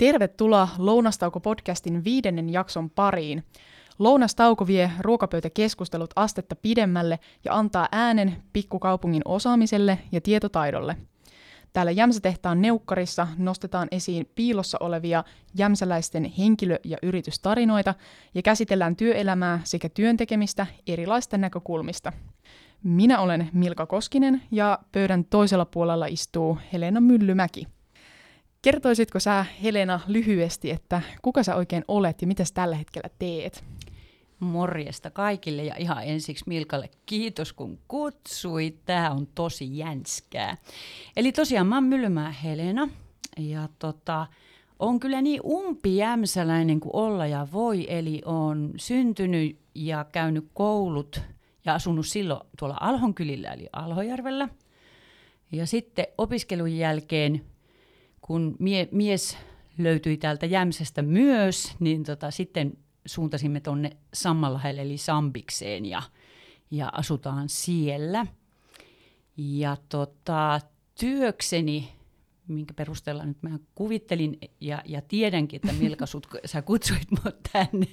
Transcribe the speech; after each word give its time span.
Tervetuloa 0.00 0.68
Lounastauko-podcastin 0.78 2.04
viidennen 2.04 2.50
jakson 2.50 2.90
pariin. 2.90 3.44
Lounastauko 3.98 4.66
vie 4.66 4.90
ruokapöytäkeskustelut 5.00 6.10
astetta 6.16 6.56
pidemmälle 6.56 7.18
ja 7.44 7.54
antaa 7.54 7.88
äänen 7.92 8.36
pikkukaupungin 8.52 9.22
osaamiselle 9.24 9.98
ja 10.12 10.20
tietotaidolle. 10.20 10.96
Täällä 11.72 11.92
Jämsätehtaan 11.92 12.62
neukkarissa 12.62 13.28
nostetaan 13.38 13.88
esiin 13.90 14.30
piilossa 14.34 14.78
olevia 14.80 15.24
jämsäläisten 15.54 16.32
henkilö- 16.38 16.80
ja 16.84 16.98
yritystarinoita 17.02 17.94
ja 18.34 18.42
käsitellään 18.42 18.96
työelämää 18.96 19.60
sekä 19.64 19.88
työntekemistä 19.88 20.66
erilaista 20.86 21.38
näkökulmista. 21.38 22.12
Minä 22.82 23.20
olen 23.20 23.48
Milka 23.52 23.86
Koskinen 23.86 24.42
ja 24.50 24.78
pöydän 24.92 25.24
toisella 25.24 25.64
puolella 25.64 26.06
istuu 26.06 26.58
Helena 26.72 27.00
Myllymäki. 27.00 27.66
Kertoisitko 28.62 29.20
sä, 29.20 29.46
Helena, 29.62 30.00
lyhyesti, 30.06 30.70
että 30.70 31.02
kuka 31.22 31.42
sä 31.42 31.56
oikein 31.56 31.84
olet 31.88 32.22
ja 32.22 32.28
mitä 32.28 32.44
tällä 32.54 32.76
hetkellä 32.76 33.10
teet? 33.18 33.64
Morjesta 34.40 35.10
kaikille 35.10 35.64
ja 35.64 35.76
ihan 35.78 36.04
ensiksi 36.04 36.44
Milkalle 36.46 36.90
kiitos 37.06 37.52
kun 37.52 37.78
kutsuit. 37.88 38.84
Tämä 38.84 39.10
on 39.10 39.26
tosi 39.34 39.78
jänskää. 39.78 40.56
Eli 41.16 41.32
tosiaan 41.32 41.66
mä 41.66 41.76
oon 41.76 41.84
Myllymää 41.84 42.30
Helena 42.30 42.88
ja 43.38 43.68
tota, 43.78 44.26
on 44.78 45.00
kyllä 45.00 45.22
niin 45.22 45.40
umpijämsäläinen 45.44 46.80
kuin 46.80 46.96
olla 46.96 47.26
ja 47.26 47.48
voi. 47.52 47.86
Eli 47.88 48.22
on 48.24 48.72
syntynyt 48.76 49.58
ja 49.74 50.06
käynyt 50.12 50.48
koulut 50.54 51.20
ja 51.64 51.74
asunut 51.74 52.06
silloin 52.06 52.40
tuolla 52.58 52.76
Alhonkylillä 52.80 53.52
eli 53.52 53.68
Alhojärvellä. 53.72 54.48
Ja 55.52 55.66
sitten 55.66 56.06
opiskelun 56.18 56.76
jälkeen, 56.76 57.44
kun 58.30 58.56
mie- 58.58 58.88
mies 58.92 59.38
löytyi 59.78 60.16
täältä 60.16 60.46
Jämsästä 60.46 61.02
myös, 61.02 61.74
niin 61.80 62.04
tota, 62.04 62.30
sitten 62.30 62.72
suuntasimme 63.06 63.60
tuonne 63.60 63.96
Sammalahelle 64.14 64.82
eli 64.82 64.96
Sambikseen 64.96 65.86
ja, 65.86 66.02
ja 66.70 66.90
asutaan 66.92 67.48
siellä. 67.48 68.26
Ja 69.36 69.76
tota, 69.88 70.60
työkseni, 71.00 71.92
minkä 72.48 72.74
perusteella 72.74 73.24
nyt 73.24 73.42
mä 73.42 73.58
kuvittelin 73.74 74.38
ja, 74.60 74.82
ja 74.86 75.02
tiedänkin, 75.02 75.56
että 75.56 75.72
Milka, 75.72 76.06
sut, 76.06 76.26
sä 76.44 76.62
kutsuit 76.62 77.10
mut 77.24 77.36
tänne, 77.52 77.86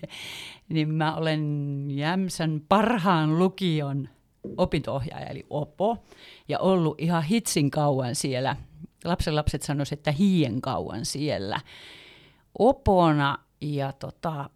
niin 0.69 0.94
mä 0.94 1.16
olen 1.16 1.85
Jämsän 1.89 2.61
parhaan 2.69 3.39
lukion 3.39 4.09
opintoohjaaja, 4.57 5.27
eli 5.27 5.45
OPO, 5.49 5.97
ja 6.47 6.59
ollut 6.59 7.01
ihan 7.01 7.23
hitsin 7.23 7.72
kauan 7.72 8.16
siellä. 8.16 8.55
Lapsen 9.08 9.36
lapset 9.36 9.61
sanoisivat, 9.61 10.00
että 10.00 10.11
hien 10.11 10.61
kauan 10.61 11.05
siellä 11.05 11.61
opona, 12.59 13.38
ja 13.61 13.91
tota, 13.91 14.50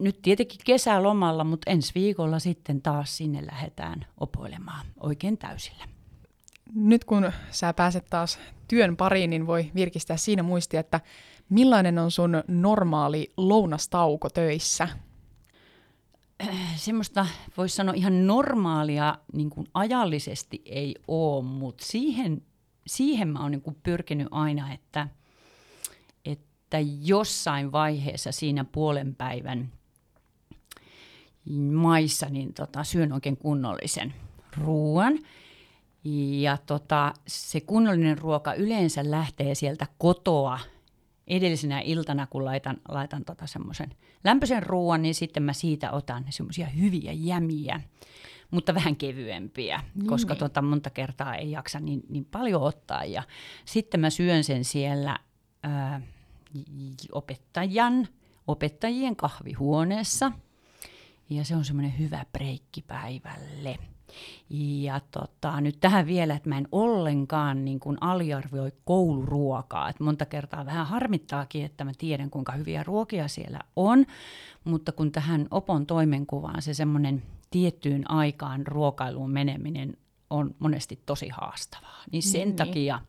nyt 0.00 0.22
tietenkin 0.22 0.60
kesälomalla, 0.64 1.44
mutta 1.44 1.70
ensi 1.70 1.92
viikolla 1.94 2.38
sitten 2.38 2.82
taas 2.82 3.16
sinne 3.16 3.46
lähdetään 3.46 4.06
opoilemaan 4.20 4.86
oikein 5.00 5.38
täysillä. 5.38 5.84
Nyt 6.74 7.04
kun 7.04 7.32
sä 7.50 7.72
pääset 7.72 8.06
taas 8.10 8.38
työn 8.68 8.96
pariin, 8.96 9.30
niin 9.30 9.46
voi 9.46 9.70
virkistää 9.74 10.16
siinä 10.16 10.42
muistia, 10.42 10.80
että 10.80 11.00
millainen 11.48 11.98
on 11.98 12.10
sun 12.10 12.42
normaali 12.48 13.32
lounastauko 13.36 14.30
töissä? 14.30 14.88
Semmoista 16.76 17.26
voisi 17.56 17.76
sanoa 17.76 17.94
ihan 17.94 18.26
normaalia 18.26 19.18
niin 19.32 19.50
kuin 19.50 19.66
ajallisesti 19.74 20.62
ei 20.64 20.94
ole, 21.08 21.44
mutta 21.44 21.84
siihen, 21.84 22.42
siihen 22.88 23.28
mä 23.28 23.42
oon 23.42 23.50
niin 23.50 23.76
pyrkinyt 23.82 24.28
aina, 24.30 24.72
että, 24.72 25.08
että 26.24 26.78
jossain 27.02 27.72
vaiheessa 27.72 28.32
siinä 28.32 28.64
puolen 28.64 29.14
päivän 29.14 29.72
maissa, 31.72 32.26
niin 32.26 32.54
tota, 32.54 32.84
syön 32.84 33.12
oikein 33.12 33.36
kunnollisen 33.36 34.14
ruoan. 34.56 35.18
Ja 36.40 36.58
tota, 36.66 37.14
se 37.26 37.60
kunnollinen 37.60 38.18
ruoka 38.18 38.54
yleensä 38.54 39.10
lähtee 39.10 39.54
sieltä 39.54 39.86
kotoa 39.98 40.58
edellisenä 41.26 41.80
iltana, 41.80 42.26
kun 42.26 42.44
laitan, 42.44 42.76
laitan 42.88 43.24
tota 43.24 43.46
semmoisen 43.46 43.94
lämpöisen 44.24 44.62
ruoan, 44.62 45.02
niin 45.02 45.14
sitten 45.14 45.42
mä 45.42 45.52
siitä 45.52 45.90
otan 45.90 46.24
semmoisia 46.30 46.66
hyviä 46.66 47.12
jämiä, 47.12 47.80
mutta 48.50 48.74
vähän 48.74 48.96
kevyempiä, 48.96 49.82
niin, 49.94 50.06
koska 50.06 50.34
niin. 50.34 50.38
Tota, 50.38 50.62
monta 50.62 50.90
kertaa 50.90 51.34
ei 51.34 51.50
jaksa 51.50 51.80
niin, 51.80 52.02
niin 52.08 52.24
paljon 52.24 52.62
ottaa. 52.62 53.04
Ja 53.04 53.22
sitten 53.64 54.00
mä 54.00 54.10
syön 54.10 54.44
sen 54.44 54.64
siellä 54.64 55.18
ää, 55.62 56.00
opettajan, 57.12 58.08
opettajien 58.46 59.16
kahvihuoneessa– 59.16 60.32
ja 61.30 61.44
se 61.44 61.56
on 61.56 61.64
semmoinen 61.64 61.98
hyvä 61.98 62.26
breikki 62.32 62.82
päivälle. 62.82 63.78
Ja 64.50 65.00
tota, 65.10 65.60
nyt 65.60 65.80
tähän 65.80 66.06
vielä, 66.06 66.34
että 66.34 66.48
mä 66.48 66.58
en 66.58 66.68
ollenkaan 66.72 67.64
niin 67.64 67.80
kuin 67.80 67.98
aliarvioi 68.00 68.72
kouluruokaa. 68.84 69.88
Et 69.88 70.00
monta 70.00 70.26
kertaa 70.26 70.66
vähän 70.66 70.86
harmittaakin, 70.86 71.64
että 71.64 71.84
mä 71.84 71.92
tiedän 71.98 72.30
kuinka 72.30 72.52
hyviä 72.52 72.82
ruokia 72.82 73.28
siellä 73.28 73.60
on, 73.76 74.06
mutta 74.64 74.92
kun 74.92 75.12
tähän 75.12 75.46
opon 75.50 75.86
toimenkuvaan 75.86 76.62
se 76.62 76.74
semmoinen 76.74 77.22
tiettyyn 77.50 78.10
aikaan 78.10 78.66
ruokailuun 78.66 79.30
meneminen 79.30 79.96
on 80.30 80.54
monesti 80.58 81.00
tosi 81.06 81.28
haastavaa. 81.28 82.02
Niin 82.12 82.22
sen 82.22 82.48
niin. 82.48 82.56
takia 82.56 83.00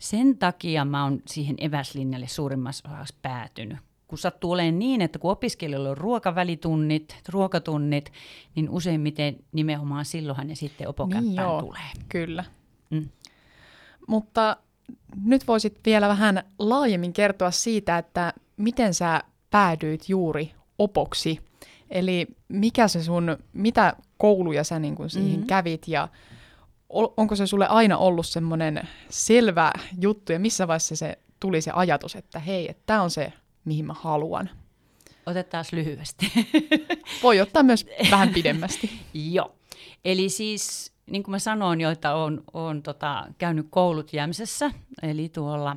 sen 0.00 0.38
takia 0.38 0.84
mä 0.84 1.04
oon 1.04 1.22
siihen 1.26 1.56
eväslinjalle 1.58 2.28
suurimmassa 2.28 2.88
osassa 2.88 3.14
päätynyt, 3.22 3.78
kun 4.06 4.18
sattuu 4.18 4.52
olemaan 4.52 4.78
niin, 4.78 5.02
että 5.02 5.18
kun 5.18 5.30
opiskelijoilla 5.30 5.90
on 5.90 5.96
ruokavälitunnit, 5.96 7.16
ruokatunnit, 7.28 8.12
niin 8.54 8.70
useimmiten 8.70 9.36
nimenomaan 9.52 10.04
silloinhan 10.04 10.46
ne 10.46 10.54
sitten 10.54 10.88
opokämppään 10.88 11.26
niin 11.26 11.36
joo, 11.36 11.62
tulee. 11.62 11.90
Kyllä. 12.08 12.44
Mm. 12.90 13.08
Mutta 14.06 14.56
nyt 15.24 15.46
voisit 15.46 15.80
vielä 15.86 16.08
vähän 16.08 16.42
laajemmin 16.58 17.12
kertoa 17.12 17.50
siitä, 17.50 17.98
että 17.98 18.32
miten 18.56 18.94
sä 18.94 19.22
päädyit 19.50 20.08
juuri 20.08 20.52
opoksi. 20.78 21.49
Eli 21.90 22.26
mikä 22.48 22.88
se 22.88 23.02
sun, 23.02 23.36
mitä 23.52 23.96
kouluja 24.18 24.64
sä 24.64 24.78
niin 24.78 24.94
kuin 24.94 25.10
siihen 25.10 25.30
mm-hmm. 25.30 25.46
kävit 25.46 25.88
ja 25.88 26.08
onko 27.16 27.36
se 27.36 27.46
sulle 27.46 27.66
aina 27.66 27.98
ollut 27.98 28.26
semmoinen 28.26 28.88
selvä 29.08 29.72
juttu 30.00 30.32
ja 30.32 30.38
missä 30.38 30.68
vaiheessa 30.68 30.96
se 30.96 31.18
tuli 31.40 31.60
se 31.60 31.70
ajatus, 31.74 32.16
että 32.16 32.38
hei, 32.38 32.70
että 32.70 32.82
tämä 32.86 33.02
on 33.02 33.10
se 33.10 33.32
mihin 33.64 33.84
mä 33.86 33.94
haluan. 34.00 34.50
Otetaan 35.26 35.64
lyhyesti. 35.72 36.32
Voi 37.22 37.40
ottaa 37.40 37.62
myös 37.62 37.86
vähän 38.10 38.28
pidemmästi. 38.28 38.90
Joo. 39.34 39.54
Eli 40.04 40.28
siis, 40.28 40.92
niin 41.10 41.22
kuin 41.22 41.30
mä 41.32 41.38
sanoin 41.38 41.80
jo, 41.80 41.90
että 41.90 42.14
olen, 42.14 42.40
olen 42.52 42.82
tota, 42.82 43.26
käynyt 43.38 43.66
koulut 43.70 44.12
Jämsessä, 44.12 44.70
eli 45.02 45.28
tuolla 45.28 45.76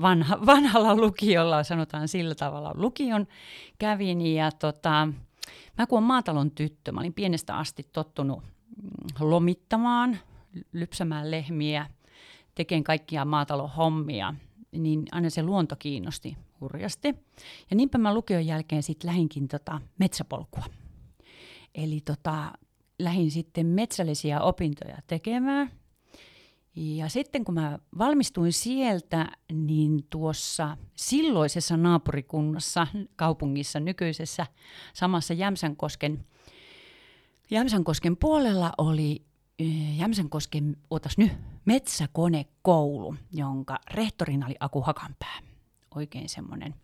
vanha, 0.00 0.38
vanhalla 0.46 0.96
lukiolla, 0.96 1.64
sanotaan 1.64 2.08
sillä 2.08 2.34
tavalla, 2.34 2.72
lukion 2.74 3.26
kävin. 3.78 4.20
Ja 4.20 4.52
tota, 4.52 5.08
mä 5.78 5.86
kun 5.86 5.96
olen 5.96 6.06
maatalon 6.06 6.50
tyttö, 6.50 6.92
mä 6.92 7.00
olin 7.00 7.14
pienestä 7.14 7.56
asti 7.56 7.82
tottunut 7.92 8.42
mm, 8.42 9.30
lomittamaan, 9.30 10.18
lypsämään 10.72 11.30
lehmiä, 11.30 11.86
tekemään 12.54 12.84
kaikkia 12.84 13.24
maatalon 13.24 13.70
hommia– 13.70 14.34
niin 14.72 15.04
aina 15.12 15.30
se 15.30 15.42
luonto 15.42 15.76
kiinnosti 15.76 16.36
hurjasti. 16.60 17.08
Ja 17.70 17.76
niinpä 17.76 17.98
mä 17.98 18.14
lukion 18.14 18.46
jälkeen 18.46 18.82
sitten 18.82 19.08
lähinkin 19.08 19.48
tota 19.48 19.80
metsäpolkua. 19.98 20.64
Eli 21.74 22.00
tota, 22.00 22.52
lähin 22.98 23.30
sitten 23.30 23.66
metsällisiä 23.66 24.40
opintoja 24.40 24.96
tekemään. 25.06 25.70
Ja 26.76 27.08
sitten 27.08 27.44
kun 27.44 27.54
mä 27.54 27.78
valmistuin 27.98 28.52
sieltä, 28.52 29.26
niin 29.52 30.06
tuossa 30.10 30.76
silloisessa 30.96 31.76
naapurikunnassa, 31.76 32.86
kaupungissa, 33.16 33.80
nykyisessä 33.80 34.46
samassa 34.92 35.34
Jämsänkosken, 35.34 36.24
Jämsänkosken 37.50 38.16
puolella 38.16 38.72
oli 38.78 39.22
Jämsänkosken, 39.96 40.76
otas 40.90 41.18
nyt, 41.18 41.32
metsäkonekoulu, 41.64 43.14
jonka 43.32 43.78
rehtorina 43.90 44.46
oli 44.46 44.56
Aku 44.60 44.80
Hakanpää. 44.82 45.38
Oikein 45.94 46.28
semmoinen 46.28 46.74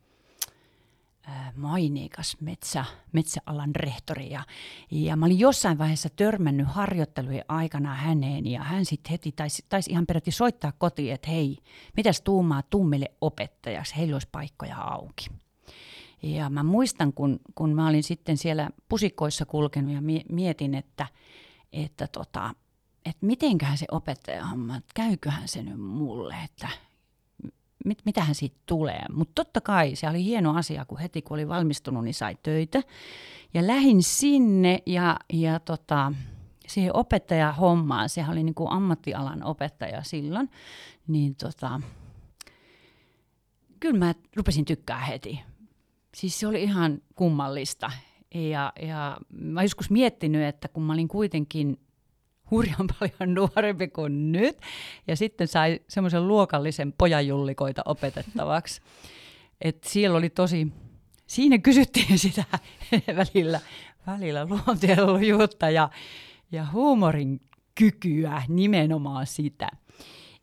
maineikas 1.54 2.36
metsä, 2.40 2.84
metsäalan 3.12 3.76
rehtori. 3.76 4.30
Ja, 4.30 4.42
ja 4.90 5.16
mä 5.16 5.26
olin 5.26 5.38
jossain 5.38 5.78
vaiheessa 5.78 6.08
törmännyt 6.16 6.66
harjoittelujen 6.66 7.44
aikana 7.48 7.94
häneen 7.94 8.46
ja 8.46 8.62
hän 8.62 8.84
sitten 8.84 9.10
heti 9.10 9.32
taisi, 9.32 9.64
taisi 9.68 9.90
ihan 9.90 10.06
peräti 10.06 10.30
soittaa 10.30 10.72
kotiin, 10.78 11.12
että 11.12 11.30
hei, 11.30 11.58
mitäs 11.96 12.20
tuumaa, 12.20 12.62
tuu 12.62 12.84
meille 12.84 13.10
opettajaksi, 13.20 13.96
heillä 13.96 14.14
olisi 14.14 14.28
paikkoja 14.32 14.76
auki. 14.76 15.26
Ja 16.22 16.50
mä 16.50 16.62
muistan, 16.62 17.12
kun, 17.12 17.40
kun 17.54 17.74
mä 17.74 17.88
olin 17.88 18.02
sitten 18.02 18.36
siellä 18.36 18.70
pusikoissa 18.88 19.46
kulkenut 19.46 19.94
ja 19.94 20.02
mietin, 20.30 20.74
että, 20.74 21.06
että 21.72 22.06
tota, 22.06 22.54
että 23.04 23.26
mitenköhän 23.26 23.78
se 23.78 23.86
homma, 24.50 24.76
että 24.76 24.92
käyköhän 24.94 25.48
se 25.48 25.62
nyt 25.62 25.80
mulle, 25.80 26.34
että 26.44 26.68
mit, 27.84 27.98
mitähän 28.04 28.34
siitä 28.34 28.56
tulee. 28.66 29.04
Mutta 29.12 29.32
totta 29.34 29.60
kai 29.60 29.96
se 29.96 30.08
oli 30.08 30.24
hieno 30.24 30.56
asia, 30.56 30.84
kun 30.84 30.98
heti 30.98 31.22
kun 31.22 31.34
oli 31.34 31.48
valmistunut, 31.48 32.04
niin 32.04 32.14
sai 32.14 32.36
töitä. 32.42 32.82
Ja 33.54 33.66
lähin 33.66 34.02
sinne 34.02 34.82
ja, 34.86 35.16
ja 35.32 35.60
tota, 35.60 36.12
siihen 36.66 36.96
opettajahommaan, 36.96 38.08
sehän 38.08 38.32
oli 38.32 38.42
niin 38.42 38.54
kuin 38.54 38.70
ammattialan 38.70 39.44
opettaja 39.44 40.02
silloin, 40.02 40.50
niin 41.06 41.36
tota, 41.36 41.80
kyllä 43.80 43.98
mä 43.98 44.14
rupesin 44.36 44.64
tykkää 44.64 45.04
heti. 45.04 45.40
Siis 46.14 46.40
se 46.40 46.46
oli 46.46 46.62
ihan 46.62 47.02
kummallista. 47.14 47.90
Ja, 48.34 48.72
ja 48.82 49.16
mä 49.30 49.62
joskus 49.62 49.90
miettinyt, 49.90 50.42
että 50.42 50.68
kun 50.68 50.82
mä 50.82 50.92
olin 50.92 51.08
kuitenkin 51.08 51.80
hurjan 52.50 52.88
paljon 53.00 53.34
nuorempi 53.34 53.88
kuin 53.88 54.32
nyt, 54.32 54.58
ja 55.06 55.16
sitten 55.16 55.48
sai 55.48 55.80
semmoisen 55.88 56.28
luokallisen 56.28 56.92
pojajullikoita 56.98 57.82
opetettavaksi. 57.84 58.80
että 59.60 59.88
siellä 59.88 60.18
oli 60.18 60.30
tosi, 60.30 60.72
siinä 61.26 61.58
kysyttiin 61.58 62.18
sitä 62.18 62.44
välillä, 63.16 63.60
välillä 64.06 64.46
luontiolujuutta 64.46 65.70
ja, 65.70 65.90
ja 66.52 66.66
huumorin 66.72 67.40
kykyä, 67.74 68.42
nimenomaan 68.48 69.26
sitä. 69.26 69.68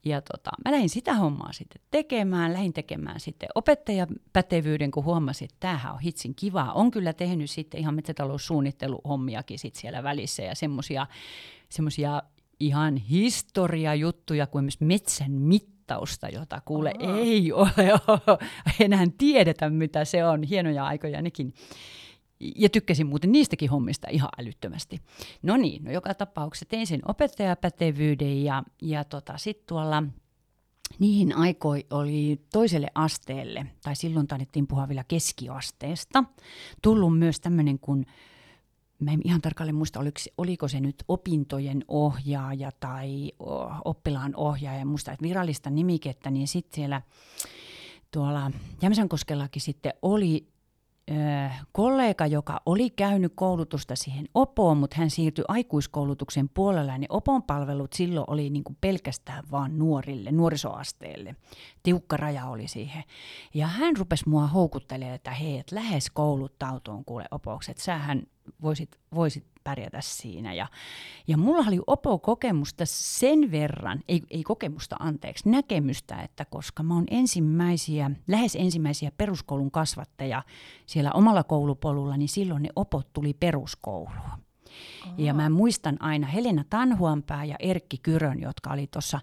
Ja 0.05 0.21
tota, 0.21 0.51
mä 0.65 0.71
lähdin 0.71 0.89
sitä 0.89 1.13
hommaa 1.13 1.53
sitten 1.53 1.81
tekemään, 1.91 2.53
lähdin 2.53 2.73
tekemään 2.73 3.19
sitten 3.19 3.49
opettajapätevyyden, 3.55 4.91
kun 4.91 5.03
huomasin, 5.03 5.45
että 5.45 5.57
tämähän 5.59 5.93
on 5.93 5.99
hitsin 5.99 6.35
kivaa. 6.35 6.73
On 6.73 6.91
kyllä 6.91 7.13
tehnyt 7.13 7.49
sitten 7.49 7.79
ihan 7.79 7.95
metsätaloussuunnitteluhommiakin 7.95 9.59
sit 9.59 9.75
siellä 9.75 10.03
välissä 10.03 10.43
ja 10.43 10.55
semmoisia 10.55 11.07
semmoisia 11.69 12.21
ihan 12.59 12.95
historiajuttuja 12.95 14.47
kuin 14.47 14.63
myös 14.63 14.79
metsän 14.79 15.31
mittausta, 15.31 16.29
jota 16.29 16.61
kuule 16.65 16.93
Aha. 16.99 17.17
ei 17.17 17.51
ole 17.51 17.69
enää 18.79 19.05
tiedetä, 19.17 19.69
mitä 19.69 20.05
se 20.05 20.25
on. 20.25 20.43
Hienoja 20.43 20.85
aikoja 20.85 21.21
nekin. 21.21 21.53
Ja 22.55 22.69
tykkäsin 22.69 23.07
muuten 23.07 23.31
niistäkin 23.31 23.69
hommista 23.69 24.07
ihan 24.11 24.29
älyttömästi. 24.37 25.01
No 25.41 25.57
niin, 25.57 25.83
no 25.83 25.91
joka 25.91 26.13
tapauksessa 26.13 26.65
tein 26.69 26.87
sen 26.87 27.01
opettajapätevyyden 27.07 28.43
ja, 28.43 28.63
ja 28.81 29.03
tota, 29.03 29.37
sitten 29.37 29.67
tuolla 29.67 30.03
niihin 30.99 31.37
aikoihin 31.37 31.87
oli 31.89 32.41
toiselle 32.53 32.87
asteelle, 32.95 33.65
tai 33.83 33.95
silloin 33.95 34.27
taidettiin 34.27 34.67
puhua 34.67 34.87
vielä 34.87 35.03
keskiasteesta, 35.03 36.23
tullut 36.81 37.19
myös 37.19 37.39
tämmöinen 37.39 37.79
kuin 37.79 38.05
mä 38.99 39.11
en 39.11 39.21
ihan 39.23 39.41
tarkalleen 39.41 39.75
muista, 39.75 39.99
oliko, 39.99 40.19
oliko 40.37 40.67
se 40.67 40.79
nyt 40.79 41.03
opintojen 41.07 41.85
ohjaaja 41.87 42.71
tai 42.79 43.31
oppilaan 43.85 44.35
ohjaaja, 44.35 44.85
muista, 44.85 45.11
että 45.11 45.23
virallista 45.23 45.69
nimikettä, 45.69 46.31
niin 46.31 46.47
sitten 46.47 46.75
siellä 46.75 47.01
tuolla 48.11 48.51
Jämsänkoskellakin 48.81 49.61
sitten 49.61 49.93
oli 50.01 50.52
kollega, 51.71 52.25
joka 52.25 52.61
oli 52.65 52.89
käynyt 52.89 53.33
koulutusta 53.35 53.95
siihen 53.95 54.25
opoon, 54.33 54.77
mutta 54.77 54.95
hän 54.99 55.09
siirtyi 55.09 55.45
aikuiskoulutuksen 55.47 56.49
puolelle, 56.49 56.97
niin 56.97 57.11
opon 57.11 57.43
palvelut 57.43 57.93
silloin 57.93 58.25
oli 58.29 58.49
niin 58.49 58.63
kuin 58.63 58.77
pelkästään 58.81 59.43
vaan 59.51 59.79
nuorille, 59.79 60.31
nuorisoasteelle. 60.31 61.35
Tiukka 61.83 62.17
raja 62.17 62.45
oli 62.45 62.67
siihen. 62.67 63.03
Ja 63.53 63.67
hän 63.67 63.97
rupesi 63.97 64.29
mua 64.29 64.47
houkuttelemaan, 64.47 65.15
että 65.15 65.31
hei, 65.31 65.57
et 65.57 65.71
lähes 65.71 66.09
kouluttautuun 66.09 67.05
kuule 67.05 67.25
opoksi, 67.31 67.71
että 67.71 67.83
sähän 67.83 68.23
voisit, 68.61 68.99
voisit 69.15 69.45
pärjätä 69.63 70.01
siinä. 70.01 70.53
Ja, 70.53 70.67
ja 71.27 71.37
mulla 71.37 71.65
oli 71.67 71.79
Opo-kokemusta 71.87 72.83
sen 72.85 73.51
verran, 73.51 73.99
ei, 74.07 74.21
ei 74.29 74.43
kokemusta 74.43 74.95
anteeksi, 74.99 75.49
näkemystä, 75.49 76.21
että 76.21 76.45
koska 76.45 76.83
mä 76.83 76.93
oon 76.93 77.05
ensimmäisiä, 77.11 78.11
lähes 78.27 78.55
ensimmäisiä 78.55 79.11
peruskoulun 79.17 79.71
kasvattajia 79.71 80.43
siellä 80.85 81.11
omalla 81.11 81.43
koulupolulla, 81.43 82.17
niin 82.17 82.29
silloin 82.29 82.63
ne 82.63 82.69
opot 82.75 83.13
tuli 83.13 83.33
peruskouluun. 83.33 84.11
Oho. 85.05 85.13
Ja 85.17 85.33
mä 85.33 85.49
muistan 85.49 86.01
aina 86.01 86.27
Helena 86.27 86.63
Tanhuanpää 86.69 87.45
ja 87.45 87.55
Erkki 87.59 87.97
Kyrön, 87.97 88.41
jotka 88.41 88.73
oli 88.73 88.87
tuossa 88.87 89.19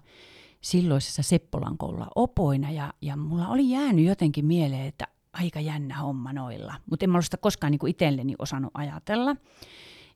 silloisessa 0.61 1.23
Seppolan 1.23 1.77
koululla 1.77 2.07
opoina. 2.15 2.71
Ja, 2.71 2.93
ja 3.01 3.17
mulla 3.17 3.47
oli 3.47 3.69
jäänyt 3.69 4.05
jotenkin 4.05 4.45
mieleen, 4.45 4.87
että 4.87 5.07
aika 5.33 5.59
jännä 5.59 5.97
homma 5.97 6.33
noilla. 6.33 6.73
Mutta 6.89 7.05
en 7.05 7.09
mä 7.09 7.17
ole 7.17 7.23
sitä 7.23 7.37
koskaan 7.37 7.71
niin 7.71 7.87
itselleni 7.87 8.35
osannut 8.39 8.71
ajatella. 8.73 9.35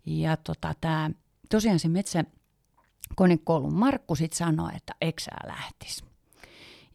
Ja 0.05 0.37
tota, 0.37 0.73
tää, 0.81 1.09
tosiaan 1.49 1.79
se 1.79 1.87
metsäkonekoulun 1.87 3.73
Markku 3.73 4.15
sitten 4.15 4.37
sanoi, 4.37 4.71
että 4.75 4.95
eksää 5.01 5.41
lähtisi. 5.47 6.03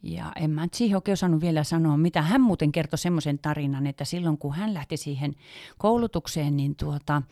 Ja 0.02 0.32
en 0.36 0.50
mä 0.50 0.68
siihen 0.72 0.96
oikein 0.96 1.12
osannut 1.12 1.40
vielä 1.40 1.64
sanoa, 1.64 1.96
mitä 1.96 2.22
hän 2.22 2.40
muuten 2.40 2.72
kertoi 2.72 2.98
semmoisen 2.98 3.38
tarinan, 3.38 3.86
että 3.86 4.04
silloin 4.04 4.38
kun 4.38 4.54
hän 4.54 4.74
lähti 4.74 4.96
siihen 4.96 5.34
koulutukseen, 5.78 6.56
niin 6.56 6.76
tuota, 6.76 7.22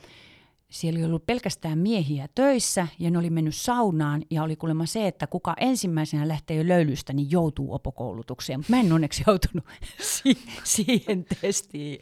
siellä 0.70 0.98
oli 0.98 1.04
ollut 1.04 1.26
pelkästään 1.26 1.78
miehiä 1.78 2.28
töissä 2.34 2.88
ja 2.98 3.10
ne 3.10 3.18
oli 3.18 3.30
mennyt 3.30 3.54
saunaan 3.54 4.22
ja 4.30 4.42
oli 4.42 4.56
kuulemma 4.56 4.86
se, 4.86 5.06
että 5.06 5.26
kuka 5.26 5.54
ensimmäisenä 5.60 6.28
lähtee 6.28 6.68
löylystä, 6.68 7.12
niin 7.12 7.30
joutuu 7.30 7.74
opokoulutukseen. 7.74 8.64
Mä 8.68 8.80
en 8.80 8.92
onneksi 8.92 9.22
joutunut 9.26 9.66
si- 10.00 10.38
siihen 10.64 11.24
testiin. 11.40 12.00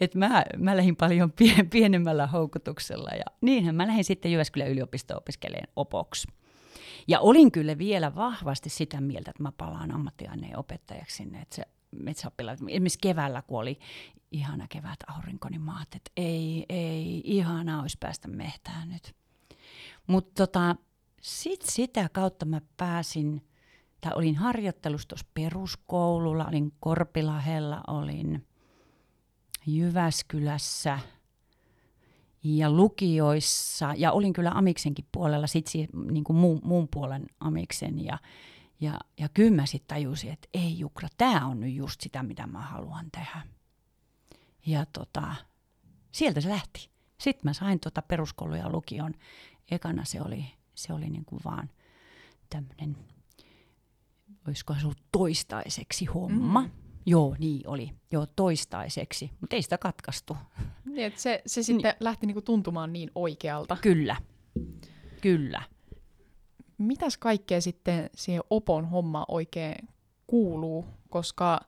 Et 0.00 0.14
mä, 0.14 0.44
mä 0.56 0.76
lähdin 0.76 0.96
paljon 0.96 1.32
pie- 1.32 1.66
pienemmällä 1.70 2.26
houkutuksella 2.26 3.10
ja 3.10 3.24
niinhän 3.40 3.74
mä 3.74 3.86
lähdin 3.86 4.04
sitten 4.04 4.32
Jyväskylän 4.32 4.70
yliopistoon 4.70 5.18
opiskelemaan 5.18 5.72
opoksi. 5.76 6.28
Ja 7.08 7.20
olin 7.20 7.52
kyllä 7.52 7.78
vielä 7.78 8.14
vahvasti 8.14 8.70
sitä 8.70 9.00
mieltä, 9.00 9.30
että 9.30 9.42
mä 9.42 9.52
palaan 9.52 9.90
ammattiaineen 9.90 10.58
opettajaksi 10.58 11.16
sinne, 11.16 11.40
että 11.40 11.56
se. 11.56 11.62
Esimerkiksi 12.68 12.98
keväällä, 13.02 13.42
kun 13.42 13.60
oli 13.60 13.78
ihana 14.30 14.66
kevät 14.68 14.98
aurinko, 15.06 15.48
niin 15.48 15.60
mä 15.60 15.76
ajattelin, 15.76 16.00
että 16.00 16.10
ei, 16.16 16.66
ei, 16.68 17.22
ihana 17.24 17.82
olisi 17.82 17.96
päästä 18.00 18.28
mehtään 18.28 18.88
nyt. 18.88 19.16
Mutta 20.06 20.46
tota, 20.46 20.76
sitten 21.22 21.72
sitä 21.72 22.08
kautta 22.12 22.46
mä 22.46 22.60
pääsin, 22.76 23.46
tai 24.00 24.12
olin 24.14 24.36
harjoittelussa 24.36 25.08
tuossa 25.08 25.26
peruskoululla, 25.34 26.46
olin 26.46 26.72
Korpilahella, 26.80 27.80
olin 27.86 28.46
Jyväskylässä 29.66 30.98
ja 32.42 32.70
lukioissa, 32.70 33.94
ja 33.96 34.12
olin 34.12 34.32
kyllä 34.32 34.50
Amiksenkin 34.54 35.06
puolella, 35.12 35.46
sitten 35.46 35.88
niin 36.10 36.24
kuin 36.24 36.36
muun, 36.36 36.60
muun 36.64 36.88
puolen 36.88 37.26
Amiksen, 37.40 38.04
ja, 38.04 38.18
ja, 38.80 38.98
ja 39.18 39.28
kyllä 39.28 39.56
mä 39.56 39.66
sitten 39.66 39.96
tajusin, 39.96 40.32
että 40.32 40.48
ei 40.54 40.78
Jukra, 40.78 41.08
tämä 41.16 41.46
on 41.46 41.60
nyt 41.60 41.74
just 41.74 42.00
sitä, 42.00 42.22
mitä 42.22 42.46
mä 42.46 42.60
haluan 42.60 43.10
tehdä. 43.12 43.42
Ja 44.66 44.86
tota, 44.86 45.34
sieltä 46.12 46.40
se 46.40 46.48
lähti. 46.48 46.90
Sitten 47.20 47.40
mä 47.44 47.52
sain 47.52 47.80
tota 47.80 48.02
peruskoulu 48.02 48.54
ja 48.54 48.72
lukion. 48.72 49.14
Ekana 49.70 50.04
se 50.04 50.22
oli, 50.22 50.44
se 50.74 50.92
oli 50.92 51.10
niin 51.10 51.24
kuin 51.24 51.40
vaan 51.44 51.70
tämmöinen, 52.50 52.96
olisiko 54.48 54.74
se 54.74 54.84
ollut 54.84 55.02
toistaiseksi 55.12 56.04
homma. 56.04 56.62
Mm. 56.62 56.70
Joo, 57.06 57.36
niin 57.38 57.68
oli. 57.68 57.90
Joo, 58.12 58.26
toistaiseksi. 58.26 59.30
Mutta 59.40 59.56
ei 59.56 59.62
sitä 59.62 59.78
katkaistu. 59.78 60.36
Niin, 60.84 61.06
että 61.06 61.20
se, 61.20 61.42
se 61.46 61.62
sitten 61.62 61.90
niin. 61.90 61.96
lähti 62.00 62.26
niinku 62.26 62.42
tuntumaan 62.42 62.92
niin 62.92 63.10
oikealta. 63.14 63.76
Kyllä. 63.82 64.16
Kyllä. 65.20 65.62
Mitäs 66.78 67.18
kaikkea 67.18 67.60
sitten 67.60 68.10
siihen 68.14 68.42
opon 68.50 68.90
homma 68.90 69.24
oikein 69.28 69.88
kuuluu? 70.26 70.86
Koska 71.08 71.60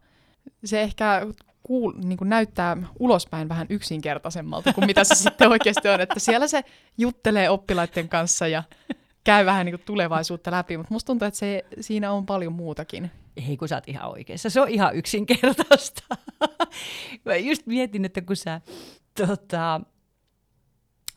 se 0.64 0.82
ehkä 0.82 1.26
kuul, 1.68 1.92
niin 1.96 2.16
kuin 2.16 2.28
näyttää 2.28 2.76
ulospäin 2.98 3.48
vähän 3.48 3.66
yksinkertaisemmalta 3.70 4.72
kuin 4.72 4.86
mitä 4.86 5.04
se 5.04 5.14
sitten 5.24 5.48
oikeasti 5.48 5.88
on. 5.88 6.00
Että 6.00 6.20
siellä 6.20 6.48
se 6.48 6.64
juttelee 6.98 7.50
oppilaiden 7.50 8.08
kanssa 8.08 8.48
ja 8.48 8.62
käy 9.24 9.46
vähän 9.46 9.66
niin 9.66 9.76
kuin 9.76 9.86
tulevaisuutta 9.86 10.50
läpi, 10.50 10.76
mutta 10.76 10.94
musta 10.94 11.06
tuntuu, 11.06 11.28
että 11.28 11.38
se, 11.38 11.64
siinä 11.80 12.12
on 12.12 12.26
paljon 12.26 12.52
muutakin. 12.52 13.10
Ei, 13.48 13.56
kun 13.56 13.68
sä 13.68 13.76
oot 13.76 13.88
ihan 13.88 14.10
oikeassa. 14.10 14.50
Se 14.50 14.60
on 14.60 14.68
ihan 14.68 14.96
yksinkertaista. 14.96 16.02
Mä 17.24 17.36
just 17.36 17.66
mietin, 17.66 18.04
että 18.04 18.22
kun 18.22 18.36
sä 18.36 18.60
tota, 19.26 19.80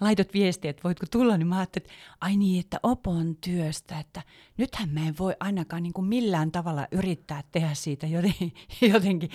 laitot 0.02 0.34
viestiä, 0.34 0.72
että 0.72 0.84
voitko 0.84 1.06
tulla, 1.12 1.38
niin 1.38 1.48
mä 1.48 1.58
ajattelin, 1.58 1.86
että 1.86 1.96
ai 2.22 2.38
niin, 2.38 2.60
että 2.60 2.80
opon 2.84 3.36
työstä, 3.36 4.00
että 4.00 4.22
nythän 4.58 4.90
me 4.90 5.06
ei 5.06 5.14
voi 5.20 5.36
ainakaan 5.40 5.84
niin 5.84 5.94
kuin 5.94 6.08
millään 6.08 6.52
tavalla 6.52 6.88
yrittää 6.92 7.44
tehdä 7.52 7.74
siitä 7.74 8.08
jotenkin, 8.16 8.54
jotenkin 8.82 9.30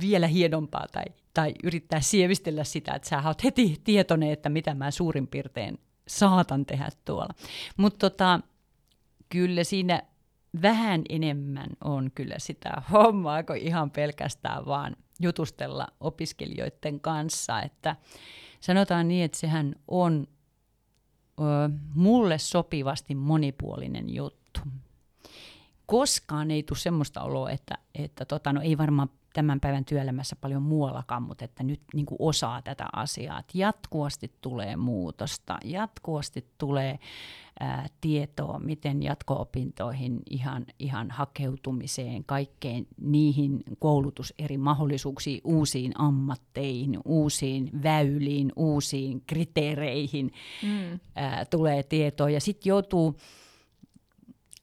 vielä 0.00 0.26
hienompaa 0.26 0.86
tai, 0.92 1.04
tai 1.34 1.54
yrittää 1.64 2.00
sievistellä 2.00 2.64
sitä, 2.64 2.94
että 2.94 3.08
sä 3.08 3.22
oot 3.26 3.44
heti 3.44 3.80
tietoinen, 3.84 4.30
että 4.30 4.48
mitä 4.48 4.74
mä 4.74 4.90
suurin 4.90 5.26
piirtein 5.26 5.78
saatan 6.08 6.66
tehdä 6.66 6.88
tuolla. 7.04 7.34
Mutta 7.76 8.10
tota, 8.10 8.40
kyllä 9.28 9.64
siinä 9.64 10.02
vähän 10.62 11.02
enemmän 11.08 11.68
on 11.84 12.10
kyllä 12.14 12.38
sitä 12.38 12.82
hommaa 12.92 13.42
kuin 13.42 13.62
ihan 13.62 13.90
pelkästään 13.90 14.66
vaan 14.66 14.96
jutustella 15.20 15.86
opiskelijoiden 16.00 17.00
kanssa, 17.00 17.62
että 17.62 17.96
sanotaan 18.60 19.08
niin, 19.08 19.24
että 19.24 19.38
sehän 19.38 19.74
on 19.88 20.26
ö, 21.40 21.42
mulle 21.94 22.38
sopivasti 22.38 23.14
monipuolinen 23.14 24.14
juttu. 24.14 24.60
koskaan 25.86 26.50
ei 26.50 26.62
tule 26.62 26.78
semmoista 26.78 27.22
oloa, 27.22 27.50
että, 27.50 27.78
että 27.94 28.24
tota, 28.24 28.52
no 28.52 28.60
ei 28.60 28.78
varmaan 28.78 29.10
tämän 29.36 29.60
päivän 29.60 29.84
työelämässä 29.84 30.36
paljon 30.40 30.62
muuallakaan, 30.62 31.22
mutta 31.22 31.44
että 31.44 31.62
nyt 31.62 31.80
niin 31.94 32.06
kuin 32.06 32.16
osaa 32.18 32.62
tätä 32.62 32.86
asiaa. 32.92 33.38
Että 33.38 33.58
jatkuvasti 33.58 34.32
tulee 34.40 34.76
muutosta, 34.76 35.58
jatkuvasti 35.64 36.46
tulee 36.58 36.98
ää, 37.60 37.86
tietoa, 38.00 38.58
miten 38.58 39.02
jatko-opintoihin, 39.02 40.20
ihan, 40.30 40.66
ihan 40.78 41.10
hakeutumiseen, 41.10 42.24
kaikkeen 42.24 42.86
niihin 43.00 43.62
koulutus 43.78 44.34
eri 44.38 44.58
mahdollisuuksiin, 44.58 45.40
uusiin 45.44 45.92
ammatteihin, 45.98 46.98
uusiin 47.04 47.70
väyliin, 47.82 48.52
uusiin 48.56 49.22
kriteereihin 49.26 50.32
mm. 50.62 51.00
ää, 51.14 51.44
tulee 51.44 51.82
tietoa. 51.82 52.30
Ja 52.30 52.40
sitten 52.40 52.70
joutuu 52.70 53.16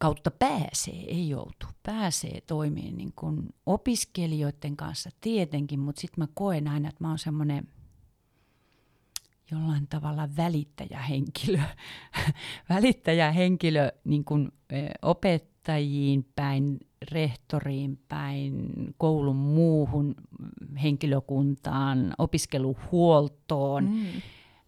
kautta 0.03 0.31
pääsee, 0.31 1.03
ei 1.07 1.29
joutu, 1.29 1.67
pääsee 1.83 2.41
toimimaan 2.41 2.98
niin 2.98 3.13
kuin 3.15 3.50
opiskelijoiden 3.65 4.77
kanssa 4.77 5.10
tietenkin, 5.22 5.79
mutta 5.79 6.01
sitten 6.01 6.24
mä 6.24 6.27
koen 6.33 6.67
aina, 6.67 6.89
että 6.89 7.03
mä 7.03 7.10
oon 7.10 7.19
semmoinen 7.19 7.67
jollain 9.51 9.88
tavalla 9.88 10.29
välittäjähenkilö, 10.38 11.60
välittäjähenkilö 12.69 13.91
niin 14.03 14.25
kuin 14.25 14.51
opettajiin 15.01 16.27
päin, 16.36 16.79
rehtoriin 17.12 18.00
päin, 18.07 18.74
koulun 18.98 19.36
muuhun 19.36 20.15
henkilökuntaan, 20.83 22.13
opiskeluhuoltoon. 22.17 23.83
Mm 23.83 24.22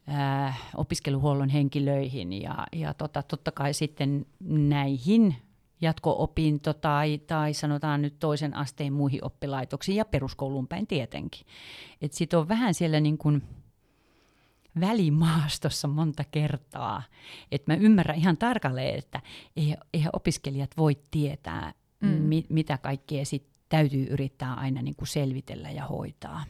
äh, 0.10 0.62
opiskeluhuollon 0.76 1.50
henkilöihin 1.50 2.42
ja, 2.42 2.68
ja 2.74 2.94
tota, 2.94 3.24
totta 3.24 3.52
kai 3.52 3.74
sitten 3.74 4.26
näihin 4.44 5.36
jatko-opinto 5.82 6.74
tai, 6.74 7.18
tai 7.18 7.54
sanotaan 7.54 8.02
nyt 8.02 8.20
toisen 8.20 8.56
asteen 8.56 8.94
muihin 8.94 9.26
oppilaitoksiin 9.26 9.96
ja 9.96 10.06
peruskouluun 10.06 10.68
päin 10.68 10.88
tietenkin. 10.88 11.46
Sitten 12.12 12.40
on 12.40 12.48
vähän 12.48 12.74
siellä 12.74 13.00
niin 13.00 13.18
kuin 13.18 13.44
välimaastossa 14.80 15.88
monta 15.88 16.24
kertaa. 16.32 17.04
että 17.52 17.72
mä 17.72 17.78
ymmärrän 17.78 18.18
ihan 18.18 18.38
tarkalleen, 18.38 18.98
että 18.98 19.22
eihän 19.94 20.10
opiskelijat 20.14 20.72
voi 20.78 20.98
tietää, 21.12 21.74
mm. 22.02 22.08
mi, 22.08 22.46
mitä 22.50 22.78
kaikkea 22.78 23.26
sit 23.26 23.48
täytyy 23.70 24.08
yrittää 24.10 24.54
aina 24.54 24.82
niin 24.82 24.96
kuin 24.96 25.08
selvitellä 25.08 25.72
ja 25.72 25.86
hoitaa. 25.86 26.44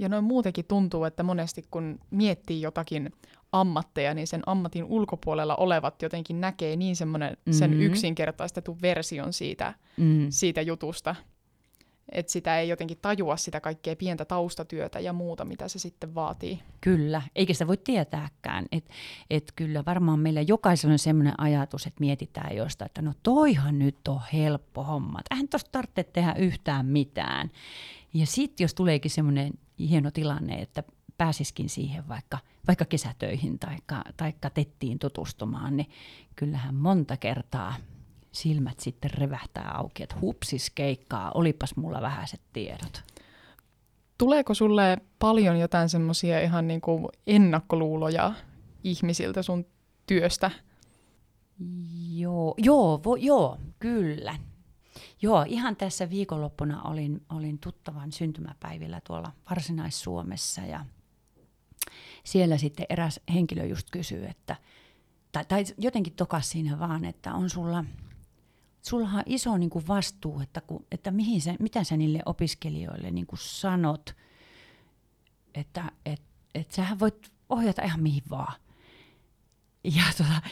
Ja 0.00 0.08
noin 0.08 0.24
muutenkin 0.24 0.64
tuntuu, 0.64 1.04
että 1.04 1.22
monesti 1.22 1.64
kun 1.70 1.98
miettii 2.10 2.60
jotakin 2.60 3.12
ammatteja, 3.52 4.14
niin 4.14 4.26
sen 4.26 4.42
ammatin 4.46 4.84
ulkopuolella 4.84 5.56
olevat 5.56 6.02
jotenkin 6.02 6.40
näkee 6.40 6.76
niin 6.76 6.96
semmoinen 6.96 7.30
mm-hmm. 7.30 7.52
sen 7.52 7.82
yksinkertaistetun 7.82 8.78
version 8.82 9.32
siitä, 9.32 9.74
mm. 9.96 10.26
siitä 10.30 10.62
jutusta, 10.62 11.16
että 12.12 12.32
sitä 12.32 12.58
ei 12.58 12.68
jotenkin 12.68 12.98
tajua 13.02 13.36
sitä 13.36 13.60
kaikkea 13.60 13.96
pientä 13.96 14.24
taustatyötä 14.24 15.00
ja 15.00 15.12
muuta, 15.12 15.44
mitä 15.44 15.68
se 15.68 15.78
sitten 15.78 16.14
vaatii. 16.14 16.62
Kyllä, 16.80 17.22
eikä 17.34 17.52
sitä 17.52 17.66
voi 17.66 17.76
tietääkään. 17.76 18.66
Että 18.72 18.94
et 19.30 19.52
kyllä 19.56 19.82
varmaan 19.86 20.18
meillä 20.18 20.40
jokaisella 20.40 20.92
on 20.92 20.98
sellainen 20.98 21.40
ajatus, 21.40 21.86
että 21.86 22.00
mietitään 22.00 22.56
jostain, 22.56 22.86
että 22.86 23.02
no 23.02 23.12
toihan 23.22 23.78
nyt 23.78 24.08
on 24.08 24.20
helppo 24.32 24.84
homma. 24.84 25.20
Eihän 25.30 25.48
tuosta 25.48 25.70
tarvitse 25.72 26.04
tehdä 26.04 26.34
yhtään 26.38 26.86
mitään. 26.86 27.50
Ja 28.14 28.26
sitten 28.26 28.64
jos 28.64 28.74
tuleekin 28.74 29.10
semmoinen 29.10 29.52
hieno 29.78 30.10
tilanne, 30.10 30.54
että 30.54 30.82
pääsiskin 31.18 31.68
siihen 31.68 32.08
vaikka, 32.08 32.38
vaikka 32.68 32.84
kesätöihin 32.84 33.58
tai 34.16 34.34
tettiin 34.54 34.98
tutustumaan, 34.98 35.76
niin 35.76 35.90
kyllähän 36.36 36.74
monta 36.74 37.16
kertaa 37.16 37.74
silmät 38.32 38.80
sitten 38.80 39.10
revähtää 39.10 39.70
auki, 39.74 40.02
että 40.02 40.16
hupsis 40.20 40.70
keikkaa, 40.70 41.32
olipas 41.34 41.76
mulla 41.76 42.02
vähäiset 42.02 42.40
tiedot. 42.52 43.02
Tuleeko 44.18 44.54
sulle 44.54 44.98
paljon 45.18 45.58
jotain 45.58 45.88
semmoisia 45.88 46.40
ihan 46.40 46.68
niin 46.68 46.80
kuin 46.80 47.06
ennakkoluuloja 47.26 48.32
ihmisiltä 48.84 49.42
sun 49.42 49.66
työstä? 50.06 50.50
Joo, 52.12 52.54
joo, 52.58 53.00
vo, 53.04 53.16
joo, 53.16 53.58
kyllä. 53.78 54.36
Joo, 55.22 55.44
ihan 55.48 55.76
tässä 55.76 56.10
viikonloppuna 56.10 56.82
olin, 56.82 57.22
olin 57.30 57.58
tuttavan 57.58 58.12
syntymäpäivillä 58.12 59.00
tuolla 59.06 59.32
Varsinais-Suomessa 59.50 60.60
ja 60.60 60.84
siellä 62.24 62.58
sitten 62.58 62.86
eräs 62.88 63.20
henkilö 63.34 63.64
just 63.64 63.90
kysyy, 63.90 64.26
että, 64.26 64.56
tai, 65.32 65.44
tai 65.44 65.64
jotenkin 65.78 66.12
tokas 66.12 66.50
siinä 66.50 66.78
vaan, 66.78 67.04
että 67.04 67.34
on 67.34 67.50
sulla, 67.50 67.84
sulla 68.82 69.08
on 69.08 69.22
iso 69.26 69.56
niin 69.56 69.70
kuin 69.70 69.86
vastuu, 69.88 70.40
että, 70.40 70.60
kun, 70.60 70.86
että 70.90 71.10
mihin 71.10 71.40
sä, 71.40 71.54
mitä 71.60 71.84
sä 71.84 71.96
niille 71.96 72.20
opiskelijoille 72.26 73.10
niin 73.10 73.26
kuin 73.26 73.40
sanot, 73.42 74.16
että 75.54 75.92
et, 76.06 76.22
et 76.54 76.70
sähän 76.70 77.00
voit 77.00 77.32
ohjata 77.48 77.82
ihan 77.82 78.00
mihin 78.00 78.22
vaan. 78.30 78.54
Ja 79.84 80.02
tota, 80.18 80.42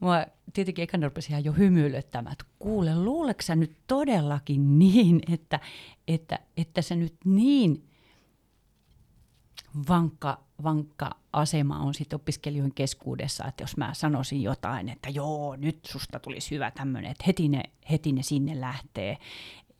mua 0.00 0.26
tietenkin 0.52 0.82
ekana 0.82 1.06
rupesi 1.06 1.32
ihan 1.32 1.44
jo 1.44 1.52
hymyilyttämään, 1.52 2.32
että 2.32 2.44
kuule, 2.58 2.96
luuleeko 2.96 3.42
sä 3.42 3.56
nyt 3.56 3.76
todellakin 3.86 4.78
niin, 4.78 5.20
että, 5.32 5.60
että, 6.08 6.38
että 6.56 6.82
se 6.82 6.96
nyt 6.96 7.14
niin 7.24 7.88
vankka, 9.88 10.40
vankka 10.62 11.10
asema 11.32 11.78
on 11.78 11.94
sitten 11.94 12.16
opiskelijoiden 12.16 12.74
keskuudessa, 12.74 13.44
että 13.44 13.62
jos 13.62 13.76
mä 13.76 13.94
sanoisin 13.94 14.42
jotain, 14.42 14.88
että 14.88 15.08
joo, 15.10 15.56
nyt 15.56 15.78
susta 15.84 16.18
tulisi 16.18 16.50
hyvä 16.50 16.70
tämmöinen, 16.70 17.10
että 17.10 17.24
heti 17.26 17.48
ne, 17.48 17.62
heti 17.90 18.12
ne 18.12 18.22
sinne 18.22 18.60
lähtee. 18.60 19.18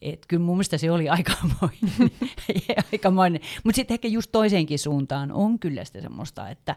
Et 0.03 0.27
kyllä 0.29 0.43
mun 0.43 0.57
mielestä 0.57 0.79
se 0.79 0.91
oli 0.91 1.09
aikamoinen. 1.19 2.11
aikamoinen. 2.93 3.41
Mutta 3.65 3.77
sitten 3.77 3.95
ehkä 3.95 4.09
just 4.09 4.33
toiseenkin 4.33 4.79
suuntaan 4.79 5.33
on 5.33 5.59
kyllä 5.59 5.85
sitä 5.85 6.01
semmoista, 6.01 6.49
että 6.49 6.77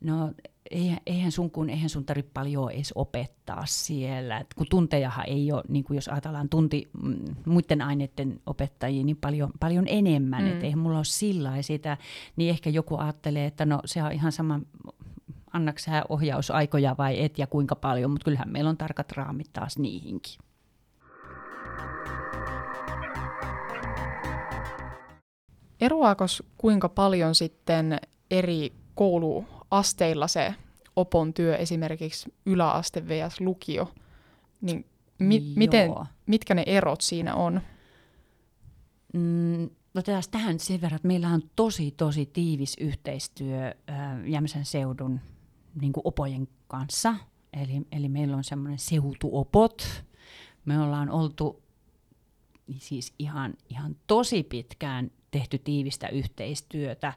no 0.00 0.32
eihän, 0.72 0.98
eihän 1.06 1.32
sun 1.32 1.50
kun, 1.50 1.70
eihän 1.70 1.88
sun 1.90 2.04
tarvitse 2.04 2.30
paljon 2.34 2.70
edes 2.70 2.92
opettaa 2.94 3.62
siellä. 3.66 4.38
Et 4.38 4.54
kun 4.54 4.66
tuntejahan 4.70 5.28
ei 5.28 5.52
ole, 5.52 5.62
niin 5.68 5.84
kuin 5.84 5.94
jos 5.94 6.08
ajatellaan 6.08 6.48
tunti 6.48 6.90
mm, 7.02 7.34
muiden 7.46 7.82
aineiden 7.82 8.40
opettajia, 8.46 9.04
niin 9.04 9.16
paljon, 9.16 9.50
paljon 9.60 9.84
enemmän. 9.88 10.44
Mm. 10.44 10.50
Että 10.50 10.64
eihän 10.64 10.78
mulla 10.78 10.96
ole 10.96 11.04
sillä 11.04 11.62
sitä, 11.62 11.96
niin 12.36 12.50
ehkä 12.50 12.70
joku 12.70 12.96
ajattelee, 12.96 13.46
että 13.46 13.66
no 13.66 13.80
se 13.84 14.02
on 14.02 14.12
ihan 14.12 14.32
sama, 14.32 14.60
annaks 15.52 15.84
sä 15.84 16.04
ohjausaikoja 16.08 16.94
vai 16.98 17.22
et 17.22 17.38
ja 17.38 17.46
kuinka 17.46 17.76
paljon, 17.76 18.10
mutta 18.10 18.24
kyllähän 18.24 18.52
meillä 18.52 18.70
on 18.70 18.76
tarkat 18.76 19.12
raamit 19.12 19.52
taas 19.52 19.78
niihinkin. 19.78 20.34
Eroaako 25.80 26.24
kuinka 26.58 26.88
paljon 26.88 27.34
sitten 27.34 27.98
eri 28.30 28.72
koulu 28.94 29.44
asteilla 29.72 30.28
se 30.28 30.54
opon 30.96 31.34
työ, 31.34 31.56
esimerkiksi 31.56 32.34
yläaste 32.46 33.08
vs. 33.08 33.40
lukio, 33.40 33.94
niin 34.60 34.86
mi- 35.18 35.52
miten, 35.56 35.90
mitkä 36.26 36.54
ne 36.54 36.62
erot 36.66 37.00
siinä 37.00 37.34
on? 37.34 37.60
Mm, 39.14 39.70
no 39.94 40.02
tähän 40.30 40.60
sen 40.60 40.80
verran, 40.80 40.96
että 40.96 41.08
meillä 41.08 41.28
on 41.28 41.42
tosi, 41.56 41.90
tosi 41.90 42.26
tiivis 42.26 42.76
yhteistyö 42.80 43.74
äh, 43.90 44.26
Jämsän 44.26 44.64
seudun 44.64 45.20
niin 45.80 45.92
opojen 46.04 46.48
kanssa. 46.68 47.14
Eli, 47.52 47.82
eli 47.92 48.08
meillä 48.08 48.36
on 48.36 48.44
semmoinen 48.44 48.78
seutuopot. 48.78 50.04
Me 50.64 50.80
ollaan 50.80 51.10
oltu 51.10 51.62
siis 52.78 53.14
ihan, 53.18 53.54
ihan 53.68 53.96
tosi 54.06 54.42
pitkään 54.42 55.10
tehty 55.32 55.58
tiivistä 55.58 56.08
yhteistyötä 56.08 57.12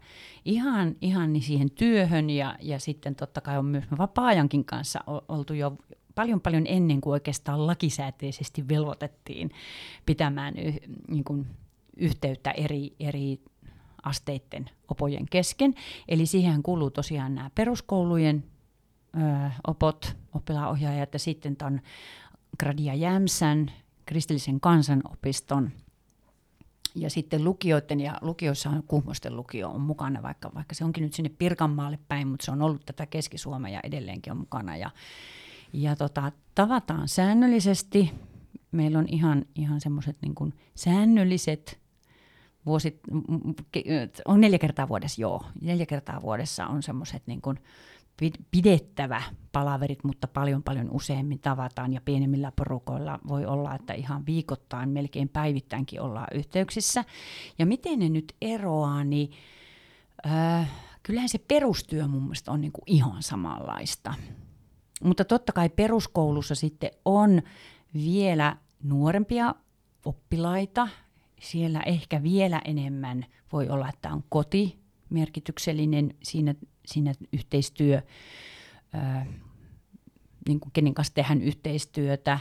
ihan, 0.45 0.95
ihan 1.01 1.33
niin 1.33 1.43
siihen 1.43 1.71
työhön 1.71 2.29
ja, 2.29 2.55
ja 2.61 2.79
sitten 2.79 3.15
totta 3.15 3.41
kai 3.41 3.57
on 3.57 3.65
myös 3.65 3.83
vapaa-ajankin 3.97 4.65
kanssa 4.65 4.99
oltu 5.27 5.53
jo 5.53 5.77
paljon 6.15 6.41
paljon 6.41 6.63
ennen 6.67 7.01
kuin 7.01 7.11
oikeastaan 7.11 7.67
lakisääteisesti 7.67 8.67
velvoitettiin 8.67 9.51
pitämään 10.05 10.57
y, 10.57 10.73
niin 11.07 11.23
kuin 11.23 11.47
yhteyttä 11.97 12.51
eri, 12.51 12.95
eri 12.99 13.41
asteiden 14.03 14.69
opojen 14.87 15.25
kesken. 15.31 15.75
Eli 16.07 16.25
siihen 16.25 16.63
kuuluu 16.63 16.91
tosiaan 16.91 17.35
nämä 17.35 17.49
peruskoulujen 17.55 18.43
ö, 19.15 19.49
opot, 19.67 20.17
oppilaanohjaajat 20.33 21.13
ja 21.13 21.19
sitten 21.19 21.55
tuon 21.55 21.81
Gradia 22.59 22.93
Jämsän 22.93 23.71
kristillisen 24.05 24.59
kansanopiston– 24.59 25.71
ja 26.95 27.09
sitten 27.09 27.43
lukioiden, 27.43 27.99
ja 27.99 28.17
lukioissa 28.21 28.69
on 28.69 28.83
Kuhmosten 28.87 29.35
lukio 29.35 29.69
on 29.69 29.81
mukana, 29.81 30.23
vaikka, 30.23 30.51
vaikka 30.55 30.75
se 30.75 30.85
onkin 30.85 31.03
nyt 31.03 31.13
sinne 31.13 31.31
Pirkanmaalle 31.37 31.99
päin, 32.07 32.27
mutta 32.27 32.45
se 32.45 32.51
on 32.51 32.61
ollut 32.61 32.85
tätä 32.85 33.05
Keski-Suomea 33.05 33.73
ja 33.73 33.79
edelleenkin 33.83 34.31
on 34.31 34.37
mukana. 34.37 34.77
Ja, 34.77 34.91
ja 35.73 35.95
tota, 35.95 36.31
tavataan 36.55 37.07
säännöllisesti. 37.07 38.11
Meillä 38.71 38.99
on 38.99 39.05
ihan, 39.09 39.45
ihan 39.55 39.81
semmoiset 39.81 40.17
niin 40.21 40.53
säännölliset 40.75 41.79
vuosit, 42.65 42.99
on 44.25 44.41
neljä 44.41 44.59
kertaa 44.59 44.87
vuodessa, 44.87 45.21
joo. 45.21 45.45
Neljä 45.61 45.85
kertaa 45.85 46.21
vuodessa 46.21 46.67
on 46.67 46.83
semmoiset 46.83 47.23
niin 47.25 47.41
pidettävä 48.51 49.21
palaverit, 49.51 50.03
mutta 50.03 50.27
paljon 50.27 50.63
paljon 50.63 50.89
useammin 50.91 51.39
tavataan 51.39 51.93
ja 51.93 52.01
pienemmillä 52.01 52.51
porukoilla 52.55 53.19
voi 53.27 53.45
olla, 53.45 53.75
että 53.75 53.93
ihan 53.93 54.25
viikoittain, 54.25 54.89
melkein 54.89 55.29
päivittäinkin 55.29 56.01
ollaan 56.01 56.27
yhteyksissä. 56.33 57.05
Ja 57.59 57.65
miten 57.65 57.99
ne 57.99 58.09
nyt 58.09 58.35
eroaa, 58.41 59.03
niin 59.03 59.31
äh, 60.25 60.71
kyllähän 61.03 61.29
se 61.29 61.37
perustyö 61.37 62.07
mun 62.07 62.23
mielestä 62.23 62.51
on 62.51 62.61
niinku 62.61 62.81
ihan 62.85 63.23
samanlaista. 63.23 64.13
Mutta 65.03 65.25
totta 65.25 65.53
kai 65.53 65.69
peruskoulussa 65.69 66.55
sitten 66.55 66.91
on 67.05 67.41
vielä 67.93 68.57
nuorempia 68.83 69.55
oppilaita. 70.05 70.87
Siellä 71.41 71.81
ehkä 71.81 72.23
vielä 72.23 72.61
enemmän 72.65 73.25
voi 73.53 73.69
olla, 73.69 73.89
että 73.89 74.13
on 74.13 74.23
koti 74.29 74.79
merkityksellinen 75.09 76.13
siinä, 76.23 76.55
siinä 76.85 77.13
yhteistyö, 77.33 78.01
ää, 78.93 79.25
niin 80.47 80.59
kuin 80.59 80.71
kenen 80.71 80.93
kanssa 80.93 81.13
tehdään 81.13 81.41
yhteistyötä. 81.41 82.39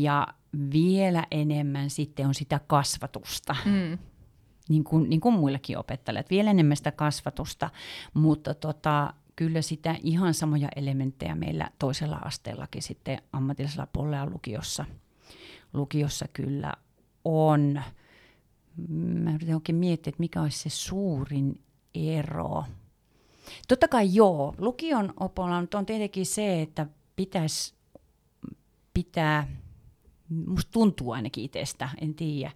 Ja 0.00 0.26
vielä 0.72 1.26
enemmän 1.30 1.90
sitten 1.90 2.26
on 2.26 2.34
sitä 2.34 2.60
kasvatusta. 2.66 3.56
Mm. 3.64 3.98
Niin 4.68 4.84
kuin, 4.84 5.10
niin 5.10 5.20
kuin 5.20 5.34
muillekin 5.34 5.78
opettajille. 5.78 6.24
Vielä 6.30 6.50
enemmän 6.50 6.76
sitä 6.76 6.92
kasvatusta, 6.92 7.70
mutta 8.14 8.54
tota, 8.54 9.14
kyllä 9.36 9.62
sitä 9.62 9.96
ihan 10.02 10.34
samoja 10.34 10.68
elementtejä 10.76 11.34
meillä 11.34 11.70
toisella 11.78 12.16
asteellakin 12.16 12.82
sitten 12.82 13.22
ammatillisella 13.32 13.88
puolella 13.92 14.16
ja 14.16 14.30
lukiossa, 14.30 14.84
lukiossa 15.72 16.26
kyllä 16.32 16.74
on. 17.24 17.82
Mä 18.98 19.34
yritän 19.34 19.54
oikein 19.54 19.76
miettiä, 19.76 20.08
että 20.08 20.20
mikä 20.20 20.42
olisi 20.42 20.58
se 20.58 20.70
suurin 20.70 21.60
ero. 21.94 22.64
Totta 23.68 23.88
kai 23.88 24.14
joo, 24.14 24.54
lukion 24.58 25.14
opolla 25.20 25.56
on 25.56 25.86
tietenkin 25.86 26.26
se, 26.26 26.62
että 26.62 26.86
pitäisi 27.16 27.74
pitää 28.94 29.46
musta 30.46 30.72
tuntuu 30.72 31.12
ainakin 31.12 31.44
itsestä, 31.44 31.88
en 32.00 32.14
tiedä, 32.14 32.50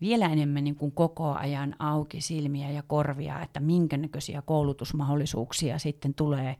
vielä 0.00 0.26
enemmän 0.26 0.64
niin 0.64 0.76
kuin 0.76 0.92
koko 0.92 1.32
ajan 1.32 1.76
auki 1.78 2.20
silmiä 2.20 2.70
ja 2.70 2.82
korvia, 2.82 3.42
että 3.42 3.60
minkä 3.60 3.96
näköisiä 3.96 4.42
koulutusmahdollisuuksia 4.42 5.78
sitten 5.78 6.14
tulee 6.14 6.56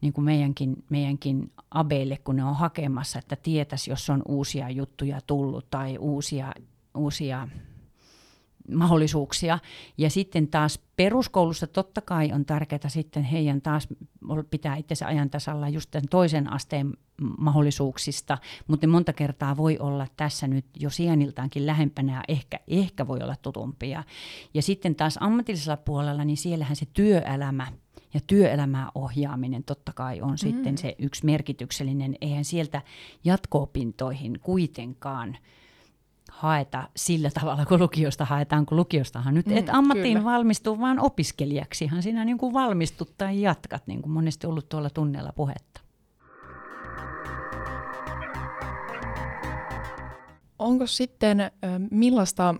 niin 0.00 0.12
kuin 0.12 0.24
meidänkin, 0.24 0.84
meidänkin 0.90 1.52
abeille, 1.70 2.16
kun 2.16 2.36
ne 2.36 2.44
on 2.44 2.56
hakemassa, 2.56 3.18
että 3.18 3.36
tietäisi, 3.36 3.90
jos 3.90 4.10
on 4.10 4.22
uusia 4.28 4.70
juttuja 4.70 5.20
tullut 5.26 5.70
tai 5.70 5.98
uusia, 5.98 6.52
uusia 6.94 7.48
mahdollisuuksia. 8.72 9.58
Ja 9.98 10.10
sitten 10.10 10.48
taas 10.48 10.80
peruskoulussa 10.96 11.66
totta 11.66 12.00
kai 12.00 12.32
on 12.32 12.44
tärkeää 12.44 12.88
sitten 12.88 13.24
heidän 13.24 13.62
taas 13.62 13.88
pitää 14.50 14.76
itse 14.76 15.04
ajan 15.04 15.30
tasalla 15.30 15.68
just 15.68 15.90
tämän 15.90 16.08
toisen 16.10 16.52
asteen 16.52 16.92
mahdollisuuksista, 17.38 18.38
mutta 18.66 18.86
monta 18.86 19.12
kertaa 19.12 19.56
voi 19.56 19.78
olla 19.78 20.06
tässä 20.16 20.46
nyt 20.46 20.64
jo 20.80 20.90
sijainiltaankin 20.90 21.66
lähempänä 21.66 22.12
ja 22.12 22.22
ehkä, 22.28 22.60
ehkä 22.68 23.06
voi 23.08 23.18
olla 23.22 23.36
tutumpia. 23.42 24.04
Ja 24.54 24.62
sitten 24.62 24.94
taas 24.94 25.18
ammatillisella 25.20 25.76
puolella, 25.76 26.24
niin 26.24 26.36
siellähän 26.36 26.76
se 26.76 26.86
työelämä 26.92 27.66
ja 28.14 28.20
työelämää 28.26 28.90
ohjaaminen 28.94 29.64
totta 29.64 29.92
kai 29.92 30.20
on 30.20 30.30
mm. 30.30 30.36
sitten 30.36 30.78
se 30.78 30.94
yksi 30.98 31.24
merkityksellinen. 31.24 32.16
Eihän 32.20 32.44
sieltä 32.44 32.82
jatko-opintoihin 33.24 34.38
kuitenkaan– 34.40 35.36
haeta 36.34 36.88
sillä 36.96 37.30
tavalla, 37.30 37.66
kun 37.66 37.80
lukiosta 37.80 38.24
haetaan, 38.24 38.66
kun 38.66 38.76
lukiostahan 38.76 39.34
nyt 39.34 39.46
mm, 39.46 39.56
et 39.56 39.68
ammattiin 39.68 40.18
kyllä. 40.18 40.24
valmistu, 40.32 40.80
vaan 40.80 41.00
opiskelijaksihan 41.00 42.02
sinä 42.02 42.24
niin 42.24 42.38
kuin 42.38 42.54
valmistut 42.54 43.14
tai 43.18 43.42
jatkat, 43.42 43.86
niin 43.86 44.02
kuin 44.02 44.12
monesti 44.12 44.46
ollut 44.46 44.68
tuolla 44.68 44.90
tunnella 44.90 45.32
puhetta. 45.32 45.80
Onko 50.58 50.86
sitten 50.86 51.50
millaista, 51.90 52.54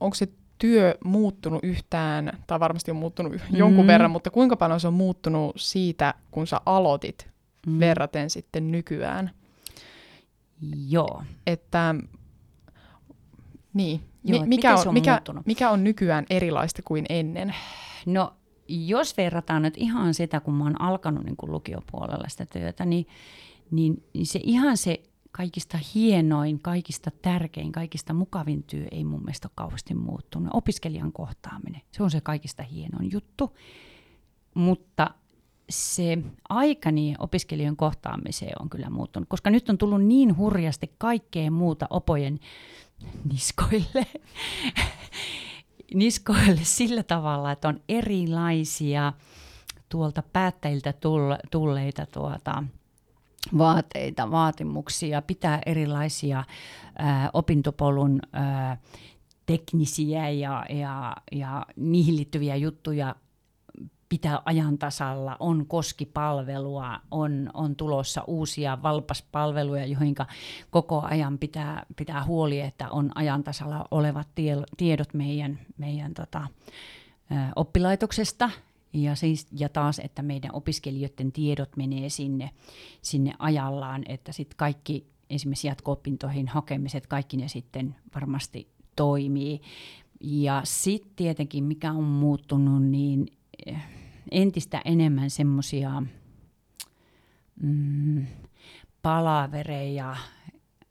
onko 0.00 0.14
se 0.14 0.28
työ 0.58 0.94
muuttunut 1.04 1.64
yhtään, 1.64 2.38
tai 2.46 2.60
varmasti 2.60 2.90
on 2.90 2.96
muuttunut 2.96 3.32
mm. 3.32 3.56
jonkun 3.56 3.86
verran, 3.86 4.10
mutta 4.10 4.30
kuinka 4.30 4.56
paljon 4.56 4.80
se 4.80 4.88
on 4.88 4.94
muuttunut 4.94 5.52
siitä, 5.56 6.14
kun 6.30 6.46
sä 6.46 6.60
aloitit 6.66 7.28
mm. 7.66 7.80
verraten 7.80 8.30
sitten 8.30 8.70
nykyään? 8.70 9.30
Joo. 10.88 11.22
Että 11.46 11.94
niin. 13.74 14.00
Joo, 14.24 14.46
mikä, 14.46 14.76
on, 14.76 14.88
on 14.88 14.94
mikä, 14.94 15.22
mikä 15.46 15.70
on 15.70 15.84
nykyään 15.84 16.26
erilaista 16.30 16.82
kuin 16.84 17.06
ennen? 17.08 17.54
No 18.06 18.32
jos 18.68 19.16
verrataan 19.16 19.62
nyt 19.62 19.74
ihan 19.76 20.14
sitä, 20.14 20.40
kun 20.40 20.54
mä 20.54 20.64
oon 20.64 20.80
alkanut 20.80 21.24
niin 21.24 21.36
kuin 21.36 21.52
lukiopuolella 21.52 22.28
sitä 22.28 22.46
työtä, 22.46 22.84
niin, 22.84 23.06
niin, 23.70 24.04
niin 24.14 24.26
se 24.26 24.40
ihan 24.42 24.76
se 24.76 25.02
kaikista 25.32 25.78
hienoin, 25.94 26.60
kaikista 26.60 27.10
tärkein, 27.22 27.72
kaikista 27.72 28.14
mukavin 28.14 28.62
työ 28.62 28.86
ei 28.90 29.04
mun 29.04 29.20
mielestä 29.20 29.48
ole 29.48 29.52
kauheasti 29.54 29.94
muuttunut. 29.94 30.50
Opiskelijan 30.52 31.12
kohtaaminen, 31.12 31.80
se 31.90 32.02
on 32.02 32.10
se 32.10 32.20
kaikista 32.20 32.62
hienoin 32.62 33.12
juttu. 33.12 33.56
Mutta 34.54 35.10
se 35.70 36.18
aikani 36.48 37.14
opiskelijan 37.18 37.76
kohtaamiseen 37.76 38.62
on 38.62 38.70
kyllä 38.70 38.90
muuttunut, 38.90 39.28
koska 39.28 39.50
nyt 39.50 39.68
on 39.68 39.78
tullut 39.78 40.04
niin 40.04 40.36
hurjasti 40.36 40.94
kaikkea 40.98 41.50
muuta 41.50 41.86
opojen 41.90 42.40
niskoille, 43.32 44.06
niskoille 45.94 46.60
sillä 46.62 47.02
tavalla, 47.02 47.52
että 47.52 47.68
on 47.68 47.80
erilaisia 47.88 49.12
tuolta 49.88 50.22
päättäjiltä 50.32 50.94
tulleita 51.50 52.06
tuota, 52.06 52.64
vaateita, 53.58 54.30
vaatimuksia, 54.30 55.22
pitää 55.22 55.58
erilaisia 55.66 56.44
ää, 56.98 57.30
opintopolun 57.32 58.20
ää, 58.32 58.76
teknisiä 59.46 60.28
ja, 60.28 60.64
ja, 60.68 61.16
ja 61.32 61.66
niihin 61.76 62.16
liittyviä 62.16 62.56
juttuja 62.56 63.14
pitää 64.12 64.42
ajan 64.44 64.78
tasalla, 64.78 65.36
on 65.40 65.66
koskipalvelua, 65.66 67.00
on, 67.10 67.50
on 67.54 67.76
tulossa 67.76 68.24
uusia 68.26 68.82
valpaspalveluja, 68.82 69.86
joihin 69.86 70.14
koko 70.70 71.00
ajan 71.00 71.38
pitää, 71.38 71.86
pitää 71.96 72.24
huoli, 72.24 72.60
että 72.60 72.90
on 72.90 73.10
ajan 73.14 73.44
tasalla 73.44 73.84
olevat 73.90 74.28
tiedot 74.76 75.14
meidän, 75.14 75.58
meidän 75.78 76.14
tota, 76.14 76.46
oppilaitoksesta, 77.56 78.50
ja, 78.92 79.14
siis, 79.14 79.46
ja 79.52 79.68
taas, 79.68 79.98
että 79.98 80.22
meidän 80.22 80.54
opiskelijoiden 80.54 81.32
tiedot 81.32 81.76
menee 81.76 82.08
sinne, 82.08 82.50
sinne 83.02 83.32
ajallaan, 83.38 84.02
että 84.08 84.32
sitten 84.32 84.56
kaikki 84.56 85.06
esimerkiksi 85.30 85.68
jatko-opintoihin 85.68 86.48
hakemiset, 86.48 87.06
kaikki 87.06 87.36
ne 87.36 87.48
sitten 87.48 87.96
varmasti 88.14 88.68
toimii. 88.96 89.60
Ja 90.20 90.60
sitten 90.64 91.12
tietenkin, 91.16 91.64
mikä 91.64 91.92
on 91.92 92.04
muuttunut, 92.04 92.82
niin 92.82 93.26
eh, 93.66 94.01
entistä 94.30 94.82
enemmän 94.84 95.30
semmoisia 95.30 96.02
mm, 97.62 98.26
palavereja, 99.02 100.16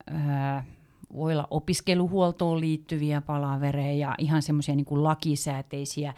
ää, 0.07 0.65
voi 1.13 1.33
olla 1.33 1.47
opiskeluhuoltoon 1.49 2.59
liittyviä 2.59 3.21
palavereja, 3.21 4.15
ihan 4.17 4.41
semmoisia 4.41 4.75
niin 4.75 4.85
lakisääteisiä 4.89 6.13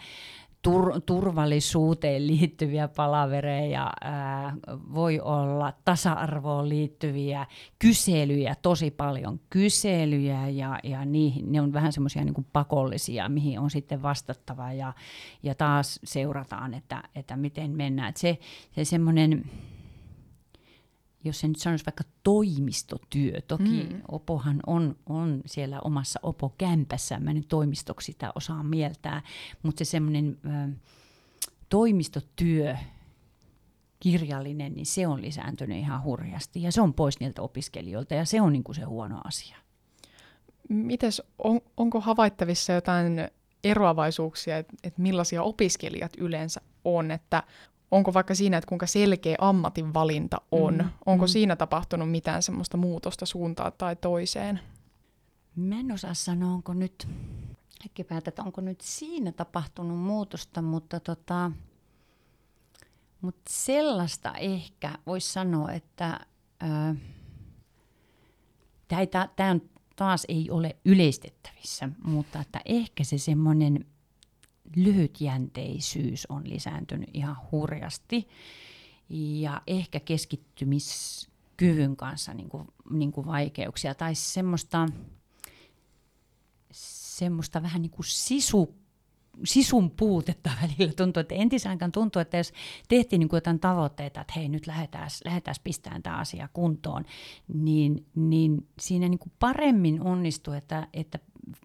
tur- 0.67 1.01
turvallisuuteen 1.05 2.27
liittyviä 2.27 2.87
palavereja, 2.87 3.91
ää, 4.01 4.55
voi 4.93 5.19
olla 5.19 5.73
tasa-arvoon 5.85 6.69
liittyviä 6.69 7.45
kyselyjä, 7.79 8.55
tosi 8.61 8.91
paljon 8.91 9.39
kyselyjä 9.49 10.47
ja, 10.47 10.79
ja 10.83 11.05
niihin, 11.05 11.51
ne 11.51 11.61
on 11.61 11.73
vähän 11.73 11.93
semmoisia 11.93 12.23
niin 12.23 12.45
pakollisia, 12.53 13.29
mihin 13.29 13.59
on 13.59 13.69
sitten 13.69 14.01
vastattava 14.01 14.73
ja, 14.73 14.93
ja 15.43 15.55
taas 15.55 15.99
seurataan, 16.03 16.73
että, 16.73 17.03
että 17.15 17.37
miten 17.37 17.71
mennään. 17.71 18.09
Et 18.09 18.17
se, 18.17 18.37
se 18.71 18.85
semmoinen 18.85 19.45
jos 21.23 21.39
se 21.39 21.47
nyt 21.47 21.59
sanoisi 21.59 21.85
vaikka 21.85 22.03
toimistotyö, 22.23 23.41
toki 23.47 23.87
mm. 23.89 24.01
Opohan 24.11 24.59
on, 24.67 24.95
on 25.05 25.41
siellä 25.45 25.79
omassa 25.83 26.19
Opo-kämpässä, 26.23 27.19
mä 27.19 27.33
nyt 27.33 27.47
toimistoksi 27.47 28.05
sitä 28.05 28.31
osaan 28.35 28.65
mieltää, 28.65 29.21
mutta 29.63 29.85
se 29.85 29.89
semmoinen 29.89 30.39
toimistotyö, 31.69 32.75
kirjallinen, 33.99 34.73
niin 34.73 34.85
se 34.85 35.07
on 35.07 35.21
lisääntynyt 35.21 35.77
ihan 35.77 36.03
hurjasti 36.03 36.61
ja 36.61 36.71
se 36.71 36.81
on 36.81 36.93
pois 36.93 37.19
niiltä 37.19 37.41
opiskelijoilta 37.41 38.13
ja 38.13 38.25
se 38.25 38.41
on 38.41 38.53
niin 38.53 38.63
kuin 38.63 38.75
se 38.75 38.83
huono 38.83 39.21
asia. 39.23 39.57
Mites, 40.69 41.21
on, 41.37 41.61
onko 41.77 42.01
havaittavissa 42.01 42.73
jotain 42.73 43.27
eroavaisuuksia, 43.63 44.57
että 44.57 44.73
et 44.83 44.97
millaisia 44.97 45.43
opiskelijat 45.43 46.11
yleensä 46.17 46.61
on, 46.85 47.11
että 47.11 47.43
onko 47.93 48.13
vaikka 48.13 48.35
siinä, 48.35 48.57
että 48.57 48.67
kuinka 48.67 48.87
selkeä 48.87 49.35
ammatinvalinta 49.39 50.41
on, 50.51 50.77
mm, 50.77 50.89
onko 51.05 51.25
mm. 51.25 51.29
siinä 51.29 51.55
tapahtunut 51.55 52.11
mitään 52.11 52.43
semmoista 52.43 52.77
muutosta 52.77 53.25
suuntaan 53.25 53.71
tai 53.77 53.95
toiseen? 53.95 54.59
Mä 55.55 55.79
en 55.79 55.91
osaa 55.91 56.13
sanoa, 56.13 56.53
onko 56.53 56.73
nyt, 56.73 57.07
päätä, 58.09 58.29
että 58.29 58.43
onko 58.43 58.61
nyt 58.61 58.81
siinä 58.81 59.31
tapahtunut 59.31 59.99
muutosta, 59.99 60.61
mutta 60.61 60.99
tota, 60.99 61.51
Mutta 63.21 63.41
sellaista 63.49 64.33
ehkä 64.37 64.97
voisi 65.05 65.31
sanoa, 65.31 65.71
että 65.71 66.19
tämä 69.35 69.59
taas 69.95 70.25
ei 70.27 70.49
ole 70.49 70.75
yleistettävissä, 70.85 71.89
mutta 72.03 72.39
että 72.41 72.61
ehkä 72.65 73.03
se 73.03 73.17
semmoinen 73.17 73.85
lyhytjänteisyys 74.75 76.25
on 76.29 76.49
lisääntynyt 76.49 77.09
ihan 77.13 77.37
hurjasti. 77.51 78.27
Ja 79.09 79.61
ehkä 79.67 79.99
keskittymiskyvyn 79.99 81.95
kanssa 81.95 82.33
niin 82.33 82.49
kuin, 82.49 82.67
niin 82.89 83.11
kuin 83.11 83.27
vaikeuksia 83.27 83.95
tai 83.95 84.15
semmoista, 84.15 84.87
semmoista 86.71 87.63
vähän 87.63 87.81
niin 87.81 87.91
kuin 87.91 88.05
sisu, 88.05 88.75
sisun 89.43 89.91
puutetta 89.91 90.51
välillä 90.61 90.93
tuntuu, 90.93 91.21
että 91.21 91.35
entisaikaan 91.35 91.91
tuntuu, 91.91 92.19
että 92.19 92.37
jos 92.37 92.53
tehtiin 92.87 93.19
niin 93.19 93.29
kuin 93.29 93.37
jotain 93.37 93.59
tavoitteita, 93.59 94.21
että 94.21 94.33
hei 94.35 94.49
nyt 94.49 94.67
lähdetään, 94.67 95.09
lähdetään 95.25 95.55
pistämään 95.63 96.03
tämä 96.03 96.17
asia 96.17 96.49
kuntoon, 96.53 97.05
niin, 97.53 98.05
niin 98.15 98.67
siinä 98.79 99.09
niin 99.09 99.19
kuin 99.19 99.33
paremmin 99.39 100.01
onnistui, 100.01 100.57
että, 100.57 100.87
että 100.93 101.19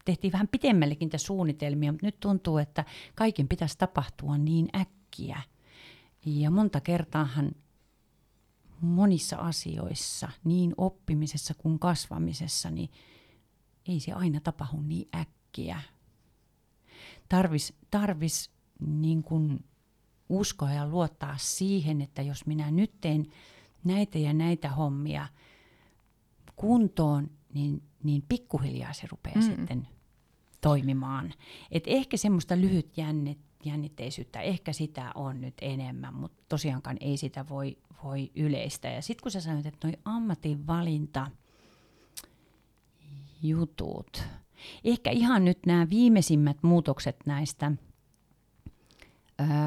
tehtiin 0.04 0.32
vähän 0.32 0.48
pitemmällekin 0.48 1.06
niitä 1.06 1.18
suunnitelmia, 1.18 1.92
mutta 1.92 2.06
nyt 2.06 2.20
tuntuu, 2.20 2.58
että 2.58 2.84
kaiken 3.14 3.48
pitäisi 3.48 3.78
tapahtua 3.78 4.38
niin 4.38 4.68
äkkiä. 4.76 5.42
Ja 6.26 6.50
monta 6.50 6.80
kertaahan 6.80 7.52
monissa 8.80 9.36
asioissa, 9.36 10.28
niin 10.44 10.74
oppimisessa 10.76 11.54
kuin 11.54 11.78
kasvamisessa, 11.78 12.70
niin 12.70 12.90
ei 13.88 14.00
se 14.00 14.12
aina 14.12 14.40
tapahdu 14.40 14.80
niin 14.80 15.08
äkkiä. 15.14 15.80
Tarvis, 17.28 17.74
tarvis 17.90 18.50
niin 18.80 19.22
kuin 19.22 19.64
uskoa 20.28 20.72
ja 20.72 20.88
luottaa 20.88 21.36
siihen, 21.38 22.00
että 22.00 22.22
jos 22.22 22.46
minä 22.46 22.70
nyt 22.70 23.00
teen 23.00 23.26
näitä 23.84 24.18
ja 24.18 24.32
näitä 24.32 24.70
hommia 24.70 25.26
kuntoon, 26.56 27.30
niin 27.54 27.82
niin 28.02 28.24
pikkuhiljaa 28.28 28.92
se 28.92 29.06
rupeaa 29.10 29.36
mm. 29.36 29.42
sitten 29.42 29.88
toimimaan. 30.60 31.34
Et 31.70 31.84
ehkä 31.86 32.16
semmoista 32.16 32.56
lyhyt 32.56 32.96
jännit, 32.96 33.38
jännitteisyyttä, 33.64 34.40
ehkä 34.40 34.72
sitä 34.72 35.12
on 35.14 35.40
nyt 35.40 35.54
enemmän, 35.62 36.14
mutta 36.14 36.42
tosiaankaan 36.48 36.96
ei 37.00 37.16
sitä 37.16 37.48
voi, 37.48 37.78
voi 38.04 38.30
yleistä. 38.34 38.88
Ja 38.88 39.02
sitten 39.02 39.22
kun 39.22 39.30
sä 39.30 39.40
sanoit, 39.40 39.66
että 39.66 39.88
noi 39.88 39.96
ammatinvalinta 40.04 41.30
jutut, 43.42 44.22
ehkä 44.84 45.10
ihan 45.10 45.44
nyt 45.44 45.58
nämä 45.66 45.90
viimeisimmät 45.90 46.62
muutokset 46.62 47.16
näistä 47.26 47.72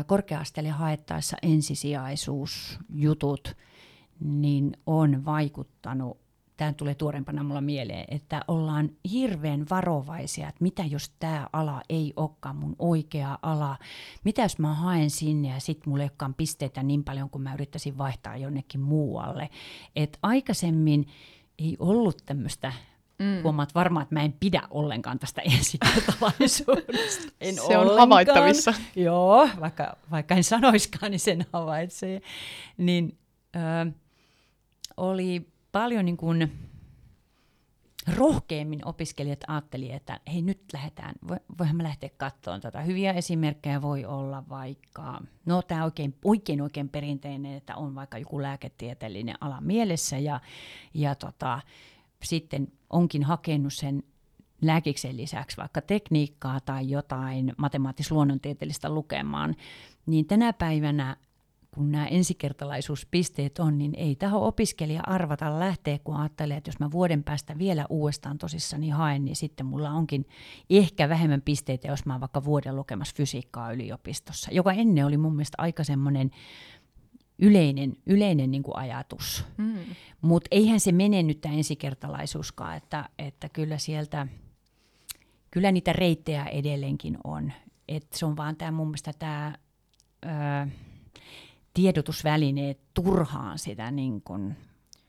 korkeasteelle 0.05 0.69
haettaessa 0.69 1.37
ensisijaisuusjutut, 1.41 3.57
niin 4.19 4.77
on 4.85 5.25
vaikuttanut 5.25 6.17
tämä 6.61 6.73
tulee 6.73 6.95
tuorempana 6.95 7.43
mulla 7.43 7.61
mieleen, 7.61 8.05
että 8.07 8.41
ollaan 8.47 8.89
hirveän 9.11 9.65
varovaisia, 9.69 10.49
että 10.49 10.63
mitä 10.63 10.83
jos 10.83 11.09
tämä 11.19 11.47
ala 11.53 11.81
ei 11.89 12.13
olekaan 12.15 12.55
mun 12.55 12.75
oikea 12.79 13.39
ala, 13.41 13.77
mitä 14.23 14.41
jos 14.41 14.59
mä 14.59 14.73
haen 14.73 15.09
sinne 15.09 15.47
ja 15.49 15.59
sitten 15.59 15.89
mulla 15.89 16.03
ei 16.03 16.09
olekaan 16.09 16.33
pisteitä 16.33 16.83
niin 16.83 17.03
paljon 17.03 17.29
kuin 17.29 17.41
mä 17.41 17.53
yrittäisin 17.53 17.97
vaihtaa 17.97 18.37
jonnekin 18.37 18.81
muualle. 18.81 19.49
Et 19.95 20.17
aikaisemmin 20.23 21.07
ei 21.59 21.75
ollut 21.79 22.21
tämmöistä 22.25 22.73
Mm. 23.19 23.43
Huomaat 23.43 23.75
varmaan, 23.75 24.03
että 24.03 24.15
mä 24.15 24.23
en 24.23 24.33
pidä 24.39 24.61
ollenkaan 24.69 25.19
tästä 25.19 25.41
ensikertalaisuudesta. 25.41 27.33
En 27.41 27.55
Se 27.67 27.77
ollenkaan. 27.77 27.89
on 27.89 27.99
havaittavissa. 27.99 28.73
Joo, 28.95 29.49
vaikka, 29.59 29.97
vaikka 30.11 30.35
en 30.35 30.43
sanoiskaan, 30.43 31.11
niin 31.11 31.19
sen 31.19 31.45
havaitsee. 31.53 32.21
Niin 32.77 33.17
ö, 33.55 33.91
oli 34.97 35.50
paljon 35.71 36.05
niin 36.05 36.17
kuin 36.17 36.51
rohkeammin 38.15 38.87
opiskelijat 38.87 39.39
ajattelivat, 39.47 39.95
että 39.95 40.19
hei 40.33 40.41
nyt 40.41 40.61
lähdetään, 40.73 41.15
voihan 41.57 41.75
mä 41.75 41.83
lähteä 41.83 42.09
katsomaan 42.17 42.61
tätä. 42.61 42.81
Hyviä 42.81 43.13
esimerkkejä 43.13 43.81
voi 43.81 44.05
olla 44.05 44.43
vaikka, 44.49 45.21
no 45.45 45.61
tämä 45.61 45.83
oikein, 45.83 46.15
oikein 46.25 46.61
oikein 46.61 46.89
perinteinen, 46.89 47.53
että 47.53 47.75
on 47.75 47.95
vaikka 47.95 48.17
joku 48.17 48.41
lääketieteellinen 48.41 49.35
ala 49.41 49.61
mielessä 49.61 50.17
ja, 50.17 50.39
ja 50.93 51.15
tota, 51.15 51.61
sitten 52.23 52.67
onkin 52.89 53.23
hakenut 53.23 53.73
sen 53.73 54.03
lääkiksen 54.61 55.17
lisäksi 55.17 55.57
vaikka 55.57 55.81
tekniikkaa 55.81 56.59
tai 56.59 56.89
jotain 56.89 57.53
matemaattis-luonnontieteellistä 57.57 58.89
lukemaan, 58.89 59.55
niin 60.05 60.25
tänä 60.25 60.53
päivänä 60.53 61.17
kun 61.71 61.91
nämä 61.91 62.07
ensikertalaisuuspisteet 62.07 63.59
on, 63.59 63.77
niin 63.77 63.95
ei 63.95 64.15
taho 64.15 64.47
opiskelija 64.47 65.01
arvata 65.07 65.59
lähteä, 65.59 65.99
kun 66.03 66.15
ajattelee, 66.15 66.57
että 66.57 66.67
jos 66.67 66.79
mä 66.79 66.91
vuoden 66.91 67.23
päästä 67.23 67.57
vielä 67.57 67.85
uudestaan 67.89 68.37
tosissani 68.37 68.89
haen, 68.89 69.25
niin 69.25 69.35
sitten 69.35 69.65
mulla 69.65 69.91
onkin 69.91 70.25
ehkä 70.69 71.09
vähemmän 71.09 71.41
pisteitä, 71.41 71.87
jos 71.87 72.05
mä 72.05 72.13
oon 72.13 72.21
vaikka 72.21 72.43
vuoden 72.43 72.75
lukemassa 72.75 73.15
fysiikkaa 73.17 73.71
yliopistossa, 73.73 74.51
joka 74.51 74.73
ennen 74.73 75.05
oli 75.05 75.17
mun 75.17 75.35
mielestä 75.35 75.55
aika 75.57 75.83
semmoinen 75.83 76.31
yleinen, 77.39 77.93
yleinen 78.05 78.51
niin 78.51 78.63
kuin 78.63 78.77
ajatus. 78.77 79.45
Mm. 79.57 79.77
Mutta 80.21 80.47
eihän 80.51 80.79
se 80.79 80.91
mene 80.91 81.23
nyt 81.23 81.41
tämä 81.41 81.55
ensikertalaisuuskaan, 81.55 82.77
että, 82.77 83.09
että 83.19 83.49
kyllä 83.49 83.77
sieltä, 83.77 84.27
kyllä 85.51 85.71
niitä 85.71 85.93
reittejä 85.93 86.45
edelleenkin 86.45 87.17
on. 87.23 87.53
Et 87.87 88.07
se 88.13 88.25
on 88.25 88.37
vaan 88.37 88.55
tämä 88.55 88.71
mun 88.71 88.87
mielestä 88.87 89.13
tämä... 89.19 89.55
Öö, 90.25 90.67
tiedotusvälineet 91.73 92.79
turhaan 92.93 93.59
sitä 93.59 93.91
niin 93.91 94.21
kuin 94.21 94.55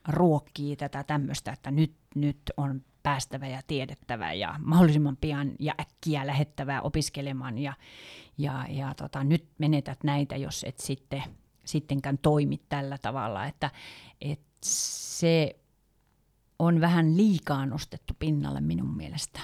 ruokkii 0.08 0.76
tätä 0.76 1.04
tämmöistä, 1.04 1.52
että 1.52 1.70
nyt, 1.70 1.94
nyt 2.14 2.38
on 2.56 2.82
päästävä 3.02 3.48
ja 3.48 3.60
tiedettävä 3.66 4.32
ja 4.32 4.54
mahdollisimman 4.58 5.16
pian 5.16 5.52
ja 5.58 5.74
äkkiä 5.80 6.26
lähettävää 6.26 6.82
opiskelemaan 6.82 7.58
ja, 7.58 7.72
ja, 8.38 8.66
ja 8.68 8.94
tota, 8.94 9.24
nyt 9.24 9.44
menetät 9.58 10.04
näitä, 10.04 10.36
jos 10.36 10.64
et 10.68 10.80
sitten, 10.80 11.22
sittenkään 11.64 12.18
toimi 12.18 12.60
tällä 12.68 12.98
tavalla, 12.98 13.46
että, 13.46 13.70
että 14.20 14.46
se 14.64 15.56
on 16.58 16.80
vähän 16.80 17.16
liikaa 17.16 17.66
nostettu 17.66 18.14
pinnalle 18.18 18.60
minun 18.60 18.96
mielestä. 18.96 19.40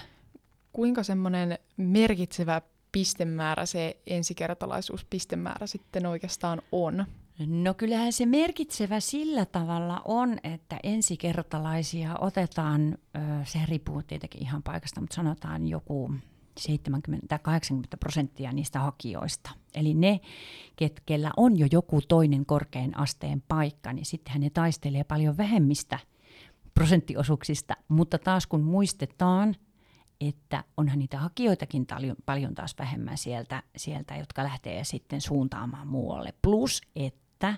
Kuinka 0.73 1.03
semmoinen 1.03 1.59
merkitsevä 1.77 2.63
pistemäärä 2.99 3.67
se 3.67 3.97
ensikertalaisuuspistemäärä 4.07 5.67
sitten 5.67 6.07
oikeastaan 6.07 6.63
on? 6.73 7.05
No 7.47 7.75
kyllähän 7.75 8.13
se 8.13 8.27
merkitsevä 8.27 9.01
sillä 9.01 9.45
tavalla 9.45 10.03
on, 10.05 10.39
että 10.43 10.81
ensikertalaisia 10.83 12.17
otetaan, 12.21 12.99
se 13.45 13.59
riippuu 13.69 14.03
tietenkin 14.03 14.43
ihan 14.43 14.63
paikasta, 14.63 15.01
mutta 15.01 15.17
sanotaan 15.17 15.69
joku 15.69 16.13
70 16.59 17.27
tai 17.29 17.39
80 17.43 17.97
prosenttia 17.97 18.53
niistä 18.53 18.79
hakijoista. 18.79 19.51
Eli 19.75 19.95
ne, 19.95 20.21
ketkellä 20.77 21.31
on 21.37 21.59
jo 21.59 21.67
joku 21.73 22.01
toinen 22.09 22.47
korkean 22.47 22.99
asteen 22.99 23.43
paikka, 23.49 23.93
niin 23.93 24.07
sittenhän 24.07 24.41
ne 24.41 24.51
taistelee 24.51 25.05
paljon 25.05 25.37
vähemmistä 25.37 25.99
prosenttiosuuksista, 26.75 27.77
mutta 27.89 28.19
taas 28.19 28.47
kun 28.47 28.63
muistetaan, 28.63 29.55
että 30.21 30.65
onhan 30.77 30.99
niitä 30.99 31.19
hakijoitakin 31.19 31.87
paljon, 31.87 32.17
paljon 32.27 32.55
taas 32.55 32.75
vähemmän 32.79 33.19
sieltä, 33.19 33.63
sieltä, 33.77 34.17
jotka 34.17 34.45
lähtee 34.45 34.85
sitten 34.85 35.21
suuntaamaan 35.21 35.89
muualle. 35.89 36.35
Plus, 36.43 36.81
että 36.97 37.55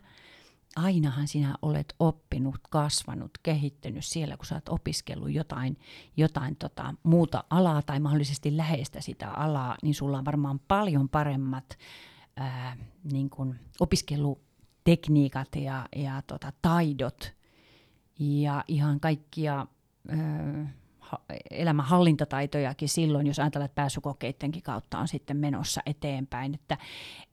ainahan 0.76 1.28
sinä 1.28 1.54
olet 1.62 1.94
oppinut, 1.98 2.58
kasvanut, 2.70 3.30
kehittynyt 3.42 4.04
siellä, 4.04 4.36
kun 4.36 4.46
sä 4.46 4.54
oot 4.54 4.68
opiskellut 4.68 5.30
jotain, 5.30 5.76
jotain 6.16 6.56
tota, 6.56 6.94
muuta 7.02 7.44
alaa 7.50 7.82
tai 7.82 8.00
mahdollisesti 8.00 8.56
läheistä 8.56 9.00
sitä 9.00 9.30
alaa, 9.30 9.76
niin 9.82 9.94
sulla 9.94 10.18
on 10.18 10.24
varmaan 10.24 10.60
paljon 10.68 11.08
paremmat 11.08 11.78
ää, 12.36 12.76
niin 13.12 13.30
kun 13.30 13.56
opiskelutekniikat 13.80 15.56
ja, 15.56 15.88
ja 15.96 16.22
tota, 16.26 16.52
taidot 16.62 17.32
ja 18.18 18.64
ihan 18.68 19.00
kaikkia... 19.00 19.66
Ää, 20.08 20.79
elämän 21.50 21.86
hallintataitojakin 21.86 22.88
silloin, 22.88 23.26
jos 23.26 23.38
ajatellaan, 23.38 23.66
että 23.66 23.74
pääsykokeidenkin 23.74 24.62
kautta 24.62 24.98
on 24.98 25.08
sitten 25.08 25.36
menossa 25.36 25.80
eteenpäin. 25.86 26.54
Että, 26.54 26.78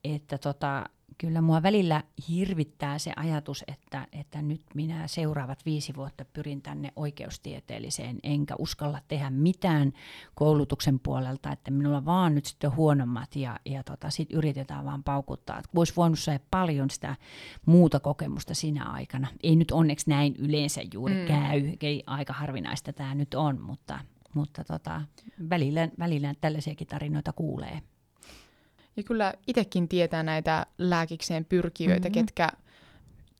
että 0.03 0.37
tota, 0.37 0.83
kyllä 1.17 1.41
mua 1.41 1.63
välillä 1.63 2.03
hirvittää 2.29 2.97
se 2.97 3.13
ajatus, 3.15 3.63
että, 3.67 4.07
että 4.11 4.41
nyt 4.41 4.61
minä 4.73 5.07
seuraavat 5.07 5.65
viisi 5.65 5.95
vuotta 5.95 6.25
pyrin 6.25 6.61
tänne 6.61 6.91
oikeustieteelliseen, 6.95 8.19
enkä 8.23 8.55
uskalla 8.59 8.99
tehdä 9.07 9.29
mitään 9.29 9.93
koulutuksen 10.35 10.99
puolelta, 10.99 11.51
että 11.51 11.71
minulla 11.71 12.05
vaan 12.05 12.35
nyt 12.35 12.45
sitten 12.45 12.75
huonommat 12.75 13.35
ja, 13.35 13.59
ja 13.65 13.83
tota, 13.83 14.09
sitten 14.09 14.37
yritetään 14.37 14.85
vaan 14.85 15.03
paukuttaa. 15.03 15.57
Että 15.57 15.71
voisi 15.75 15.93
voinut 15.95 16.19
saada 16.19 16.39
paljon 16.51 16.89
sitä 16.89 17.15
muuta 17.65 17.99
kokemusta 17.99 18.53
sinä 18.53 18.85
aikana. 18.85 19.27
Ei 19.43 19.55
nyt 19.55 19.71
onneksi 19.71 20.09
näin 20.09 20.35
yleensä 20.35 20.81
juuri 20.93 21.15
mm. 21.15 21.27
käy, 21.27 21.71
ei 21.81 22.03
aika 22.07 22.33
harvinaista 22.33 22.93
tämä 22.93 23.15
nyt 23.15 23.33
on, 23.33 23.61
mutta, 23.61 23.99
mutta 24.33 24.63
tota, 24.63 25.01
välillä, 25.49 25.89
välillä 25.99 26.33
tällaisiakin 26.41 26.87
tarinoita 26.87 27.33
kuulee. 27.33 27.81
Ja 28.97 29.03
kyllä 29.03 29.33
itsekin 29.47 29.87
tietää 29.87 30.23
näitä 30.23 30.65
lääkikseen 30.77 31.45
pyrkijöitä, 31.45 32.09
mm-hmm. 32.09 32.25
ketkä 32.25 32.49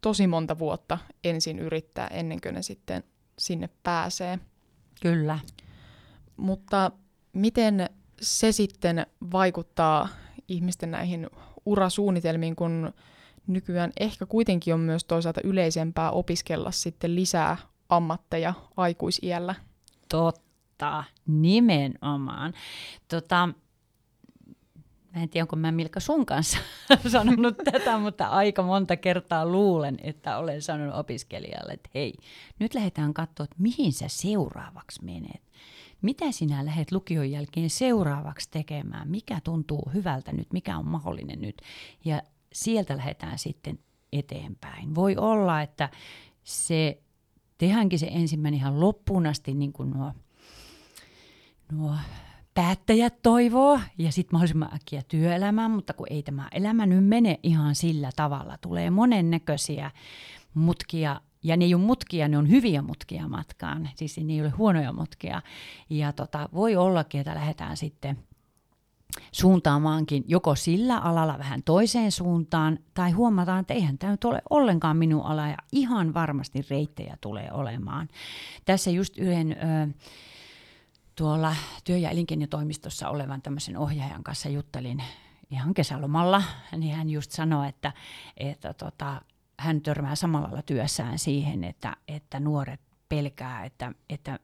tosi 0.02 0.28
monta 0.28 0.60
vuotta 0.60 0.98
ensin 1.24 1.60
yrittää 1.60 2.08
ennen 2.08 2.42
kuin 2.42 2.54
ne 2.56 2.62
sitten 2.62 3.04
sinne 3.40 3.70
pääsee. 3.84 4.40
Kyllä. 5.02 5.40
Mutta 6.38 6.92
miten 7.34 7.90
se 8.22 8.52
sitten 8.52 9.06
vaikuttaa 9.32 10.10
ihmisten 10.48 10.92
näihin 10.92 11.28
urasuunnitelmiin, 11.66 12.56
kun 12.56 12.94
nykyään 13.48 13.92
ehkä 14.00 14.26
kuitenkin 14.26 14.74
on 14.74 14.80
myös 14.80 15.04
toisaalta 15.04 15.42
yleisempää 15.44 16.12
opiskella 16.12 16.72
sitten 16.72 17.16
lisää 17.16 17.58
ammatteja 17.90 18.54
aikuisiällä? 18.78 19.56
Totta, 20.10 21.04
nimenomaan. 21.28 22.54
Tota, 23.08 23.50
mä 25.18 25.24
en 25.24 25.30
tiedä, 25.30 25.44
onko 25.44 25.56
mä 25.56 25.72
Milka 25.72 26.00
sun 26.00 26.26
kanssa 26.26 26.58
sanonut 27.12 27.58
tätä, 27.72 27.98
mutta 27.98 28.28
aika 28.28 28.64
monta 28.64 28.96
kertaa 28.98 29.46
luulen, 29.46 29.98
että 30.04 30.38
olen 30.38 30.62
sanonut 30.62 30.96
opiskelijalle, 30.96 31.74
että 31.74 31.90
hei, 31.96 32.14
nyt 32.60 32.74
lähdetään 32.74 33.14
katsoa, 33.14 33.44
että 33.44 33.56
mihin 33.60 33.94
sä 33.94 34.08
seuraavaksi 34.08 35.06
menet. 35.06 35.42
Mitä 36.02 36.32
sinä 36.32 36.66
lähdet 36.66 36.92
lukion 36.92 37.32
jälkeen 37.32 37.70
seuraavaksi 37.70 38.52
tekemään? 38.52 39.08
Mikä 39.08 39.40
tuntuu 39.44 39.92
hyvältä 39.94 40.32
nyt? 40.32 40.54
Mikä 40.54 40.78
on 40.78 40.88
mahdollinen 40.88 41.42
nyt? 41.42 41.62
Ja 42.06 42.22
sieltä 42.54 42.98
lähdetään 42.98 43.40
sitten 43.40 43.80
eteenpäin. 44.14 44.96
Voi 44.96 45.16
olla, 45.16 45.62
että 45.62 45.90
se 46.44 47.02
tehdäänkin 47.58 48.00
se 48.00 48.08
ensimmäinen 48.12 48.60
ihan 48.60 48.80
loppuun 48.80 49.28
asti 49.28 49.54
niin 49.54 49.74
kuin 49.74 49.90
nuo, 49.90 50.12
nuo 51.72 51.96
päättäjät 52.58 53.22
toivoo 53.24 53.80
ja 53.98 54.12
sitten 54.12 54.36
mahdollisimman 54.36 54.74
äkkiä 54.76 55.02
työelämään, 55.08 55.72
mutta 55.72 55.94
kun 55.94 56.08
ei 56.10 56.24
tämä 56.24 56.48
elämä 56.52 56.86
nyt 56.86 57.06
mene 57.06 57.40
ihan 57.44 57.76
sillä 57.76 58.10
tavalla, 58.16 58.58
tulee 58.62 58.90
monennäköisiä 58.90 59.92
mutkia 60.54 61.22
ja 61.44 61.58
ne 61.58 61.66
ei 61.66 61.74
ole 61.74 61.84
mutkia, 61.84 62.28
ne 62.28 62.38
on 62.38 62.50
hyviä 62.50 62.82
mutkia 62.82 63.28
matkaan, 63.28 63.90
siis 63.96 64.18
ne 64.18 64.34
ei 64.34 64.42
ole 64.42 64.50
huonoja 64.50 64.94
mutkia. 64.94 65.42
Ja 65.90 66.14
tota, 66.14 66.50
voi 66.54 66.76
ollakin, 66.76 67.22
että 67.22 67.36
lähdetään 67.36 67.78
sitten 67.78 68.18
suuntaamaankin 69.32 70.24
joko 70.28 70.56
sillä 70.56 70.98
alalla 70.98 71.38
vähän 71.38 71.64
toiseen 71.64 72.12
suuntaan, 72.12 72.80
tai 72.94 73.12
huomataan, 73.12 73.60
että 73.60 73.74
eihän 73.74 73.98
tämä 73.98 74.12
nyt 74.12 74.24
ole 74.24 74.42
ollenkaan 74.50 74.98
minun 74.98 75.26
ala, 75.26 75.48
ja 75.48 75.58
ihan 75.72 76.14
varmasti 76.14 76.66
reittejä 76.70 77.18
tulee 77.22 77.52
olemaan. 77.52 78.08
Tässä 78.66 78.92
just 78.92 79.18
yhden 79.18 79.52
ö, 79.52 79.88
tuolla 81.18 81.56
työ- 81.84 81.98
ja 81.98 82.10
elinkeinotoimistossa 82.10 83.10
olevan 83.10 83.42
tämmöisen 83.42 83.78
ohjaajan 83.78 84.24
kanssa 84.24 84.50
juttelin 84.50 85.04
ihan 85.50 85.74
kesälomalla, 85.74 86.44
niin 86.78 86.96
hän 86.96 87.10
just 87.10 87.32
sanoi, 87.32 87.70
että, 87.70 87.94
että 88.38 88.74
tota, 88.74 89.22
hän 89.60 89.82
törmää 89.82 90.16
samalla 90.16 90.62
työssään 90.62 91.20
siihen, 91.20 91.64
että, 91.64 91.98
että 92.08 92.40
nuoret 92.40 92.82
pelkää, 93.10 93.66
että, 93.66 93.92
että 94.10 94.40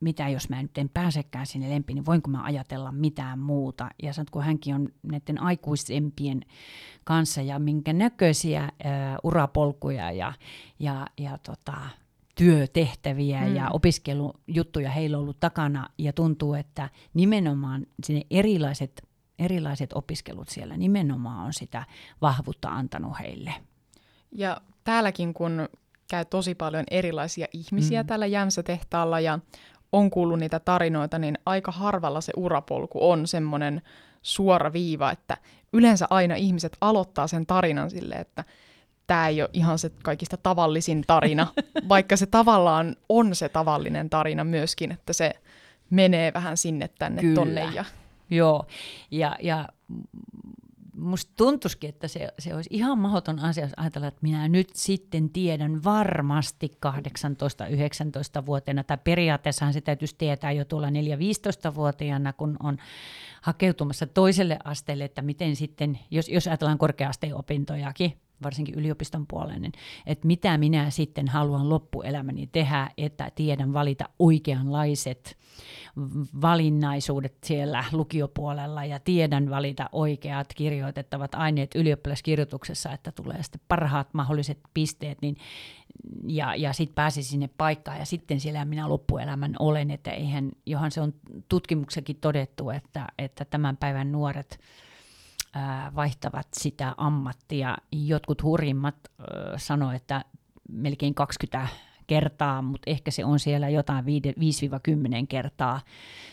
mitä 0.00 0.28
jos 0.28 0.48
mä 0.48 0.62
nyt 0.62 0.78
en 0.78 0.88
pääsekään 0.88 1.46
sinne 1.46 1.70
lempiin, 1.70 1.94
niin 1.94 2.06
voinko 2.06 2.30
mä 2.30 2.42
ajatella 2.42 2.92
mitään 2.92 3.38
muuta. 3.38 3.90
Ja 4.02 4.12
sanot, 4.12 4.30
kun 4.30 4.42
hänkin 4.42 4.74
on 4.74 4.88
näiden 5.02 5.42
aikuisempien 5.42 6.40
kanssa 7.04 7.42
ja 7.42 7.58
minkä 7.58 7.92
näköisiä 7.92 8.60
ää, 8.60 9.18
urapolkuja 9.22 10.12
ja, 10.12 10.32
ja, 10.78 11.06
ja 11.18 11.38
tota, 11.38 11.74
työtehtäviä 12.38 13.40
mm. 13.40 13.56
ja 13.56 13.70
opiskelujuttuja 13.70 14.90
heillä 14.90 15.16
on 15.16 15.22
ollut 15.22 15.40
takana 15.40 15.88
ja 15.98 16.12
tuntuu, 16.12 16.54
että 16.54 16.88
nimenomaan 17.14 17.86
sinne 18.04 18.22
erilaiset, 18.30 19.02
erilaiset 19.38 19.92
opiskelut 19.92 20.48
siellä 20.48 20.76
nimenomaan 20.76 21.46
on 21.46 21.52
sitä 21.52 21.84
vahvuutta 22.22 22.68
antanut 22.68 23.12
heille. 23.20 23.54
Ja 24.32 24.60
täälläkin 24.84 25.34
kun 25.34 25.68
käy 26.10 26.24
tosi 26.24 26.54
paljon 26.54 26.84
erilaisia 26.90 27.46
ihmisiä 27.52 28.02
mm. 28.02 28.06
täällä 28.06 28.26
Jämsä-tehtaalla 28.26 29.20
ja 29.20 29.38
on 29.92 30.10
kuullut 30.10 30.38
niitä 30.38 30.60
tarinoita, 30.60 31.18
niin 31.18 31.38
aika 31.46 31.72
harvalla 31.72 32.20
se 32.20 32.32
urapolku 32.36 33.10
on 33.10 33.26
semmoinen 33.26 33.82
suora 34.22 34.72
viiva, 34.72 35.10
että 35.10 35.36
yleensä 35.72 36.06
aina 36.10 36.34
ihmiset 36.34 36.76
aloittaa 36.80 37.26
sen 37.26 37.46
tarinan 37.46 37.90
silleen, 37.90 38.20
että 38.20 38.44
tämä 39.06 39.28
ei 39.28 39.42
ole 39.42 39.50
ihan 39.52 39.78
se 39.78 39.90
kaikista 40.02 40.36
tavallisin 40.36 41.04
tarina, 41.06 41.46
vaikka 41.88 42.16
se 42.16 42.26
tavallaan 42.26 42.96
on 43.08 43.34
se 43.34 43.48
tavallinen 43.48 44.10
tarina 44.10 44.44
myöskin, 44.44 44.92
että 44.92 45.12
se 45.12 45.32
menee 45.90 46.32
vähän 46.34 46.56
sinne 46.56 46.88
tänne 46.98 47.22
Kyllä. 47.22 47.34
tonne. 47.34 47.70
Ja... 47.74 47.84
Joo, 48.30 48.66
ja, 49.10 49.36
ja 49.42 49.68
musta 50.96 51.32
tuntuisikin, 51.36 51.88
että 51.88 52.08
se, 52.08 52.28
se 52.38 52.54
olisi 52.54 52.70
ihan 52.72 52.98
mahdoton 52.98 53.38
asia 53.38 53.68
ajatella, 53.76 54.06
että 54.06 54.20
minä 54.22 54.48
nyt 54.48 54.68
sitten 54.74 55.30
tiedän 55.30 55.84
varmasti 55.84 56.70
18-19-vuotiaana, 56.86 58.84
tai 58.84 58.98
periaatteessahan 59.04 59.72
se 59.72 59.80
täytyisi 59.80 60.14
tietää 60.18 60.52
jo 60.52 60.64
tuolla 60.64 60.88
4-15-vuotiaana, 60.88 62.32
kun 62.32 62.56
on 62.62 62.78
hakeutumassa 63.42 64.06
toiselle 64.06 64.58
asteelle, 64.64 65.04
että 65.04 65.22
miten 65.22 65.56
sitten, 65.56 65.98
jos, 66.10 66.28
jos 66.28 66.46
ajatellaan 66.46 66.78
korkea-asteen 66.78 67.34
opintojakin, 67.34 68.18
varsinkin 68.42 68.74
yliopiston 68.74 69.26
puolella, 69.26 69.58
niin 69.58 69.72
että 70.06 70.26
mitä 70.26 70.58
minä 70.58 70.90
sitten 70.90 71.28
haluan 71.28 71.68
loppuelämäni 71.68 72.46
tehdä, 72.46 72.90
että 72.98 73.30
tiedän 73.34 73.72
valita 73.72 74.08
oikeanlaiset 74.18 75.36
valinnaisuudet 76.40 77.36
siellä 77.44 77.84
lukiopuolella 77.92 78.84
ja 78.84 78.98
tiedän 78.98 79.50
valita 79.50 79.88
oikeat 79.92 80.54
kirjoitettavat 80.54 81.34
aineet 81.34 81.74
ylioppilaskirjoituksessa, 81.74 82.92
että 82.92 83.12
tulee 83.12 83.42
sitten 83.42 83.60
parhaat 83.68 84.14
mahdolliset 84.14 84.58
pisteet, 84.74 85.18
niin 85.22 85.36
ja, 86.24 86.54
ja 86.54 86.72
sitten 86.72 86.94
pääsi 86.94 87.22
sinne 87.22 87.50
paikkaan. 87.58 87.98
Ja 87.98 88.04
sitten 88.04 88.40
siellä 88.40 88.64
minä 88.64 88.88
loppuelämän 88.88 89.56
olen, 89.58 89.90
että 89.90 90.10
eihän, 90.10 90.52
johan 90.66 90.90
se 90.90 91.00
on 91.00 91.14
tutkimuksekin 91.48 92.16
todettu, 92.20 92.70
että, 92.70 93.06
että 93.18 93.44
tämän 93.44 93.76
päivän 93.76 94.12
nuoret 94.12 94.60
vaihtavat 95.94 96.46
sitä 96.52 96.94
ammattia. 96.96 97.76
Jotkut 97.92 98.42
hurjimmat 98.42 98.94
sanoivat, 99.56 100.02
että 100.02 100.24
melkein 100.68 101.14
20 101.14 101.68
kertaa, 102.06 102.62
mutta 102.62 102.90
ehkä 102.90 103.10
se 103.10 103.24
on 103.24 103.38
siellä 103.38 103.68
jotain 103.68 104.04
5-10 104.04 104.08
kertaa 105.28 105.80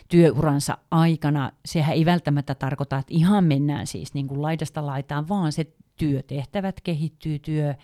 työuransa 0.07 0.77
aikana. 0.91 1.51
Sehän 1.65 1.95
ei 1.95 2.05
välttämättä 2.05 2.55
tarkoita, 2.55 2.97
että 2.97 3.13
ihan 3.13 3.43
mennään 3.43 3.87
siis 3.87 4.13
niin 4.13 4.27
kuin 4.27 4.41
laidasta 4.41 4.85
laitaan, 4.85 5.29
vaan 5.29 5.51
se 5.51 5.73
työtehtävät 5.97 6.81
kehittyy, 6.81 7.39
työ, 7.39 7.75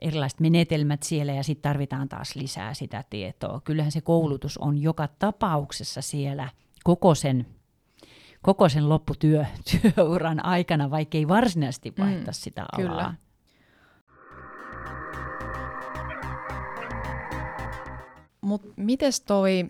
erilaiset 0.00 0.40
menetelmät 0.40 1.02
siellä 1.02 1.32
ja 1.32 1.42
sitten 1.42 1.62
tarvitaan 1.62 2.08
taas 2.08 2.36
lisää 2.36 2.74
sitä 2.74 3.04
tietoa. 3.10 3.60
Kyllähän 3.64 3.92
se 3.92 4.00
koulutus 4.00 4.58
on 4.58 4.78
joka 4.78 5.08
tapauksessa 5.08 6.02
siellä 6.02 6.48
koko 6.84 7.14
sen 7.14 7.46
koko 8.42 8.68
sen 8.68 8.88
lopputyö, 8.88 9.44
työuran 9.70 10.44
aikana, 10.44 10.90
vaikka 10.90 11.18
ei 11.18 11.28
varsinaisesti 11.28 11.92
vaihtaa 11.98 12.24
mm, 12.24 12.32
sitä 12.32 12.66
alaa. 12.72 12.88
Kyllä. 12.88 13.14
Mutta 18.40 18.68
miten 18.76 19.12
toi 19.26 19.68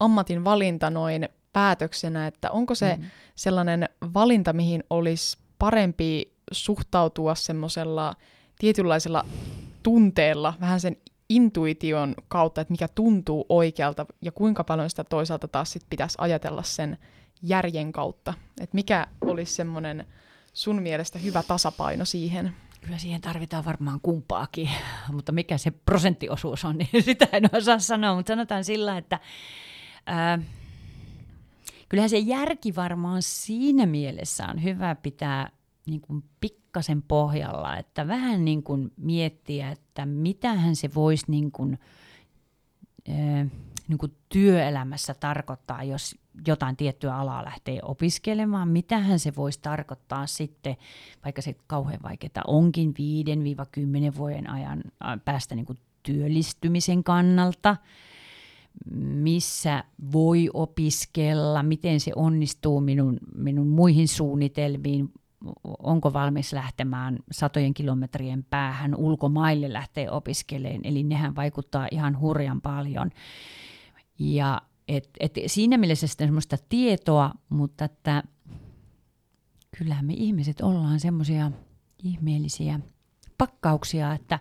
ammatin 0.00 0.44
valinta 0.44 0.90
noin 0.90 1.28
päätöksenä, 1.52 2.26
että 2.26 2.50
onko 2.50 2.74
se 2.74 2.96
mm. 2.96 3.04
sellainen 3.36 3.88
valinta, 4.14 4.52
mihin 4.52 4.84
olisi 4.90 5.38
parempi 5.58 6.34
suhtautua 6.52 7.34
semmoisella 7.34 8.14
tietynlaisella 8.58 9.24
tunteella, 9.82 10.54
vähän 10.60 10.80
sen 10.80 10.96
intuition 11.28 12.14
kautta, 12.28 12.60
että 12.60 12.72
mikä 12.72 12.88
tuntuu 12.88 13.46
oikealta 13.48 14.06
ja 14.22 14.32
kuinka 14.32 14.64
paljon 14.64 14.90
sitä 14.90 15.04
toisaalta 15.04 15.48
taas 15.48 15.72
sit 15.72 15.82
pitäisi 15.90 16.18
ajatella 16.20 16.62
sen 16.62 16.98
järjen 17.42 17.92
kautta. 17.92 18.34
Että 18.60 18.74
mikä 18.74 19.06
olisi 19.20 19.54
semmoinen 19.54 20.06
sun 20.52 20.82
mielestä 20.82 21.18
hyvä 21.18 21.42
tasapaino 21.42 22.04
siihen? 22.04 22.56
Kyllä 22.80 22.98
siihen 22.98 23.20
tarvitaan 23.20 23.64
varmaan 23.64 24.00
kumpaakin, 24.00 24.70
mutta 25.12 25.32
mikä 25.32 25.58
se 25.58 25.70
prosenttiosuus 25.70 26.64
on, 26.64 26.78
niin 26.92 27.02
sitä 27.02 27.28
en 27.32 27.50
osaa 27.52 27.78
sanoa, 27.78 28.14
mutta 28.14 28.32
sanotaan 28.32 28.64
sillä, 28.64 28.98
että 28.98 29.20
ää, 30.06 30.38
kyllähän 31.88 32.10
se 32.10 32.18
järki 32.18 32.76
varmaan 32.76 33.22
siinä 33.22 33.86
mielessä 33.86 34.46
on 34.46 34.62
hyvä 34.62 34.94
pitää 34.94 35.50
niin 35.86 36.00
kuin 36.00 36.24
pikkasen 36.40 37.02
pohjalla, 37.02 37.76
että 37.76 38.08
vähän 38.08 38.44
niin 38.44 38.62
kuin 38.62 38.92
miettiä, 38.96 39.70
että 39.70 40.06
mitähän 40.06 40.76
se 40.76 40.94
voisi 40.94 41.24
niin 41.28 41.52
kuin, 41.52 41.78
ää, 43.08 43.46
niin 43.88 43.98
kuin 43.98 44.12
työelämässä 44.28 45.14
tarkoittaa, 45.14 45.82
jos 45.82 46.16
jotain 46.46 46.76
tiettyä 46.76 47.16
alaa 47.16 47.44
lähtee 47.44 47.78
opiskelemaan, 47.82 48.68
mitähän 48.68 49.18
se 49.18 49.32
voisi 49.36 49.58
tarkoittaa 49.62 50.26
sitten, 50.26 50.76
vaikka 51.24 51.42
se 51.42 51.56
kauhean 51.66 52.00
vaikeaa 52.02 52.44
onkin 52.46 52.94
5-10 54.12 54.16
vuoden 54.16 54.50
ajan 54.50 54.82
päästä 55.24 55.54
niin 55.54 55.66
kuin 55.66 55.78
työllistymisen 56.02 57.04
kannalta, 57.04 57.76
missä 59.00 59.84
voi 60.12 60.50
opiskella, 60.54 61.62
miten 61.62 62.00
se 62.00 62.12
onnistuu 62.16 62.80
minun, 62.80 63.18
minun 63.36 63.66
muihin 63.66 64.08
suunnitelmiin, 64.08 65.12
onko 65.78 66.12
valmis 66.12 66.52
lähtemään 66.52 67.18
satojen 67.32 67.74
kilometrien 67.74 68.44
päähän 68.50 68.94
ulkomaille 68.94 69.72
lähteä 69.72 70.12
opiskelemaan, 70.12 70.80
eli 70.84 71.02
nehän 71.02 71.36
vaikuttaa 71.36 71.88
ihan 71.90 72.20
hurjan 72.20 72.60
paljon. 72.60 73.10
Ja 74.18 74.62
et, 74.88 75.10
et 75.20 75.32
siinä 75.46 75.78
mielessä 75.78 76.06
sitten 76.06 76.26
semmoista 76.26 76.56
tietoa, 76.68 77.30
mutta 77.48 77.84
että 77.84 78.22
kyllähän 79.78 80.04
me 80.04 80.12
ihmiset 80.12 80.60
ollaan 80.60 81.00
semmoisia 81.00 81.52
ihmeellisiä 82.02 82.80
pakkauksia, 83.38 84.12
että 84.12 84.38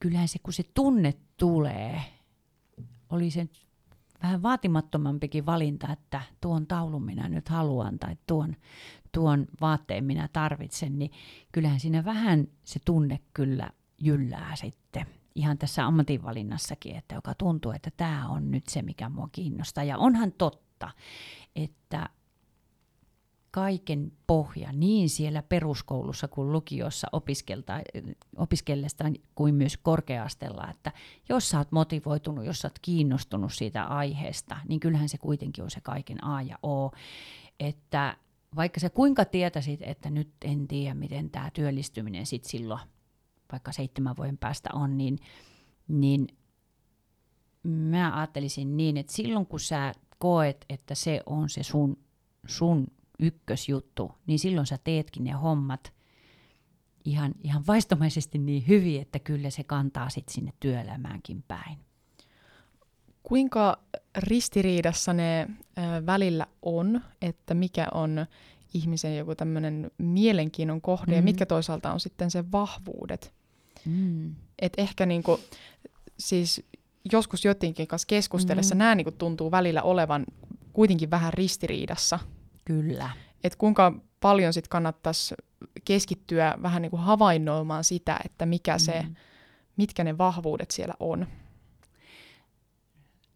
kyllähän 0.00 0.28
se 0.28 0.38
kun 0.38 0.52
se 0.52 0.62
tunne 0.74 1.14
tulee, 1.36 2.00
oli 3.10 3.30
se 3.30 3.48
vähän 4.22 4.42
vaatimattomampikin 4.42 5.46
valinta, 5.46 5.92
että 5.92 6.22
tuon 6.40 6.66
taulun 6.66 7.04
minä 7.04 7.28
nyt 7.28 7.48
haluan 7.48 7.98
tai 7.98 8.16
tuon, 8.26 8.56
tuon 9.12 9.46
vaatteen 9.60 10.04
minä 10.04 10.28
tarvitsen, 10.32 10.98
niin 10.98 11.10
kyllähän 11.52 11.80
siinä 11.80 12.04
vähän 12.04 12.48
se 12.64 12.80
tunne 12.84 13.20
kyllä 13.34 13.70
jyllää 13.98 14.56
sitten 14.56 15.06
ihan 15.38 15.58
tässä 15.58 15.86
ammatinvalinnassakin, 15.86 16.96
että 16.96 17.14
joka 17.14 17.34
tuntuu, 17.34 17.72
että 17.72 17.90
tämä 17.96 18.28
on 18.28 18.50
nyt 18.50 18.68
se, 18.68 18.82
mikä 18.82 19.08
mua 19.08 19.28
kiinnostaa. 19.32 19.84
Ja 19.84 19.98
onhan 19.98 20.32
totta, 20.32 20.90
että 21.56 22.08
kaiken 23.50 24.12
pohja 24.26 24.72
niin 24.72 25.08
siellä 25.08 25.42
peruskoulussa 25.42 26.28
kuin 26.28 26.52
lukiossa 26.52 27.08
opiskellesta 28.36 29.04
kuin 29.34 29.54
myös 29.54 29.76
korkeastella, 29.76 30.68
että 30.70 30.92
jos 31.28 31.50
sä 31.50 31.58
oot 31.58 31.72
motivoitunut, 31.72 32.44
jos 32.44 32.58
sä 32.58 32.68
oot 32.68 32.78
kiinnostunut 32.82 33.54
siitä 33.54 33.84
aiheesta, 33.84 34.56
niin 34.68 34.80
kyllähän 34.80 35.08
se 35.08 35.18
kuitenkin 35.18 35.64
on 35.64 35.70
se 35.70 35.80
kaiken 35.80 36.24
A 36.24 36.42
ja 36.42 36.58
O, 36.62 36.90
että 37.60 38.16
vaikka 38.56 38.80
sä 38.80 38.90
kuinka 38.90 39.24
tietäisit, 39.24 39.80
että 39.82 40.10
nyt 40.10 40.30
en 40.44 40.68
tiedä, 40.68 40.94
miten 40.94 41.30
tämä 41.30 41.50
työllistyminen 41.50 42.26
sitten 42.26 42.50
silloin 42.50 42.80
vaikka 43.52 43.72
seitsemän 43.72 44.16
vuoden 44.16 44.38
päästä 44.38 44.68
on, 44.72 44.98
niin, 44.98 45.18
niin 45.88 46.28
mä 47.62 48.16
ajattelisin 48.16 48.76
niin, 48.76 48.96
että 48.96 49.12
silloin 49.12 49.46
kun 49.46 49.60
sä 49.60 49.94
koet, 50.18 50.64
että 50.68 50.94
se 50.94 51.20
on 51.26 51.48
se 51.48 51.62
sun, 51.62 51.98
sun 52.46 52.86
ykkösjuttu, 53.18 54.12
niin 54.26 54.38
silloin 54.38 54.66
sä 54.66 54.78
teetkin 54.84 55.24
ne 55.24 55.32
hommat 55.32 55.92
ihan, 57.04 57.34
ihan 57.42 57.66
vaistomaisesti 57.66 58.38
niin 58.38 58.64
hyvin, 58.68 59.00
että 59.02 59.18
kyllä 59.18 59.50
se 59.50 59.64
kantaa 59.64 60.10
sitten 60.10 60.34
sinne 60.34 60.52
työelämäänkin 60.60 61.44
päin. 61.48 61.78
Kuinka 63.22 63.78
ristiriidassa 64.16 65.12
ne 65.12 65.42
ö, 65.42 66.06
välillä 66.06 66.46
on, 66.62 67.00
että 67.22 67.54
mikä 67.54 67.86
on 67.94 68.26
ihmisen 68.74 69.16
joku 69.16 69.34
tämmöinen 69.34 69.90
mielenkiinnon 69.98 70.80
kohde 70.80 71.12
mm. 71.12 71.16
ja 71.16 71.22
mitkä 71.22 71.46
toisaalta 71.46 71.92
on 71.92 72.00
sitten 72.00 72.30
se 72.30 72.52
vahvuudet? 72.52 73.37
Mm. 73.84 74.34
Et 74.58 74.72
ehkä 74.76 75.06
niinku, 75.06 75.40
siis 76.18 76.62
joskus 77.12 77.44
jotenkin 77.44 77.88
kanssa 77.88 78.06
keskustellessa 78.06 78.74
mm. 78.74 78.78
nämä 78.78 78.94
niinku 78.94 79.12
tuntuu 79.12 79.50
välillä 79.50 79.82
olevan 79.82 80.26
kuitenkin 80.72 81.10
vähän 81.10 81.32
ristiriidassa. 81.32 82.18
Kyllä. 82.64 83.10
Et 83.44 83.56
kuinka 83.56 83.92
paljon 84.20 84.52
sitten 84.52 84.70
kannattaisi 84.70 85.34
keskittyä 85.84 86.54
vähän 86.62 86.82
niinku 86.82 86.96
havainnoimaan 86.96 87.84
sitä, 87.84 88.20
että 88.24 88.46
mikä 88.46 88.74
mm. 88.74 88.78
se, 88.78 89.04
mitkä 89.76 90.04
ne 90.04 90.18
vahvuudet 90.18 90.70
siellä 90.70 90.94
on. 91.00 91.26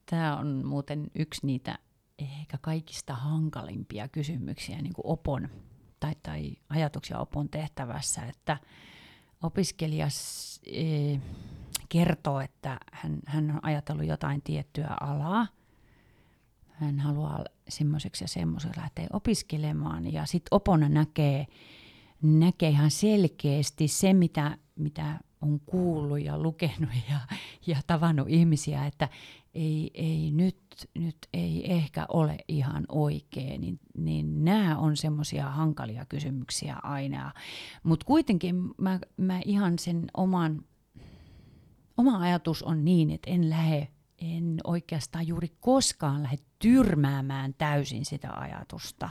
Tämä 0.06 0.36
on 0.36 0.66
muuten 0.66 1.10
yksi 1.14 1.46
niitä 1.46 1.78
ehkä 2.18 2.58
kaikista 2.60 3.14
hankalimpia 3.14 4.08
kysymyksiä 4.08 4.82
niin 4.82 4.92
kuin 4.92 5.06
opon 5.06 5.48
tai, 6.00 6.12
tai 6.22 6.52
ajatuksia 6.68 7.18
opon 7.18 7.48
tehtävässä, 7.48 8.22
että– 8.22 8.58
opiskelija 9.42 10.08
e, 10.66 11.16
kertoo, 11.88 12.40
että 12.40 12.78
hän, 12.92 13.18
hän 13.26 13.50
on 13.50 13.60
ajatellut 13.62 14.06
jotain 14.06 14.42
tiettyä 14.42 14.96
alaa. 15.00 15.46
Hän 16.68 16.98
haluaa 16.98 17.44
semmoiseksi 17.68 18.24
ja 18.24 18.28
semmoiseksi 18.28 18.80
lähteä 18.80 19.06
opiskelemaan. 19.12 20.12
Ja 20.12 20.26
sitten 20.26 20.48
opona 20.50 20.88
näkee, 20.88 21.46
näkee 22.22 22.68
ihan 22.68 22.90
selkeästi 22.90 23.88
se, 23.88 24.12
mitä, 24.12 24.58
mitä 24.76 25.20
on 25.40 25.60
kuullut 25.60 26.20
ja 26.20 26.38
lukenut 26.38 26.90
ja, 27.10 27.18
ja 27.66 27.76
tavannut 27.86 28.28
ihmisiä, 28.28 28.86
että 28.86 29.08
ei, 29.54 29.90
ei 29.94 30.30
nyt, 30.30 30.58
nyt 30.94 31.16
ei 31.32 31.72
ehkä 31.72 32.06
ole 32.08 32.36
ihan 32.48 32.84
oikein, 32.88 33.60
niin, 33.60 33.80
niin 33.98 34.44
nämä 34.44 34.78
on 34.78 34.96
semmoisia 34.96 35.50
hankalia 35.50 36.04
kysymyksiä 36.04 36.76
aina. 36.82 37.32
Mutta 37.82 38.06
kuitenkin 38.06 38.70
mä, 38.78 39.00
mä 39.16 39.40
ihan 39.44 39.78
sen 39.78 40.06
oman, 40.16 40.64
oma 41.96 42.18
ajatus 42.18 42.62
on 42.62 42.84
niin, 42.84 43.10
että 43.10 43.30
en 43.30 43.50
lähde, 43.50 43.88
en 44.18 44.58
oikeastaan 44.64 45.26
juuri 45.26 45.48
koskaan 45.60 46.22
lähde 46.22 46.38
tyrmäämään 46.58 47.54
täysin 47.58 48.04
sitä 48.04 48.32
ajatusta. 48.32 49.10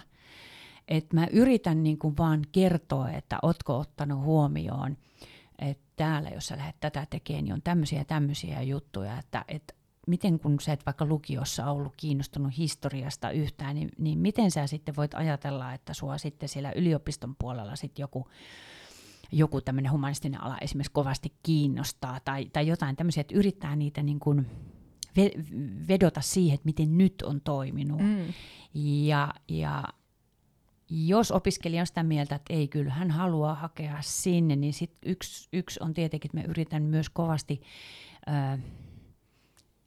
Et 0.87 1.13
mä 1.13 1.27
yritän 1.31 1.83
niin 1.83 1.99
kuin 1.99 2.17
vaan 2.17 2.41
kertoa, 2.51 3.09
että 3.09 3.39
ootko 3.41 3.79
ottanut 3.79 4.23
huomioon, 4.23 4.97
että 5.59 5.83
täällä, 5.95 6.29
jos 6.29 6.47
sä 6.47 6.57
lähdet 6.57 6.79
tätä 6.79 7.07
tekemään, 7.09 7.43
niin 7.43 7.53
on 7.53 7.61
tämmöisiä 7.61 8.05
tämmöisiä 8.05 8.61
juttuja, 8.61 9.19
että, 9.19 9.45
että 9.47 9.73
miten 10.07 10.39
kun 10.39 10.59
sä 10.59 10.73
et 10.73 10.85
vaikka 10.85 11.05
lukiossa 11.05 11.71
ollut 11.71 11.93
kiinnostunut 11.97 12.57
historiasta 12.57 13.31
yhtään, 13.31 13.75
niin, 13.75 13.89
niin 13.97 14.19
miten 14.19 14.51
sä 14.51 14.67
sitten 14.67 14.95
voit 14.95 15.13
ajatella, 15.13 15.73
että 15.73 15.93
sua 15.93 16.17
sitten 16.17 16.49
siellä 16.49 16.71
yliopiston 16.71 17.35
puolella 17.39 17.75
sitten 17.75 18.03
joku, 18.03 18.27
joku 19.31 19.61
tämmöinen 19.61 19.91
humanistinen 19.91 20.43
ala 20.43 20.57
esimerkiksi 20.61 20.91
kovasti 20.91 21.33
kiinnostaa 21.43 22.19
tai, 22.25 22.45
tai 22.45 22.67
jotain 22.67 22.95
tämmöisiä, 22.95 23.21
että 23.21 23.35
yrittää 23.35 23.75
niitä 23.75 24.03
niin 24.03 24.19
kuin 24.19 24.45
vedota 25.87 26.21
siihen, 26.21 26.55
että 26.55 26.65
miten 26.65 26.97
nyt 26.97 27.21
on 27.21 27.41
toiminut. 27.41 28.01
Mm. 28.01 28.33
Ja, 28.73 29.33
ja 29.47 29.83
jos 30.89 31.31
opiskelija 31.31 31.81
on 31.81 31.87
sitä 31.87 32.03
mieltä, 32.03 32.35
että 32.35 32.53
ei, 32.53 32.67
kyllä 32.67 32.93
hän 32.93 33.11
haluaa 33.11 33.55
hakea 33.55 33.97
sinne, 34.01 34.55
niin 34.55 34.73
sit 34.73 34.91
yksi, 35.05 35.49
yksi 35.53 35.79
on 35.83 35.93
tietenkin, 35.93 36.29
että 36.29 36.37
me 36.37 36.51
yritän 36.51 36.83
myös 36.83 37.09
kovasti... 37.09 37.61
Ö, 38.27 38.57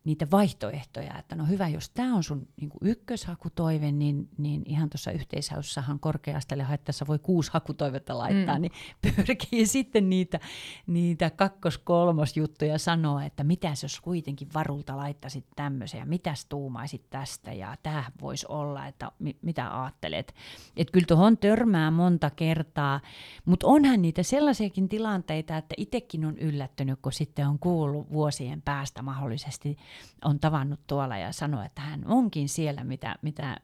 niitä 0.05 0.27
vaihtoehtoja, 0.31 1.19
että 1.19 1.37
no 1.37 1.45
hyvä, 1.45 1.69
jos 1.69 1.91
tämä 1.91 2.15
on 2.15 2.23
sun 2.23 2.49
niin 2.61 2.71
ykköshakutoive, 2.83 3.93
niin, 3.93 4.29
niin 4.39 4.63
ihan 4.67 4.91
tuossa 4.91 5.11
yhteishaussahan 5.11 6.01
korkeastalle 6.01 6.63
haettaessa 6.63 7.07
voi 7.07 7.19
kuusi 7.19 7.51
hakutoivetta 7.53 8.19
laittaa, 8.19 8.55
mm. 8.55 8.61
niin 8.61 8.73
pyrkii 9.03 9.67
sitten 9.67 10.11
niitä, 10.11 10.41
niitä 10.87 11.31
kakkos-kolmos 11.31 12.37
juttuja 12.37 12.79
sanoa, 12.79 13.25
että 13.25 13.45
mitä 13.45 13.73
jos 13.83 14.01
kuitenkin 14.01 14.49
varulta 14.55 14.97
laittaisit 14.97 15.47
tämmöisen 15.57 15.99
ja 15.99 16.07
mitäs 16.07 16.47
tuumaisit 16.47 17.11
tästä 17.11 17.53
ja 17.53 17.77
tämä 17.83 18.05
voisi 18.21 18.47
olla, 18.49 18.87
että 18.87 19.13
mi, 19.19 19.37
mitä 19.43 19.83
ajattelet. 19.83 20.35
Että 20.77 20.93
kyllä 20.93 21.07
tuohon 21.07 21.39
törmää 21.39 21.91
monta 21.91 22.31
kertaa, 22.31 23.01
mutta 23.45 23.67
onhan 23.67 24.03
niitä 24.03 24.23
sellaisiakin 24.23 24.89
tilanteita, 24.89 25.57
että 25.57 25.75
itsekin 25.79 26.25
on 26.25 26.39
yllättynyt, 26.39 26.99
kun 27.03 27.13
sitten 27.13 27.49
on 27.49 27.59
kuullut 27.59 28.13
vuosien 28.13 28.63
päästä 28.63 29.03
mahdollisesti 29.03 29.77
on 30.25 30.41
tavannut 30.41 30.81
tuolla 30.87 31.17
ja 31.17 31.33
sanoi, 31.33 31.67
että 31.67 31.81
hän 31.83 32.07
onkin 32.07 32.49
siellä, 32.49 32.85
mitä, 32.85 33.17
mitä 33.23 33.57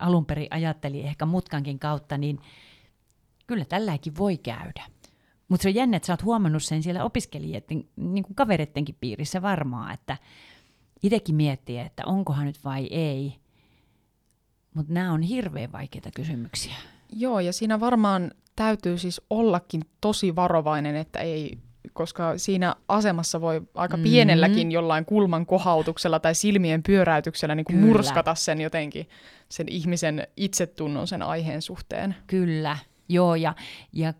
alun 0.00 0.26
perin 0.26 0.46
ajatteli 0.50 1.00
ehkä 1.00 1.26
mutkankin 1.26 1.78
kautta, 1.78 2.18
niin 2.18 2.38
kyllä 3.46 3.64
tälläkin 3.64 4.16
voi 4.18 4.38
käydä. 4.38 4.84
Mutta 5.48 5.62
se 5.62 5.68
on 5.68 5.74
jännä, 5.74 5.96
että 5.96 6.06
sä 6.06 6.12
oot 6.12 6.22
huomannut 6.22 6.62
sen 6.62 6.82
siellä 6.82 7.04
opiskelijoiden, 7.04 7.84
niin 7.96 8.24
kuin 8.24 8.34
kaverittenkin 8.34 8.96
piirissä 9.00 9.42
varmaan, 9.42 9.94
että 9.94 10.16
itsekin 11.02 11.34
miettii, 11.34 11.78
että 11.78 12.02
onkohan 12.06 12.46
nyt 12.46 12.64
vai 12.64 12.86
ei. 12.90 13.36
Mutta 14.74 14.92
nämä 14.92 15.12
on 15.12 15.22
hirveän 15.22 15.72
vaikeita 15.72 16.10
kysymyksiä. 16.16 16.74
Joo, 17.12 17.40
ja 17.40 17.52
siinä 17.52 17.80
varmaan 17.80 18.30
täytyy 18.56 18.98
siis 18.98 19.20
ollakin 19.30 19.82
tosi 20.00 20.36
varovainen, 20.36 20.96
että 20.96 21.18
ei 21.18 21.58
koska 21.92 22.38
siinä 22.38 22.74
asemassa 22.88 23.40
voi 23.40 23.62
aika 23.74 23.96
mm-hmm. 23.96 24.10
pienelläkin 24.10 24.72
jollain 24.72 25.04
kulman 25.04 25.46
kohautuksella 25.46 26.20
tai 26.20 26.34
silmien 26.34 26.82
pyöräytyksellä 26.82 27.54
niin 27.54 27.64
kuin 27.64 27.78
murskata 27.78 28.34
sen 28.34 28.60
jotenkin, 28.60 29.08
sen 29.48 29.68
ihmisen 29.68 30.26
itsetunnon 30.36 31.06
sen 31.06 31.22
aiheen 31.22 31.62
suhteen. 31.62 32.14
Kyllä, 32.26 32.76
joo, 33.08 33.34
ja, 33.34 33.54
ja 33.92 34.14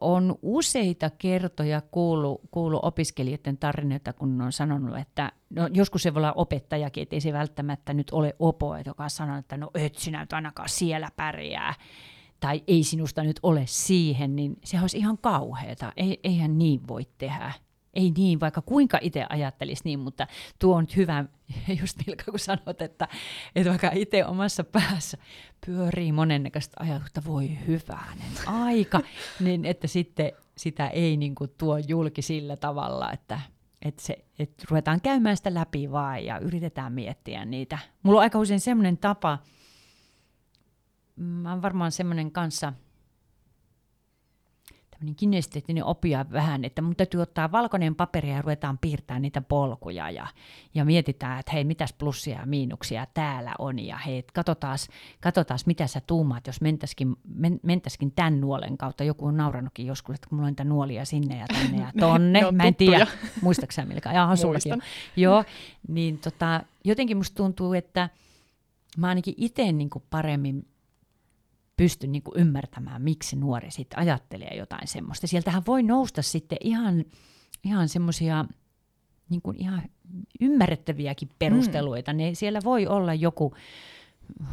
on 0.00 0.38
useita 0.42 1.10
kertoja 1.18 1.80
kuulu, 1.90 2.40
kuulu 2.50 2.80
opiskelijoiden 2.82 3.58
tarinoita, 3.58 4.12
kun 4.12 4.40
on 4.40 4.52
sanonut, 4.52 4.98
että 4.98 5.32
no, 5.50 5.68
joskus 5.72 6.02
se 6.02 6.14
voi 6.14 6.20
olla 6.20 6.32
opettajakin, 6.32 7.02
ettei 7.02 7.20
se 7.20 7.32
välttämättä 7.32 7.94
nyt 7.94 8.10
ole 8.10 8.36
opo, 8.38 8.76
joka 8.86 9.08
sanoo, 9.08 9.38
että 9.38 9.56
no 9.56 9.70
et 9.74 9.94
sinä 9.94 10.20
nyt 10.20 10.32
ainakaan 10.32 10.68
siellä 10.68 11.08
pärjää 11.16 11.74
tai 12.44 12.62
ei 12.66 12.84
sinusta 12.84 13.22
nyt 13.22 13.40
ole 13.42 13.62
siihen, 13.66 14.36
niin 14.36 14.56
se 14.64 14.80
olisi 14.80 14.98
ihan 14.98 15.18
kauheata. 15.18 15.92
Ei, 15.96 16.20
eihän 16.24 16.58
niin 16.58 16.88
voi 16.88 17.06
tehdä. 17.18 17.52
ei 17.94 18.12
niin, 18.16 18.40
vaikka 18.40 18.62
kuinka 18.62 18.98
itse 19.02 19.26
ajattelisi 19.28 19.82
niin, 19.84 19.98
mutta 19.98 20.26
tuo 20.58 20.76
on 20.76 20.86
hyvä, 20.96 21.24
just 21.80 21.98
Milka, 22.06 22.24
kun 22.30 22.38
sanot, 22.38 22.82
että, 22.82 23.08
että 23.56 23.70
vaikka 23.70 23.90
itse 23.94 24.24
omassa 24.24 24.64
päässä 24.64 25.18
pyörii 25.66 26.12
monennäköistä 26.12 26.76
ajatusta, 26.80 27.22
voi 27.26 27.58
hyvänen 27.66 28.32
aika, 28.46 29.00
niin 29.44 29.64
että 29.64 29.86
sitten 29.86 30.32
sitä 30.56 30.88
ei 30.88 31.16
niin 31.16 31.34
kuin 31.34 31.50
tuo 31.58 31.78
julki 31.78 32.22
sillä 32.22 32.56
tavalla, 32.56 33.12
että, 33.12 33.40
että, 33.82 34.02
se, 34.02 34.24
että 34.38 34.64
ruvetaan 34.70 35.00
käymään 35.00 35.36
sitä 35.36 35.54
läpi 35.54 35.92
vaan 35.92 36.24
ja 36.24 36.38
yritetään 36.38 36.92
miettiä 36.92 37.44
niitä. 37.44 37.78
Mulla 38.02 38.18
on 38.18 38.22
aika 38.22 38.38
usein 38.38 38.60
semmoinen 38.60 38.98
tapa, 38.98 39.38
mä 41.16 41.50
oon 41.50 41.62
varmaan 41.62 41.92
semmoinen 41.92 42.30
kanssa– 42.30 42.72
tämmöinen 44.94 45.16
kinesteettinen 45.16 45.84
opia 45.84 46.26
vähän, 46.32 46.64
että 46.64 46.82
mun 46.82 46.96
täytyy 46.96 47.20
ottaa 47.20 47.52
valkoinen 47.52 47.94
paperi 47.94 48.30
ja 48.30 48.42
ruvetaan 48.42 48.78
piirtämään 48.78 49.22
niitä 49.22 49.40
polkuja 49.40 50.10
ja, 50.10 50.26
ja 50.74 50.84
mietitään, 50.84 51.40
että 51.40 51.52
hei, 51.52 51.64
mitäs 51.64 51.92
plussia 51.92 52.38
ja 52.38 52.46
miinuksia 52.46 53.06
täällä 53.14 53.54
on 53.58 53.78
ja 53.78 53.96
hei, 53.96 54.24
katsotaan, 54.34 54.78
katsotaan 55.20 55.58
mitä 55.66 55.86
sä 55.86 56.00
tuumaat, 56.06 56.46
jos 56.46 56.60
mentäisikin, 56.60 57.16
men, 57.34 57.60
mentäisikin 57.62 58.12
tämän 58.12 58.40
nuolen 58.40 58.78
kautta. 58.78 59.04
Joku 59.04 59.26
on 59.26 59.36
naurannutkin 59.36 59.86
joskus, 59.86 60.14
että 60.14 60.28
kun 60.28 60.36
mulla 60.36 60.46
on 60.46 60.50
niitä 60.50 60.64
nuolia 60.64 61.04
sinne 61.04 61.38
ja 61.38 61.46
tänne 61.46 61.78
ja 61.78 61.92
tonne. 62.00 62.40
ne, 62.40 62.46
ne 62.46 62.52
Mä 62.52 62.64
en 62.64 62.74
tiedä, 62.74 63.06
muistaaksä 63.42 63.84
Milka? 63.84 64.12
Jaha, 64.12 64.36
sullakin. 64.36 64.82
Joo, 65.16 65.44
niin 65.88 66.18
tota, 66.18 66.62
jotenkin 66.84 67.16
musta 67.16 67.36
tuntuu, 67.36 67.72
että 67.72 68.08
mä 68.96 69.08
ainakin 69.08 69.34
itse 69.36 69.72
niin 69.72 69.90
paremmin 70.10 70.66
pysty 71.76 72.06
niin 72.06 72.22
kuin 72.22 72.40
ymmärtämään, 72.40 73.02
miksi 73.02 73.36
nuori 73.36 73.70
sitten 73.70 73.98
ajattelee 73.98 74.56
jotain 74.56 74.88
semmoista. 74.88 75.26
Sieltähän 75.26 75.62
voi 75.66 75.82
nousta 75.82 76.22
sitten 76.22 76.58
ihan, 76.60 77.04
ihan 77.64 77.88
semmoisia 77.88 78.44
niin 79.28 79.42
kuin 79.42 79.56
ihan 79.60 79.82
ymmärrettäviäkin 80.40 81.28
perusteluita. 81.38 82.12
Mm. 82.12 82.16
Ne, 82.16 82.34
siellä 82.34 82.60
voi 82.64 82.86
olla 82.86 83.14
joku 83.14 83.54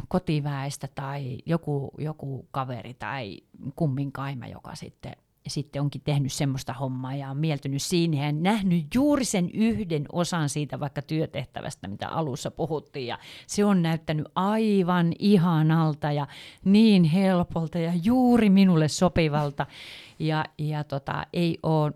kotiväestä 0.08 0.88
tai 0.94 1.38
joku, 1.46 1.90
joku 1.98 2.48
kaveri 2.50 2.94
tai 2.94 3.40
kummin 3.76 4.12
kaima, 4.12 4.46
joka 4.46 4.74
sitten 4.74 5.12
ja 5.44 5.50
sitten 5.50 5.82
onkin 5.82 6.00
tehnyt 6.04 6.32
semmoista 6.32 6.72
hommaa 6.72 7.14
ja 7.14 7.30
on 7.30 7.36
mieltynyt 7.36 7.82
siinä 7.82 8.26
ja 8.26 8.32
nähnyt 8.32 8.94
juuri 8.94 9.24
sen 9.24 9.50
yhden 9.54 10.04
osan 10.12 10.48
siitä 10.48 10.80
vaikka 10.80 11.02
työtehtävästä, 11.02 11.88
mitä 11.88 12.08
alussa 12.08 12.50
puhuttiin. 12.50 13.06
Ja 13.06 13.18
se 13.46 13.64
on 13.64 13.82
näyttänyt 13.82 14.26
aivan 14.34 15.12
ihanalta 15.18 16.12
ja 16.12 16.26
niin 16.64 17.04
helpolta 17.04 17.78
ja 17.78 17.92
juuri 18.02 18.50
minulle 18.50 18.88
sopivalta. 18.88 19.66
Ja, 20.18 20.44
ja 20.58 20.84
tota, 20.84 21.26
ei 21.32 21.58
ole 21.62 21.92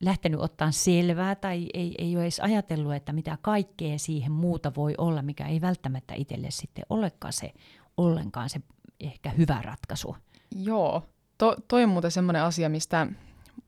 lähtenyt 0.00 0.40
ottaa 0.40 0.70
selvää 0.70 1.34
tai 1.34 1.68
ei, 1.74 1.94
ei 1.98 2.16
ole 2.16 2.24
edes 2.24 2.40
ajatellut, 2.40 2.94
että 2.94 3.12
mitä 3.12 3.38
kaikkea 3.42 3.98
siihen 3.98 4.32
muuta 4.32 4.72
voi 4.76 4.94
olla, 4.98 5.22
mikä 5.22 5.46
ei 5.46 5.60
välttämättä 5.60 6.14
itselle 6.14 6.50
sitten 6.50 6.84
olekaan 6.90 7.32
se 7.32 7.52
ollenkaan 7.96 8.50
se 8.50 8.60
ehkä 9.00 9.30
hyvä 9.30 9.62
ratkaisu. 9.62 10.16
Joo, 10.56 11.02
to, 11.38 11.56
toi 11.68 11.82
on 11.82 11.88
muuten 11.88 12.10
semmoinen 12.10 12.42
asia, 12.42 12.68
mistä 12.68 13.06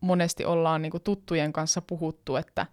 monesti 0.01 0.45
ollaan 0.45 0.83
niin 0.83 0.93
tuttujen 1.05 1.53
kanssa 1.53 1.83
puhuttu, 1.83 2.37
että 2.37 2.67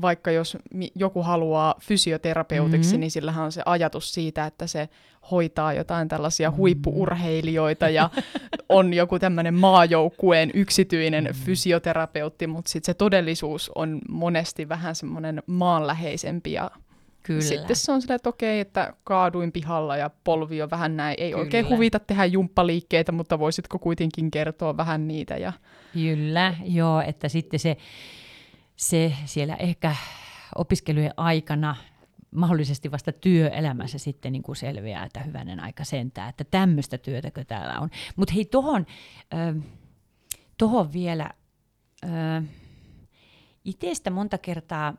vaikka 0.00 0.30
jos 0.30 0.58
joku 0.94 1.22
haluaa 1.22 1.74
fysioterapeutiksi, 1.80 2.90
mm-hmm. 2.90 3.00
niin 3.00 3.10
sillähän 3.10 3.44
on 3.44 3.52
se 3.52 3.62
ajatus 3.66 4.14
siitä, 4.14 4.46
että 4.46 4.66
se 4.66 4.88
hoitaa 5.30 5.72
jotain 5.72 6.08
tällaisia 6.08 6.48
mm-hmm. 6.50 6.58
huippuurheilijoita 6.58 7.88
ja 7.88 8.10
on 8.68 8.94
joku 8.94 9.18
tämmöinen 9.18 9.54
maajoukkueen 9.54 10.50
yksityinen 10.54 11.24
mm-hmm. 11.24 11.44
fysioterapeutti, 11.44 12.46
mutta 12.46 12.70
sitten 12.70 12.86
se 12.86 12.94
todellisuus 12.94 13.70
on 13.74 14.00
monesti 14.08 14.68
vähän 14.68 14.94
semmoinen 14.94 15.42
maanläheisempi 15.46 16.52
ja 16.52 16.70
Kyllä. 17.26 17.40
Sitten 17.40 17.76
se 17.76 17.92
on 17.92 18.02
silleen, 18.02 18.16
että 18.16 18.28
okei, 18.28 18.60
että 18.60 18.92
kaaduin 19.04 19.52
pihalla 19.52 19.96
ja 19.96 20.10
polvi 20.24 20.62
on 20.62 20.70
vähän 20.70 20.96
näin. 20.96 21.14
Ei 21.18 21.30
Kyllä. 21.30 21.42
oikein 21.42 21.68
huvita 21.68 21.98
tehdä 21.98 22.24
jumppaliikkeitä, 22.24 23.12
mutta 23.12 23.38
voisitko 23.38 23.78
kuitenkin 23.78 24.30
kertoa 24.30 24.76
vähän 24.76 25.08
niitä? 25.08 25.36
Ja... 25.36 25.52
Kyllä, 25.92 26.54
joo, 26.64 27.00
että 27.00 27.28
sitten 27.28 27.60
se, 27.60 27.76
se 28.76 29.12
siellä 29.24 29.56
ehkä 29.56 29.96
opiskelujen 30.56 31.12
aikana 31.16 31.76
mahdollisesti 32.30 32.90
vasta 32.90 33.12
työelämässä 33.12 33.98
sitten 33.98 34.32
niin 34.32 34.42
kuin 34.42 34.56
selviää, 34.56 35.04
että 35.04 35.20
hyvänen 35.20 35.60
aika 35.60 35.84
sentää, 35.84 36.28
että 36.28 36.44
tämmöistä 36.44 36.98
työtäkö 36.98 37.44
täällä 37.44 37.80
on. 37.80 37.90
Mutta 38.16 38.34
hei, 38.34 38.44
tohon, 38.44 38.86
äh, 39.34 39.64
tohon 40.58 40.92
vielä, 40.92 41.30
äh, 42.04 42.44
itsestä 43.64 44.10
monta 44.10 44.38
kertaa 44.38 44.94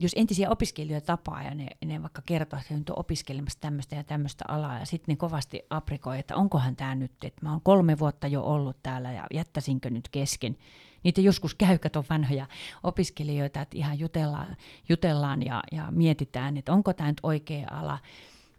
jos 0.00 0.12
entisiä 0.16 0.50
opiskelijoita 0.50 1.06
tapaa 1.06 1.42
ja 1.42 1.54
ne, 1.54 1.66
ne 1.84 2.02
vaikka 2.02 2.22
kertoo, 2.26 2.58
että 2.58 2.74
nyt 2.74 2.90
on 2.90 2.98
opiskelemassa 2.98 3.60
tämmöistä 3.60 3.96
ja 3.96 4.04
tämmöistä 4.04 4.44
alaa, 4.48 4.78
ja 4.78 4.86
sitten 4.86 5.12
ne 5.12 5.16
kovasti 5.16 5.62
aprikoi, 5.70 6.18
että 6.18 6.36
onkohan 6.36 6.76
tämä 6.76 6.94
nyt, 6.94 7.12
että 7.24 7.40
mä 7.42 7.50
oon 7.50 7.60
kolme 7.60 7.98
vuotta 7.98 8.26
jo 8.26 8.42
ollut 8.42 8.76
täällä 8.82 9.12
ja 9.12 9.26
jättäisinkö 9.34 9.90
nyt 9.90 10.08
kesken. 10.08 10.56
Niitä 11.02 11.20
joskus 11.20 11.54
käy, 11.54 11.78
on 11.96 12.04
vanhoja 12.10 12.46
opiskelijoita, 12.82 13.60
että 13.60 13.78
ihan 13.78 13.98
jutellaan, 13.98 14.56
jutellaan 14.88 15.42
ja, 15.42 15.62
ja 15.72 15.88
mietitään, 15.90 16.56
että 16.56 16.72
onko 16.72 16.92
tämä 16.92 17.08
nyt 17.08 17.20
oikea 17.22 17.68
ala, 17.70 17.98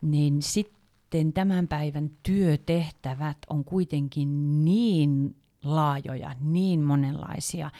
niin 0.01 0.41
sitten 0.41 1.33
tämän 1.33 1.67
päivän 1.67 2.11
työtehtävät 2.23 3.37
on 3.49 3.63
kuitenkin 3.63 4.65
niin 4.65 5.35
laajoja, 5.65 6.35
niin 6.41 6.81
monenlaisia, 6.81 7.71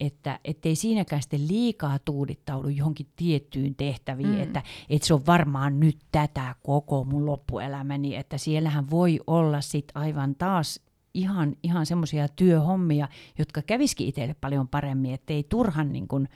että 0.00 0.38
ettei 0.44 0.76
siinäkään 0.76 1.22
sitten 1.22 1.48
liikaa 1.48 1.98
tuudittaudu 1.98 2.68
johonkin 2.68 3.06
tiettyyn 3.16 3.74
tehtäviin, 3.74 4.28
mm. 4.28 4.40
että, 4.40 4.62
että 4.90 5.06
se 5.06 5.14
on 5.14 5.26
varmaan 5.26 5.80
nyt 5.80 5.98
tätä 6.12 6.54
koko 6.62 7.04
mun 7.04 7.26
loppuelämäni, 7.26 8.16
että 8.16 8.38
siellähän 8.38 8.90
voi 8.90 9.20
olla 9.26 9.60
sitten 9.60 9.96
aivan 9.96 10.34
taas 10.34 10.80
ihan, 11.14 11.56
ihan 11.62 11.86
semmoisia 11.86 12.28
työhommia, 12.28 13.08
jotka 13.38 13.62
käviskin 13.62 14.06
itselle 14.08 14.36
paljon 14.40 14.68
paremmin, 14.68 15.14
ettei 15.14 15.46
turhan 15.48 15.92
niin 15.92 16.08
kuin 16.08 16.28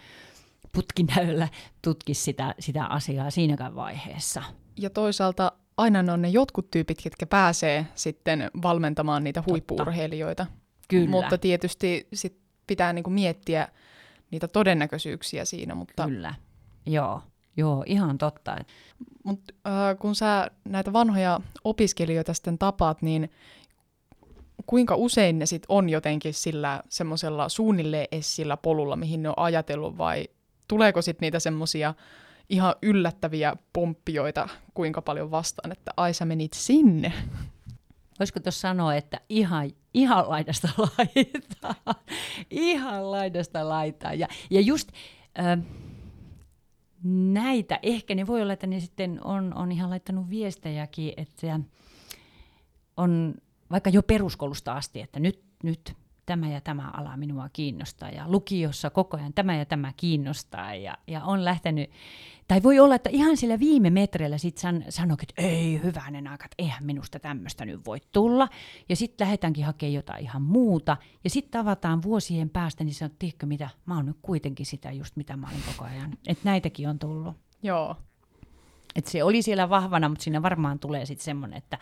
putkinäöllä 0.72 1.48
tutkisi 1.82 2.22
sitä, 2.22 2.54
sitä 2.58 2.86
asiaa 2.86 3.30
siinäkään 3.30 3.74
vaiheessa. 3.74 4.42
Ja 4.76 4.90
toisaalta 4.90 5.52
aina 5.76 6.12
on 6.12 6.22
ne 6.22 6.28
jotkut 6.28 6.70
tyypit, 6.70 7.04
jotka 7.04 7.26
pääsee 7.26 7.86
sitten 7.94 8.50
valmentamaan 8.62 9.24
niitä 9.24 9.42
huippuurheilijoita. 9.46 10.46
Kyllä. 10.88 11.10
Mutta 11.10 11.38
tietysti 11.38 12.08
sit 12.14 12.38
pitää 12.66 12.92
niinku 12.92 13.10
miettiä 13.10 13.68
niitä 14.30 14.48
todennäköisyyksiä 14.48 15.44
siinä. 15.44 15.74
Mutta... 15.74 16.08
Kyllä, 16.08 16.34
joo. 16.86 17.22
Joo, 17.56 17.84
ihan 17.86 18.18
totta. 18.18 18.56
Mutta 19.24 19.54
äh, 19.66 19.98
kun 19.98 20.14
sä 20.14 20.50
näitä 20.64 20.92
vanhoja 20.92 21.40
opiskelijoita 21.64 22.34
sitten 22.34 22.58
tapaat, 22.58 23.02
niin 23.02 23.30
kuinka 24.66 24.94
usein 24.96 25.38
ne 25.38 25.46
sitten 25.46 25.66
on 25.68 25.88
jotenkin 25.88 26.34
sillä 26.34 26.82
semmoisella 26.88 27.48
suunnilleen 27.48 28.08
sillä 28.20 28.56
polulla, 28.56 28.96
mihin 28.96 29.22
ne 29.22 29.28
on 29.28 29.34
ajatellut, 29.36 29.98
vai 29.98 30.28
tuleeko 30.68 31.02
sitten 31.02 31.26
niitä 31.26 31.38
semmoisia 31.38 31.94
ihan 32.48 32.74
yllättäviä 32.82 33.56
pomppioita 33.72 34.48
kuinka 34.74 35.02
paljon 35.02 35.30
vastaan, 35.30 35.72
että 35.72 35.90
ai 35.96 36.14
sä 36.14 36.24
menit 36.24 36.52
sinne? 36.52 37.12
Voisiko 38.18 38.40
tuossa 38.40 38.60
sanoa, 38.60 38.94
että 38.94 39.20
ihan, 39.28 39.70
ihan 39.94 40.30
laidasta 40.30 40.68
laitaa, 40.98 41.94
ihan 42.50 43.10
laidasta 43.10 43.68
laitaa. 43.68 44.14
Ja, 44.14 44.28
ja 44.50 44.60
just 44.60 44.88
äh, 45.38 45.58
näitä, 47.04 47.78
ehkä 47.82 48.14
ne 48.14 48.26
voi 48.26 48.42
olla, 48.42 48.52
että 48.52 48.66
ne 48.66 48.80
sitten 48.80 49.20
on, 49.24 49.54
on 49.54 49.72
ihan 49.72 49.90
laittanut 49.90 50.30
viestejäkin, 50.30 51.12
että 51.16 51.60
on 52.96 53.34
vaikka 53.70 53.90
jo 53.90 54.02
peruskoulusta 54.02 54.72
asti, 54.72 55.00
että 55.00 55.20
nyt, 55.20 55.42
nyt 55.62 55.96
tämä 56.26 56.50
ja 56.50 56.60
tämä 56.60 56.90
ala 56.90 57.16
minua 57.16 57.48
kiinnostaa 57.52 58.10
ja 58.10 58.24
lukiossa 58.28 58.90
koko 58.90 59.16
ajan 59.16 59.32
tämä 59.34 59.56
ja 59.56 59.64
tämä 59.64 59.92
kiinnostaa 59.96 60.74
ja, 60.74 60.98
ja 61.06 61.24
on 61.24 61.44
lähtenyt, 61.44 61.90
tai 62.48 62.62
voi 62.62 62.78
olla, 62.78 62.94
että 62.94 63.10
ihan 63.10 63.36
sillä 63.36 63.58
viime 63.58 63.90
metreillä 63.90 64.38
sit 64.38 64.58
san, 64.58 64.84
sanoo, 64.88 65.16
että 65.22 65.42
ei 65.42 65.80
hyvänen 65.82 66.26
aika, 66.26 66.44
että 66.44 66.54
eihän 66.58 66.84
minusta 66.84 67.18
tämmöistä 67.18 67.64
nyt 67.64 67.86
voi 67.86 67.98
tulla 68.12 68.48
ja 68.88 68.96
sitten 68.96 69.24
lähdetäänkin 69.24 69.64
hakemaan 69.64 69.94
jotain 69.94 70.22
ihan 70.22 70.42
muuta 70.42 70.96
ja 71.24 71.30
sitten 71.30 71.50
tavataan 71.50 72.02
vuosien 72.02 72.50
päästä, 72.50 72.84
niin 72.84 72.94
sanoo, 72.94 73.16
tiedätkö 73.18 73.46
mitä, 73.46 73.70
mä 73.86 73.96
oon 73.96 74.06
nyt 74.06 74.18
kuitenkin 74.22 74.66
sitä 74.66 74.92
just 74.92 75.16
mitä 75.16 75.36
mä 75.36 75.48
olin 75.48 75.62
koko 75.66 75.84
ajan, 75.84 76.18
että 76.26 76.44
näitäkin 76.44 76.88
on 76.88 76.98
tullut. 76.98 77.34
Joo. 77.62 77.96
Et 78.96 79.06
se 79.06 79.24
oli 79.24 79.42
siellä 79.42 79.70
vahvana, 79.70 80.08
mutta 80.08 80.22
siinä 80.22 80.42
varmaan 80.42 80.78
tulee 80.78 81.06
sitten 81.06 81.24
semmoinen, 81.24 81.58
että 81.58 81.78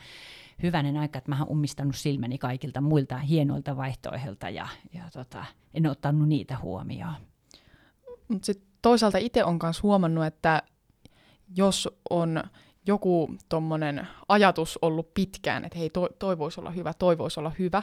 hyvänen 0.63 0.97
aika, 0.97 1.19
että 1.19 1.31
mä 1.31 1.39
oon 1.39 1.51
ummistanut 1.51 1.97
silmäni 1.97 2.39
kaikilta 2.39 2.81
muilta 2.81 3.19
hienoilta 3.19 3.77
vaihtoehdoilta 3.77 4.51
ja, 4.51 4.69
ja 4.95 5.03
tota, 5.13 5.45
en 5.75 5.87
ottanut 5.87 6.29
niitä 6.29 6.59
huomioon. 6.59 7.15
Mutta 8.29 8.47
sitten 8.47 8.69
toisaalta 8.83 9.19
itse 9.19 9.45
on 9.45 9.59
myös 9.63 9.83
huomannut, 9.83 10.25
että 10.25 10.63
jos 11.57 11.89
on 12.11 12.43
joku 12.87 13.35
tuommoinen 13.49 14.09
ajatus 14.29 14.79
ollut 14.83 15.15
pitkään, 15.15 15.65
että 15.65 15.79
hei, 15.79 15.91
toi, 15.91 16.09
toi 16.19 16.39
voisi 16.39 16.61
olla 16.61 16.71
hyvä, 16.71 16.93
toi 16.95 17.19
voisi 17.19 17.41
olla 17.41 17.53
hyvä, 17.59 17.83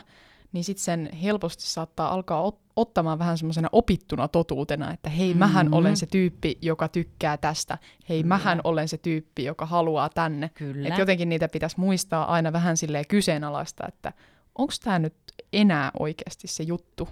niin 0.51 0.63
sitten 0.63 0.83
sen 0.83 1.09
helposti 1.13 1.63
saattaa 1.63 2.13
alkaa 2.13 2.49
ot- 2.49 2.71
ottamaan 2.75 3.19
vähän 3.19 3.37
semmoisena 3.37 3.69
opittuna 3.71 4.27
totuutena, 4.27 4.93
että 4.93 5.09
hei, 5.09 5.27
mm-hmm. 5.27 5.39
mähän 5.39 5.73
olen 5.73 5.97
se 5.97 6.05
tyyppi, 6.05 6.57
joka 6.61 6.87
tykkää 6.87 7.37
tästä, 7.37 7.77
hei, 8.09 8.17
Kyllä. 8.23 8.35
mähän 8.35 8.61
olen 8.63 8.87
se 8.87 8.97
tyyppi, 8.97 9.43
joka 9.43 9.65
haluaa 9.65 10.09
tänne. 10.09 10.49
Kyllä. 10.49 10.87
Et 10.87 10.97
jotenkin 10.97 11.29
niitä 11.29 11.47
pitäisi 11.47 11.79
muistaa 11.79 12.33
aina 12.33 12.53
vähän 12.53 12.77
silleen 12.77 13.07
kyseenalaista, 13.07 13.87
että 13.87 14.13
onko 14.57 14.73
tämä 14.83 14.99
nyt 14.99 15.15
enää 15.53 15.91
oikeasti 15.99 16.47
se 16.47 16.63
juttu. 16.63 17.09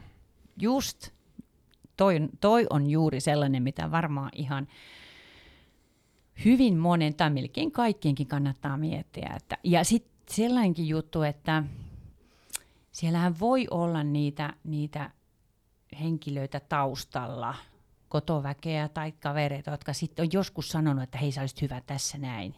Just. 0.61 1.09
Toi, 1.97 2.19
toi 2.41 2.67
on 2.69 2.89
juuri 2.89 3.19
sellainen, 3.19 3.63
mitä 3.63 3.91
varmaan 3.91 4.29
ihan 4.35 4.67
hyvin 6.45 6.77
monen 6.77 7.13
tai 7.13 7.29
melkein 7.29 7.71
kaikkienkin 7.71 8.27
kannattaa 8.27 8.77
miettiä. 8.77 9.33
Että, 9.37 9.57
ja 9.63 9.83
sitten 9.83 10.35
sellainenkin 10.35 10.87
juttu, 10.87 11.21
että 11.21 11.63
siellähän 12.97 13.39
voi 13.39 13.67
olla 13.71 14.03
niitä, 14.03 14.53
niitä 14.63 15.11
henkilöitä 15.99 16.59
taustalla, 16.59 17.55
kotoväkeä 18.09 18.89
tai 18.89 19.11
kavereita, 19.11 19.71
jotka 19.71 19.93
sitten 19.93 20.23
on 20.23 20.29
joskus 20.33 20.69
sanonut, 20.69 21.03
että 21.03 21.17
hei 21.17 21.31
sä 21.31 21.41
olisit 21.41 21.61
hyvä 21.61 21.81
tässä 21.81 22.17
näin. 22.17 22.55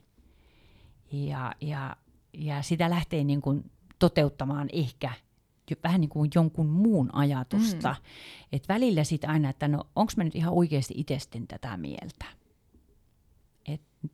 Ja, 1.12 1.54
ja, 1.62 1.96
ja 2.34 2.62
sitä 2.62 2.90
lähtee 2.90 3.24
niin 3.24 3.42
kuin 3.42 3.72
toteuttamaan 4.00 4.70
ehkä 4.74 5.14
vähän 5.84 6.02
niin 6.02 6.10
kuin 6.10 6.32
jonkun 6.36 6.68
muun 6.68 7.16
ajatusta. 7.16 7.90
Mm. 7.90 8.06
Että 8.52 8.74
välillä 8.74 9.04
sitten 9.04 9.30
aina, 9.30 9.50
että 9.50 9.68
no 9.68 9.84
onko 9.96 10.14
mä 10.18 10.24
nyt 10.24 10.36
ihan 10.36 10.54
oikeasti 10.54 10.94
itse 10.98 11.18
tätä 11.48 11.78
mieltä. 11.78 12.26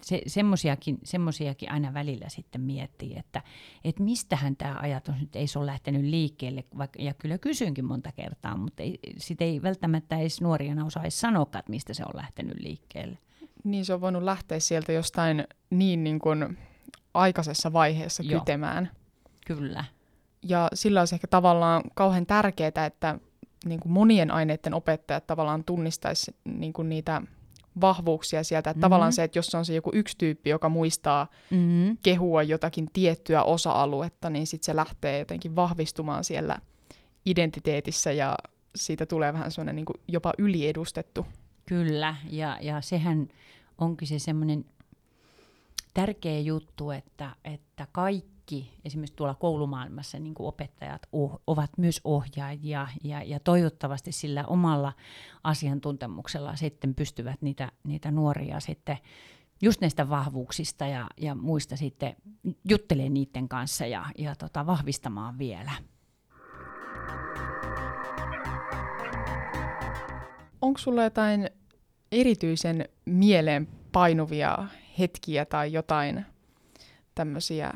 Se, 0.02 0.22
semmosiakin, 0.28 0.98
semmosiakin 1.04 1.72
aina 1.72 1.94
välillä 1.94 2.30
sitten 2.30 2.62
miettii, 2.62 3.18
että 3.18 3.42
et 3.84 4.00
mistähän 4.00 4.56
tämä 4.56 4.76
ajatus 4.80 5.16
nyt 5.20 5.36
ei 5.36 5.46
ole 5.56 5.66
lähtenyt 5.66 6.02
liikkeelle, 6.02 6.64
vaikka, 6.78 7.02
ja 7.02 7.14
kyllä 7.14 7.38
kysynkin 7.38 7.86
monta 7.86 8.12
kertaa, 8.12 8.58
mutta 8.58 8.84
ei, 8.84 9.00
sit 9.18 9.42
ei 9.42 9.62
välttämättä 9.62 10.18
edes 10.18 10.42
nuorina 10.42 10.86
osaisi 10.86 11.20
sanoa, 11.20 11.44
että 11.44 11.64
mistä 11.70 11.94
se 11.94 12.04
on 12.04 12.18
lähtenyt 12.18 12.60
liikkeelle. 12.60 13.18
Niin 13.64 13.86
se 13.86 13.94
on 13.94 14.02
voinut 14.02 14.24
lähteä 14.24 14.60
sieltä 14.60 14.92
jostain 14.92 15.48
niin, 15.70 16.04
niin 16.04 16.20
kuin 16.20 16.58
aikaisessa 17.14 17.74
vaiheessa 17.74 18.24
Joo. 18.24 18.40
kytemään. 18.40 18.92
Kyllä. 19.48 19.84
Ja 20.44 20.68
sillä 20.74 21.00
olisi 21.02 21.16
ehkä 21.16 21.28
tavallaan 21.28 21.84
kauhean 21.96 22.26
tärkeää, 22.26 22.86
että 22.88 23.20
niin 23.66 23.80
kuin 23.80 23.92
monien 23.92 24.32
aineiden 24.32 24.74
opettajat 24.74 25.28
tavallaan 25.28 25.64
tunnistaisi 25.64 26.36
niin 26.46 26.74
kuin 26.74 26.90
niitä 26.90 27.22
vahvuuksia 27.82 28.44
sieltä. 28.44 28.70
Että 28.70 28.78
mm-hmm. 28.78 28.82
tavallaan 28.82 29.14
se, 29.14 29.24
että 29.24 29.40
jos 29.40 29.56
on 29.56 29.66
se 29.66 29.74
joku 29.74 29.92
yksi 29.94 30.18
tyyppi, 30.18 30.50
joka 30.50 30.70
muistaa 30.70 31.28
mm-hmm. 31.52 31.98
kehua 32.04 32.44
jotakin 32.44 32.88
tiettyä 32.94 33.44
osa-aluetta, 33.44 34.30
niin 34.30 34.48
sitten 34.48 34.66
se 34.66 34.76
lähtee 34.76 35.20
jotenkin 35.20 35.56
vahvistumaan 35.56 36.24
siellä 36.24 36.60
identiteetissä 37.26 38.12
ja 38.12 38.36
siitä 38.76 39.06
tulee 39.06 39.34
vähän 39.34 39.52
semmoinen 39.52 39.76
niin 39.76 39.86
jopa 40.08 40.34
yliedustettu. 40.38 41.26
Kyllä, 41.66 42.16
ja, 42.30 42.58
ja 42.62 42.82
sehän 42.82 43.28
onkin 43.78 44.08
se 44.08 44.20
semmoinen 44.20 44.66
tärkeä 45.94 46.40
juttu, 46.40 46.92
että, 46.92 47.36
että 47.44 47.88
kaikki 47.92 48.35
kaikki 48.46 48.80
esimerkiksi 48.86 49.16
tuolla 49.16 49.36
koulumaailmassa 49.36 50.20
niin 50.20 50.34
kuin 50.34 50.48
opettajat 50.48 51.02
oh, 51.12 51.42
ovat 51.48 51.70
myös 51.78 52.02
ohjaajia 52.04 52.88
ja, 53.04 53.24
ja 53.24 53.40
toivottavasti 53.40 54.12
sillä 54.12 54.44
omalla 54.48 54.94
asiantuntemuksella 55.44 56.56
sitten 56.56 56.96
pystyvät 56.96 57.42
niitä, 57.42 57.72
niitä 57.84 58.12
nuoria 58.12 58.60
sitten 58.60 58.98
just 59.62 59.82
näistä 59.82 60.10
vahvuuksista 60.10 60.88
ja, 60.88 61.08
ja 61.18 61.36
muista 61.36 61.76
sitten 61.76 62.16
juttelee 62.70 63.10
niiden 63.10 63.50
kanssa 63.50 63.86
ja, 63.86 64.06
ja 64.18 64.36
tota, 64.36 64.66
vahvistamaan 64.66 65.38
vielä. 65.38 65.72
Onko 70.62 70.78
sulla 70.78 71.04
jotain 71.04 71.50
erityisen 72.12 72.90
mieleen 73.06 73.68
painuvia 73.92 74.58
hetkiä 75.00 75.46
tai 75.46 75.74
jotain 75.74 76.26
tämmöisiä 77.16 77.74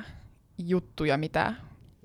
juttuja, 0.60 1.18
mitä 1.18 1.54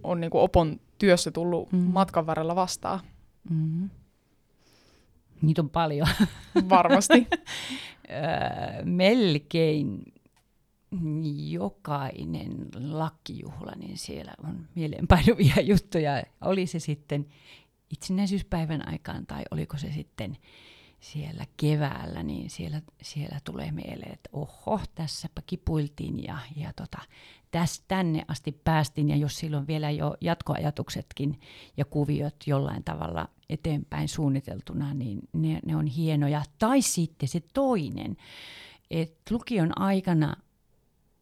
on 0.03 0.21
niin 0.21 0.31
kuin 0.31 0.43
Opon 0.43 0.81
työssä 0.99 1.31
tullut 1.31 1.73
mm. 1.73 1.79
matkan 1.79 2.27
varrella 2.27 2.57
vastaan. 2.57 3.01
Mm. 3.51 3.91
Niitä 5.43 5.63
on 5.63 5.71
paljon. 5.71 6.09
Varmasti. 6.69 7.27
melkein 8.85 10.03
jokainen 11.51 12.69
lakkijuhla, 12.81 13.73
niin 13.77 13.99
siellä 13.99 14.35
on 14.45 14.69
mieleenpainuvia 14.75 15.61
juttuja. 15.73 16.23
Oli 16.41 16.67
se 16.67 16.79
sitten 16.79 17.27
itsenäisyyspäivän 17.91 18.89
aikaan 18.89 19.27
tai 19.27 19.43
oliko 19.51 19.79
se 19.79 19.93
sitten 19.93 20.37
siellä 21.01 21.45
keväällä, 21.57 22.23
niin 22.23 22.51
siellä, 22.51 22.83
siellä 23.03 23.39
tulee 23.45 23.73
mieleen, 23.73 24.13
että 24.13 24.31
oho, 24.33 24.81
tässäpä 24.95 25.43
kipuiltiin 25.47 26.25
ja, 26.25 26.39
ja 26.57 26.73
tota, 26.77 26.99
täs, 27.55 27.85
tänne 27.89 28.25
asti 28.29 28.53
päästiin. 28.65 29.09
Ja 29.09 29.17
jos 29.17 29.39
silloin 29.39 29.67
vielä 29.67 29.91
jo 29.91 30.15
jatkoajatuksetkin 30.21 31.41
ja 31.77 31.85
kuviot 31.85 32.35
jollain 32.47 32.85
tavalla 32.85 33.29
eteenpäin 33.51 34.09
suunniteltuna, 34.09 34.95
niin 34.95 35.19
ne, 35.33 35.61
ne 35.67 35.77
on 35.77 35.87
hienoja. 35.87 36.43
Tai 36.59 36.83
sitten 36.83 37.29
se 37.29 37.41
toinen, 37.53 38.17
että 38.91 39.35
lukion 39.35 39.81
aikana 39.81 40.37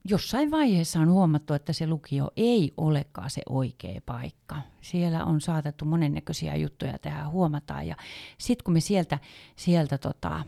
jossain 0.05 0.51
vaiheessa 0.51 1.01
on 1.01 1.11
huomattu, 1.11 1.55
että 1.55 1.73
se 1.73 1.87
lukio 1.87 2.31
ei 2.37 2.73
olekaan 2.77 3.31
se 3.31 3.43
oikea 3.49 4.01
paikka. 4.07 4.57
Siellä 4.81 5.25
on 5.25 5.41
saatettu 5.41 5.85
monennäköisiä 5.85 6.57
juttuja 6.57 6.99
tähän 6.99 7.31
huomataan 7.31 7.87
ja 7.87 7.97
sitten 8.39 8.65
kun 8.65 8.75
me 8.75 8.81
sieltä, 8.81 9.19
sieltä 9.57 9.99
tota, 9.99 10.45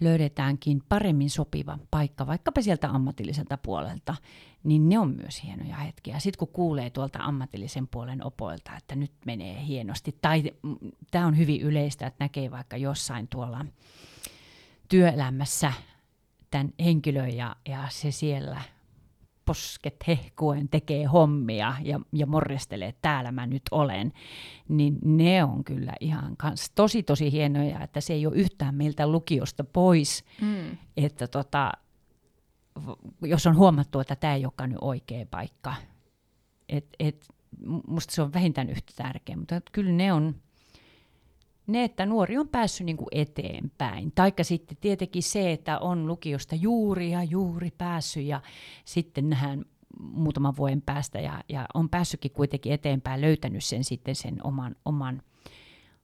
löydetäänkin 0.00 0.82
paremmin 0.88 1.30
sopiva 1.30 1.78
paikka, 1.90 2.26
vaikkapa 2.26 2.62
sieltä 2.62 2.90
ammatilliselta 2.90 3.58
puolelta, 3.58 4.14
niin 4.64 4.88
ne 4.88 4.98
on 4.98 5.16
myös 5.16 5.44
hienoja 5.44 5.76
hetkiä. 5.76 6.18
Sitten 6.18 6.38
kun 6.38 6.48
kuulee 6.48 6.90
tuolta 6.90 7.18
ammatillisen 7.18 7.88
puolen 7.88 8.26
opoilta, 8.26 8.76
että 8.76 8.96
nyt 8.96 9.12
menee 9.26 9.66
hienosti, 9.66 10.16
tai 10.20 10.42
tämä 11.10 11.26
on 11.26 11.38
hyvin 11.38 11.60
yleistä, 11.60 12.06
että 12.06 12.24
näkee 12.24 12.50
vaikka 12.50 12.76
jossain 12.76 13.28
tuolla 13.28 13.66
työelämässä 14.88 15.72
tämän 16.50 16.72
henkilön 16.84 17.36
ja, 17.36 17.56
ja 17.68 17.84
se 17.90 18.10
siellä 18.10 18.62
posket 19.44 19.96
hehkuen 20.06 20.68
tekee 20.68 21.04
hommia 21.04 21.74
ja, 21.82 22.00
ja 22.12 22.26
morjestelee, 22.26 22.88
että 22.88 23.02
täällä 23.02 23.32
mä 23.32 23.46
nyt 23.46 23.62
olen, 23.70 24.12
niin 24.68 24.98
ne 25.04 25.44
on 25.44 25.64
kyllä 25.64 25.92
ihan 26.00 26.36
kans 26.36 26.70
tosi 26.74 27.02
tosi 27.02 27.32
hienoja, 27.32 27.80
että 27.80 28.00
se 28.00 28.12
ei 28.12 28.26
ole 28.26 28.36
yhtään 28.36 28.74
meiltä 28.74 29.06
lukiosta 29.06 29.64
pois, 29.64 30.24
mm. 30.40 30.76
että 30.96 31.26
tota, 31.28 31.72
jos 33.22 33.46
on 33.46 33.56
huomattu, 33.56 34.00
että 34.00 34.16
tämä 34.16 34.34
ei 34.34 34.44
olekaan 34.44 34.70
nyt 34.70 34.78
oikea 34.80 35.26
paikka. 35.30 35.74
Et, 36.68 36.86
et, 36.98 37.28
musta 37.86 38.14
se 38.14 38.22
on 38.22 38.32
vähintään 38.32 38.70
yhtä 38.70 38.92
tärkeä, 38.96 39.36
mutta 39.36 39.60
kyllä 39.72 39.92
ne 39.92 40.12
on, 40.12 40.34
ne, 41.66 41.84
että 41.84 42.06
nuori 42.06 42.38
on 42.38 42.48
päässyt 42.48 42.86
niin 42.86 42.96
kuin 42.96 43.08
eteenpäin. 43.12 44.12
Taikka 44.14 44.44
sitten 44.44 44.76
tietenkin 44.80 45.22
se, 45.22 45.52
että 45.52 45.78
on 45.78 46.06
lukiosta 46.06 46.54
juuri 46.54 47.10
ja 47.10 47.22
juuri 47.22 47.70
päässyt 47.78 48.24
ja 48.24 48.42
sitten 48.84 49.28
nähdään 49.28 49.64
muutaman 50.00 50.56
vuoden 50.56 50.82
päästä 50.82 51.20
ja, 51.20 51.44
ja 51.48 51.66
on 51.74 51.88
päässytkin 51.88 52.30
kuitenkin 52.30 52.72
eteenpäin, 52.72 53.20
löytänyt 53.20 53.64
sen 53.64 53.84
sitten 53.84 54.14
sen 54.14 54.46
oman, 54.46 54.76
oman 54.84 55.22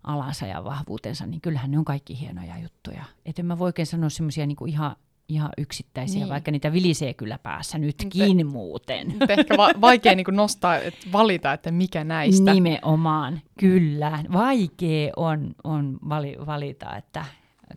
alansa 0.04 0.46
ja 0.46 0.64
vahvuutensa, 0.64 1.26
niin 1.26 1.40
kyllähän 1.40 1.70
ne 1.70 1.78
on 1.78 1.84
kaikki 1.84 2.20
hienoja 2.20 2.58
juttuja. 2.58 3.04
Että 3.26 3.42
mä 3.42 3.58
voi 3.58 3.68
oikein 3.68 3.86
sanoa 3.86 4.10
semmoisia 4.10 4.46
niin 4.46 4.68
ihan 4.68 4.96
ihan 5.34 5.50
yksittäisiä, 5.58 6.20
niin. 6.20 6.28
vaikka 6.28 6.50
niitä 6.50 6.72
vilisee 6.72 7.14
kyllä 7.14 7.38
päässä 7.38 7.78
nytkin 7.78 8.36
Te, 8.36 8.44
muuten. 8.44 9.08
Mutta 9.08 9.32
ehkä 9.32 9.56
va- 9.56 9.80
vaikea 9.80 10.14
niin 10.14 10.26
nostaa, 10.32 10.76
että 10.76 11.06
valita, 11.12 11.52
että 11.52 11.70
mikä 11.70 12.04
näistä. 12.04 12.54
Nimenomaan, 12.54 13.40
kyllä. 13.60 14.24
Vaikea 14.32 15.12
on, 15.16 15.54
on 15.64 15.98
vali, 16.08 16.36
valita, 16.46 16.96
että 16.96 17.24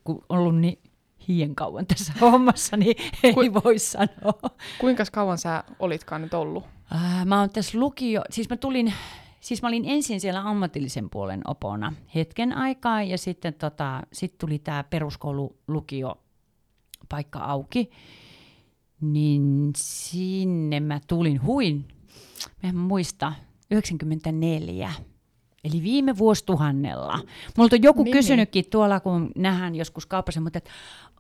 kun 0.03 0.25
on 0.29 0.39
ollut 0.39 0.59
niin 0.59 0.79
hien 1.27 1.55
kauan 1.55 1.87
tässä 1.87 2.13
hommassa, 2.21 2.77
niin 2.77 2.95
ei 3.23 3.33
Ku, 3.33 3.41
voi 3.63 3.79
sanoa. 3.79 4.49
Kuinka 4.79 5.03
kauan 5.11 5.37
sä 5.37 5.63
olitkaan 5.79 6.21
nyt 6.21 6.33
ollut? 6.33 6.63
Äh, 6.95 7.25
mä 7.25 7.39
oon 7.39 7.49
tässä 7.49 7.79
lukio, 7.79 8.21
siis 8.29 8.49
mä 8.49 8.57
tulin 8.57 8.93
Siis 9.47 9.61
mä 9.61 9.67
olin 9.67 9.85
ensin 9.85 10.21
siellä 10.21 10.41
ammatillisen 10.41 11.09
puolen 11.09 11.41
opona 11.47 11.93
hetken 12.15 12.53
aikaa 12.53 13.03
ja 13.03 13.17
sitten 13.17 13.53
tota, 13.53 14.01
sit 14.13 14.37
tuli 14.37 14.59
tämä 14.59 14.83
peruskoululukio 14.83 16.17
paikka 17.09 17.39
auki, 17.39 17.89
niin 19.01 19.73
sinne 19.77 20.79
mä 20.79 20.99
tulin, 21.07 21.43
huin, 21.43 21.87
mä 22.63 22.69
en 22.69 22.75
muista, 22.75 23.33
94. 23.71 24.93
Eli 25.63 25.83
viime 25.83 26.17
vuosituhannella. 26.17 27.19
Multa 27.57 27.75
on 27.75 27.83
joku 27.83 28.03
niin, 28.03 28.11
kysynytkin 28.11 28.61
niin. 28.61 28.69
tuolla, 28.69 28.99
kun 28.99 29.31
nähdään 29.35 29.75
joskus 29.75 30.05
kaupassa, 30.05 30.41
mutta 30.41 30.57
että 30.57 30.71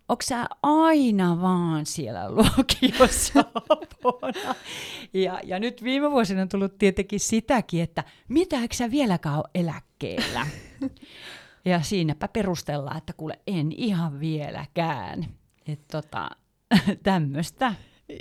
onko 0.09 0.21
sä 0.21 0.45
aina 0.63 1.41
vaan 1.41 1.85
siellä 1.85 2.31
lukiossa 2.31 3.39
apona? 3.69 4.55
Ja, 5.13 5.39
ja 5.43 5.59
nyt 5.59 5.83
viime 5.83 6.11
vuosina 6.11 6.41
on 6.41 6.49
tullut 6.49 6.77
tietenkin 6.77 7.19
sitäkin, 7.19 7.83
että 7.83 8.03
mitä 8.27 8.61
eikö 8.61 8.75
sä 8.75 8.91
vieläkään 8.91 9.35
ole 9.35 9.49
eläkkeellä? 9.55 10.47
Ja 11.65 11.81
siinäpä 11.81 12.27
perustellaan, 12.27 12.97
että 12.97 13.13
kuule 13.13 13.39
en 13.47 13.71
ihan 13.71 14.19
vieläkään. 14.19 15.27
Että 15.67 16.01
tota, 16.01 16.29
tämmöistä. 17.03 17.73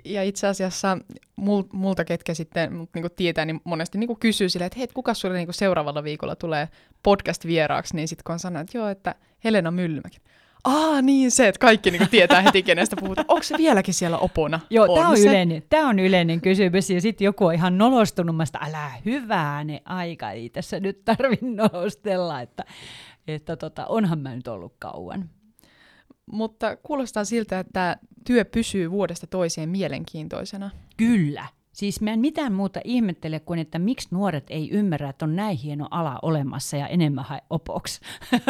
Ja 0.04 0.22
itse 0.22 0.46
asiassa 0.46 0.98
mul, 1.36 1.62
multa, 1.72 2.04
ketkä 2.04 2.34
sitten 2.34 2.88
niin 2.94 3.06
tietää, 3.16 3.44
niin 3.44 3.60
monesti 3.64 3.98
niin 3.98 4.18
kysyy 4.18 4.48
silleen, 4.48 4.66
että 4.66 4.78
hei, 4.78 4.88
kuka 4.94 5.14
sulle 5.14 5.36
niin 5.36 5.48
seuraavalla 5.50 6.04
viikolla 6.04 6.36
tulee 6.36 6.68
podcast-vieraaksi, 7.02 7.96
niin 7.96 8.08
sitten 8.08 8.24
kun 8.24 8.32
on 8.32 8.38
sanonut, 8.38 8.68
että 8.68 8.78
joo, 8.78 8.88
että 8.88 9.14
Helena 9.44 9.70
Myllymäki. 9.70 10.18
Aa, 10.64 11.02
niin 11.02 11.30
se, 11.30 11.48
että 11.48 11.58
kaikki 11.58 11.90
niin 11.90 12.08
tietää 12.10 12.40
heti, 12.40 12.62
kenestä 12.62 12.96
puhutaan. 12.96 13.24
Onko 13.28 13.42
se 13.42 13.58
vieläkin 13.58 13.94
siellä 13.94 14.18
opona? 14.18 14.60
Joo, 14.70 14.94
tämä 14.94 15.08
on, 15.08 15.18
yleinen, 15.18 15.62
tää 15.68 15.86
on 15.86 15.98
yleinen 15.98 16.40
kysymys. 16.40 16.90
Ja 16.90 17.00
sitten 17.00 17.24
joku 17.24 17.46
on 17.46 17.54
ihan 17.54 17.78
nolostunut, 17.78 18.36
että 18.42 18.58
älä 18.62 18.90
hyvää 19.04 19.64
ne 19.64 19.82
aika, 19.84 20.30
ei 20.30 20.48
tässä 20.48 20.80
nyt 20.80 21.04
tarvitse 21.04 21.46
nolostella, 21.46 22.40
että, 22.40 22.64
että 23.28 23.56
tota, 23.56 23.86
onhan 23.86 24.18
mä 24.18 24.34
nyt 24.34 24.48
ollut 24.48 24.74
kauan. 24.78 25.30
Mutta 26.32 26.76
kuulostaa 26.76 27.24
siltä, 27.24 27.58
että 27.58 27.96
työ 28.26 28.44
pysyy 28.44 28.90
vuodesta 28.90 29.26
toiseen 29.26 29.68
mielenkiintoisena. 29.68 30.70
Kyllä. 30.96 31.46
Siis 31.72 32.00
mä 32.00 32.12
en 32.12 32.20
mitään 32.20 32.52
muuta 32.52 32.80
ihmettele 32.84 33.40
kuin, 33.40 33.58
että 33.58 33.78
miksi 33.78 34.08
nuoret 34.10 34.46
ei 34.50 34.70
ymmärrä, 34.70 35.08
että 35.08 35.24
on 35.24 35.36
näin 35.36 35.56
hieno 35.56 35.88
ala 35.90 36.18
olemassa 36.22 36.76
ja 36.76 36.88
enemmän 36.88 37.24
hae 37.24 37.40
opoksi. 37.50 38.00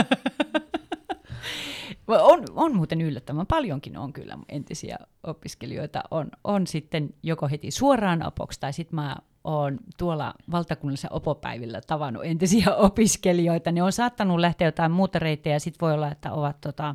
on, 2.07 2.45
on 2.55 2.77
muuten 2.77 3.01
yllättävän 3.01 3.47
paljonkin 3.47 3.99
on 3.99 4.13
kyllä 4.13 4.39
entisiä 4.49 4.99
opiskelijoita. 5.23 6.03
On, 6.11 6.31
on 6.45 6.67
sitten 6.67 7.15
joko 7.23 7.49
heti 7.49 7.71
suoraan 7.71 8.27
opoksi 8.27 8.61
tai 8.61 8.73
sitten 8.73 8.95
mä 8.95 9.17
oon 9.45 9.79
tuolla 9.97 10.35
valtakunnallisella 10.51 11.17
opopäivillä 11.17 11.81
tavannut 11.87 12.25
entisiä 12.25 12.75
opiskelijoita. 12.89 13.73
Ne 13.73 13.83
on 13.83 13.93
saattanut 13.93 14.41
lähteä 14.41 14.69
jotain 14.69 14.93
muuta 14.93 15.19
reittejä 15.19 15.57
ja 15.57 15.61
sitten 15.61 15.81
voi 15.81 15.95
olla, 15.95 16.13
että 16.13 16.33
ovat 16.33 16.61
tota, 16.61 16.95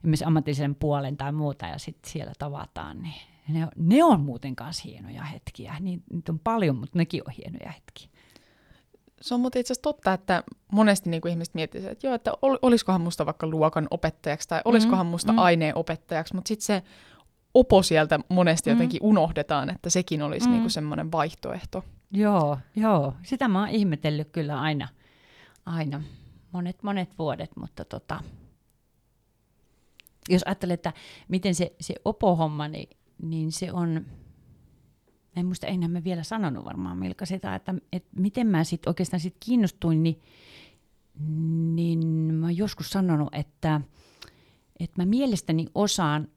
esimerkiksi 0.00 0.24
ammatillisen 0.24 0.74
puolen 0.74 1.16
tai 1.16 1.32
muuta 1.32 1.66
ja 1.66 1.78
sitten 1.78 2.12
siellä 2.12 2.32
tavataan. 2.38 3.02
Niin 3.02 3.14
ne, 3.48 3.68
ne 3.76 4.04
on 4.04 4.20
muuten 4.20 4.56
kanssa 4.56 4.82
hienoja 4.88 5.24
hetkiä. 5.24 5.76
Niitä 5.80 6.32
on 6.32 6.38
paljon, 6.38 6.76
mutta 6.76 6.98
nekin 6.98 7.22
on 7.26 7.34
hienoja 7.38 7.70
hetkiä 7.70 8.08
se 9.20 9.34
on 9.34 9.40
muuten 9.40 9.60
itse 9.60 9.72
asiassa 9.72 9.82
totta, 9.82 10.12
että 10.12 10.42
monesti 10.72 11.10
niin 11.10 11.20
kuin 11.20 11.30
ihmiset 11.30 11.54
miettivät, 11.54 11.86
että 11.86 12.06
joo, 12.06 12.14
että 12.14 12.32
ol, 12.42 12.56
olisikohan 12.62 13.00
musta 13.00 13.26
vaikka 13.26 13.46
luokan 13.46 13.86
opettajaksi 13.90 14.48
tai 14.48 14.60
olisikohan 14.64 15.06
mm, 15.06 15.10
musta 15.10 15.32
mm. 15.32 15.38
aineen 15.38 15.76
opettajaksi, 15.76 16.34
mutta 16.34 16.48
sitten 16.48 16.66
se 16.66 16.82
opo 17.54 17.82
sieltä 17.82 18.20
monesti 18.28 18.70
mm. 18.70 18.74
jotenkin 18.74 19.00
unohdetaan, 19.02 19.70
että 19.70 19.90
sekin 19.90 20.22
olisi 20.22 20.46
mm. 20.46 20.50
niin 20.50 20.62
kuin 20.62 20.70
semmoinen 20.70 21.12
vaihtoehto. 21.12 21.84
Joo, 22.10 22.58
joo. 22.76 23.14
Sitä 23.22 23.48
mä 23.48 23.60
oon 23.60 23.68
ihmetellyt 23.68 24.30
kyllä 24.30 24.60
aina, 24.60 24.88
aina 25.66 26.02
monet, 26.52 26.82
monet 26.82 27.18
vuodet, 27.18 27.50
mutta 27.60 27.84
tota, 27.84 28.20
jos 30.28 30.42
ajattelee, 30.46 30.74
että 30.74 30.92
miten 31.28 31.54
se, 31.54 31.72
se 31.80 31.94
opo-homma, 32.04 32.68
niin, 32.68 32.88
niin 33.22 33.52
se 33.52 33.72
on, 33.72 34.06
en 35.36 35.46
muista, 35.46 35.66
enää 35.66 35.88
mä 35.88 36.04
vielä 36.04 36.22
sanonut 36.22 36.64
varmaan 36.64 36.98
Milka 36.98 37.26
sitä, 37.26 37.54
että, 37.54 37.74
että 37.92 38.08
miten 38.16 38.46
mä 38.46 38.64
sitten 38.64 38.90
oikeastaan 38.90 39.20
sit 39.20 39.36
kiinnostuin, 39.40 40.02
niin, 40.02 40.20
niin 41.74 42.06
mä 42.34 42.46
oon 42.46 42.56
joskus 42.56 42.90
sanonut, 42.90 43.28
että, 43.34 43.80
että 44.80 45.02
mä 45.02 45.06
mielestäni 45.06 45.66
osaan 45.74 46.28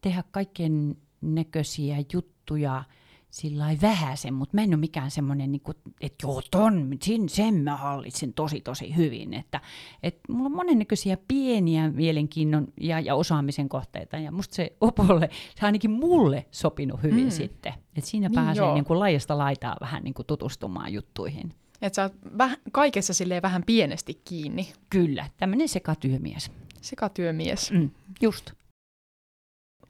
tehdä 0.00 0.24
kaiken 0.32 0.96
näköisiä 1.20 1.96
juttuja– 2.12 2.84
sillä 3.30 3.66
vähäisen, 3.82 4.34
mutta 4.34 4.56
mä 4.56 4.62
en 4.62 4.70
ole 4.70 4.76
mikään 4.76 5.10
semmoinen, 5.10 5.52
niin 5.52 5.62
että 6.00 6.26
joo, 6.26 6.42
ton, 6.50 6.96
sen, 7.02 7.28
sen 7.28 7.54
mä 7.54 7.76
hallitsen 7.76 8.32
tosi 8.32 8.60
tosi 8.60 8.96
hyvin. 8.96 9.34
Että, 9.34 9.60
että 10.02 10.20
mulla 10.32 10.46
on 10.46 10.56
monennäköisiä 10.56 11.16
pieniä 11.28 11.90
mielenkiinnon 11.90 12.68
ja, 12.80 13.00
ja 13.00 13.14
osaamisen 13.14 13.68
kohteita, 13.68 14.16
ja 14.16 14.32
musta 14.32 14.54
se 14.54 14.72
Opolle, 14.80 15.30
se 15.60 15.66
ainakin 15.66 15.90
mulle 15.90 16.46
sopinut 16.50 17.02
hyvin 17.02 17.24
mm. 17.24 17.30
sitten. 17.30 17.72
Että 17.96 18.10
siinä 18.10 18.28
niin 18.28 18.34
pääsee 18.34 18.74
niin 18.74 18.84
kuin 18.84 18.98
laajasta 18.98 19.38
laitaa 19.38 19.76
vähän 19.80 20.02
niin 20.04 20.14
kuin 20.14 20.26
tutustumaan 20.26 20.92
juttuihin. 20.92 21.54
Että 21.82 21.96
sä 21.96 22.02
oot 22.02 22.14
väh- 22.38 22.60
kaikessa 22.72 23.14
silleen 23.14 23.42
vähän 23.42 23.62
pienesti 23.66 24.20
kiinni. 24.24 24.72
Kyllä, 24.90 25.26
tämmöinen 25.36 25.68
sekatyömies. 25.68 26.50
Sekatyömies. 26.80 27.72
Mm, 27.72 27.90
just. 28.20 28.50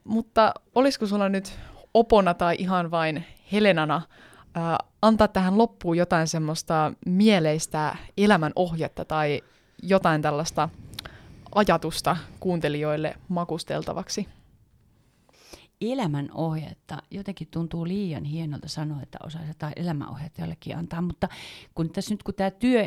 Mutta 0.04 0.54
olisiko 0.74 1.06
sulla 1.06 1.28
nyt 1.28 1.52
opona 1.94 2.34
tai 2.34 2.56
ihan 2.58 2.90
vain 2.90 3.24
Helenana 3.52 3.96
äh, 3.96 4.78
antaa 5.02 5.28
tähän 5.28 5.58
loppuun 5.58 5.96
jotain 5.96 6.28
semmoista 6.28 6.92
mieleistä 7.06 7.96
elämän 8.16 8.52
ohjetta 8.56 9.04
tai 9.04 9.42
jotain 9.82 10.22
tällaista 10.22 10.68
ajatusta 11.54 12.16
kuuntelijoille 12.40 13.14
makusteltavaksi? 13.28 14.28
Elämän 15.80 16.28
ohjetta. 16.34 17.02
Jotenkin 17.10 17.48
tuntuu 17.50 17.88
liian 17.88 18.24
hienolta 18.24 18.68
sanoa, 18.68 19.02
että 19.02 19.18
osaisi 19.26 19.50
jotain 19.50 19.72
elämänohjetta 19.76 20.40
jollekin 20.40 20.76
antaa, 20.76 21.00
mutta 21.02 21.28
kun 21.74 21.90
tässä 21.90 22.14
nyt 22.14 22.22
kun 22.22 22.34
tämä 22.34 22.50
työ 22.50 22.86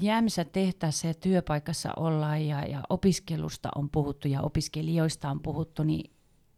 jäämisessä 0.00 0.44
tehtäessä 0.44 1.08
ja 1.08 1.14
työpaikassa 1.14 1.92
ollaan 1.96 2.46
ja, 2.46 2.66
ja 2.66 2.82
opiskelusta 2.88 3.68
on 3.74 3.90
puhuttu 3.90 4.28
ja 4.28 4.42
opiskelijoista 4.42 5.30
on 5.30 5.40
puhuttu, 5.40 5.82
niin, 5.82 6.10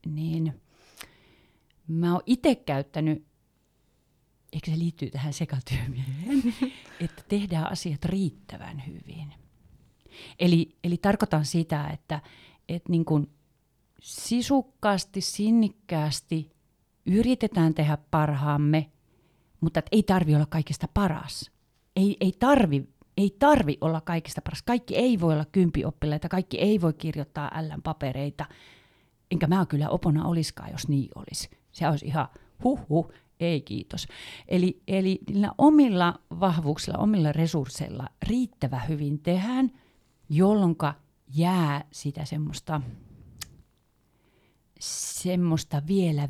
niin 0.07 0.61
Mä 1.89 2.13
oon 2.13 2.23
itse 2.27 2.55
käyttänyt, 2.55 3.27
eikö 4.53 4.71
se 4.71 4.79
liittyy 4.79 5.11
tähän 5.11 5.33
sekatyömiehen, 5.33 6.55
että 7.05 7.23
tehdään 7.29 7.73
asiat 7.73 8.05
riittävän 8.05 8.83
hyvin. 8.87 9.35
Eli, 10.39 10.77
eli 10.85 10.97
tarkoitan 10.97 11.45
sitä, 11.45 11.89
että, 11.89 12.21
että 12.69 12.93
niin 12.93 13.05
kuin 13.05 13.31
sisukkaasti, 14.03 15.21
sinnikkäästi 15.21 16.51
yritetään 17.07 17.75
tehdä 17.75 17.99
parhaamme, 18.11 18.91
mutta 19.61 19.79
että 19.79 19.89
ei 19.93 20.03
tarvi 20.03 20.35
olla 20.35 20.47
kaikista 20.47 20.89
paras. 20.95 21.51
Ei, 21.97 22.17
ei, 22.21 22.33
tarvi, 22.39 22.89
ei 23.17 23.37
tarvi 23.39 23.79
olla 23.81 24.01
kaikista 24.01 24.41
paras. 24.43 24.63
Kaikki 24.63 24.97
ei 24.97 25.21
voi 25.21 25.35
olla 25.35 25.45
kympioppilaita, 25.45 26.29
kaikki 26.29 26.59
ei 26.59 26.81
voi 26.81 26.93
kirjoittaa 26.93 27.51
ällän-papereita. 27.55 28.47
Enkä 29.31 29.47
mä 29.47 29.67
kyllä 29.67 29.89
opona 29.89 30.25
oliskaan, 30.25 30.71
jos 30.73 30.89
niin 30.89 31.11
olisi. 31.15 31.51
Se 31.73 31.89
olisi 31.89 32.07
ihan 32.07 32.29
huhu, 32.65 33.13
ei 33.41 33.61
kiitos. 33.61 34.07
Eli, 34.49 34.83
eli 34.89 35.19
niillä 35.29 35.53
omilla 35.59 36.21
vahvuuksilla, 36.41 36.99
omilla 36.99 37.33
resursseilla 37.33 38.09
riittävä 38.29 38.79
hyvin 38.79 39.19
tehdään, 39.19 39.71
jolloin 40.29 40.77
jää 41.35 41.85
sitä 41.93 42.25
semmoista, 42.25 42.81
semmoista 44.81 45.83
vielä 45.87 46.29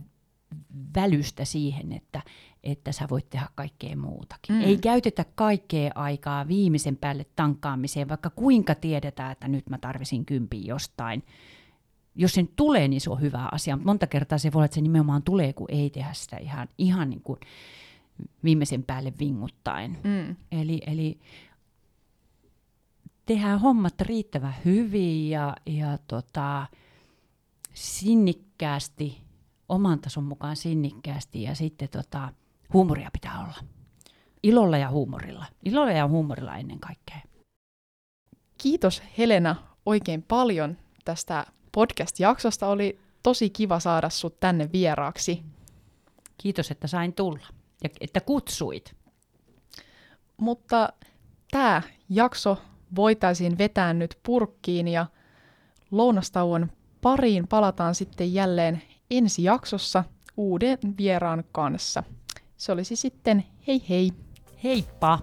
välystä 0.97 1.45
siihen, 1.45 1.93
että, 1.93 2.22
että 2.62 2.93
sä 2.93 3.07
voit 3.11 3.30
tehdä 3.30 3.49
kaikkea 3.55 3.97
muutakin. 3.97 4.57
Mm. 4.57 4.61
Ei 4.61 4.78
käytetä 4.78 5.24
kaikkea 5.34 5.93
aikaa 5.95 6.49
viimeisen 6.49 6.97
päälle 6.97 7.26
tankkaamiseen, 7.36 8.09
vaikka 8.09 8.30
kuinka 8.30 8.74
tiedetään, 8.74 9.32
että 9.32 9.49
nyt 9.49 9.70
mä 9.70 9.78
tarvisin 9.78 10.24
kympiä 10.24 10.62
jostain 10.64 11.22
jos 12.15 12.33
sen 12.33 12.49
tulee, 12.57 12.89
niin 12.89 13.01
se 13.01 13.11
on 13.11 13.21
hyvä 13.21 13.49
asia. 13.53 13.77
Mutta 13.77 13.87
monta 13.87 14.07
kertaa 14.07 14.39
se 14.39 14.53
voi 14.53 14.59
olla, 14.59 14.65
että 14.65 14.75
se 14.75 14.81
nimenomaan 14.81 15.23
tulee, 15.23 15.53
kun 15.53 15.71
ei 15.71 15.91
tehdä 15.91 16.13
sitä 16.13 16.37
ihan, 16.37 16.69
ihan 16.79 17.11
niin 17.11 17.23
kuin 17.23 17.41
viimeisen 18.45 18.83
päälle 18.83 19.13
vinguttaen. 19.19 19.99
Mm. 20.05 20.37
Eli, 20.53 20.83
eli 20.87 21.19
tehdään 23.27 23.61
hommat 23.61 24.01
riittävän 24.01 24.55
hyvin 24.65 25.31
ja, 25.31 25.57
ja 25.67 25.99
tota, 26.07 26.67
sinnikkäästi, 27.75 29.23
oman 29.69 30.01
tason 30.01 30.25
mukaan 30.25 30.57
sinnikkäästi 30.57 31.43
ja 31.43 31.55
sitten 31.55 31.89
tota, 31.89 32.33
huumoria 32.73 33.11
pitää 33.13 33.41
olla. 33.41 33.59
Ilolla 34.43 34.79
ja 34.79 34.91
huumorilla. 34.91 35.47
Ilolla 35.65 35.93
ja 35.93 36.09
huumorilla 36.09 36.57
ennen 36.57 36.81
kaikkea. 36.81 37.21
Kiitos 38.59 39.03
Helena 39.19 39.57
oikein 39.87 40.23
paljon 40.23 40.77
tästä 41.05 41.47
podcast-jaksosta. 41.73 42.66
Oli 42.66 42.99
tosi 43.23 43.51
kiva 43.51 43.81
saada 43.81 44.11
sut 44.11 44.41
tänne 44.41 44.73
vieraaksi. 44.73 45.43
Kiitos, 46.39 46.70
että 46.70 46.87
sain 46.87 47.12
tulla 47.12 47.47
ja 47.85 47.91
että 48.01 48.20
kutsuit. 48.20 48.97
Mutta 50.37 50.93
tämä 51.51 51.83
jakso 52.09 52.59
voitaisiin 52.97 53.59
vetää 53.59 53.95
nyt 53.95 54.18
purkkiin 54.23 54.89
ja 54.89 55.07
lounastauon 55.91 56.73
pariin 57.01 57.49
palataan 57.49 57.95
sitten 57.95 58.35
jälleen 58.35 58.83
ensi 59.11 59.45
jaksossa 59.45 60.05
uuden 60.37 60.79
vieraan 60.99 61.45
kanssa. 61.53 62.03
Se 62.57 62.73
olisi 62.73 62.97
sitten 62.97 63.45
hei 63.66 63.83
hei. 63.89 64.11
Heippa! 64.64 65.18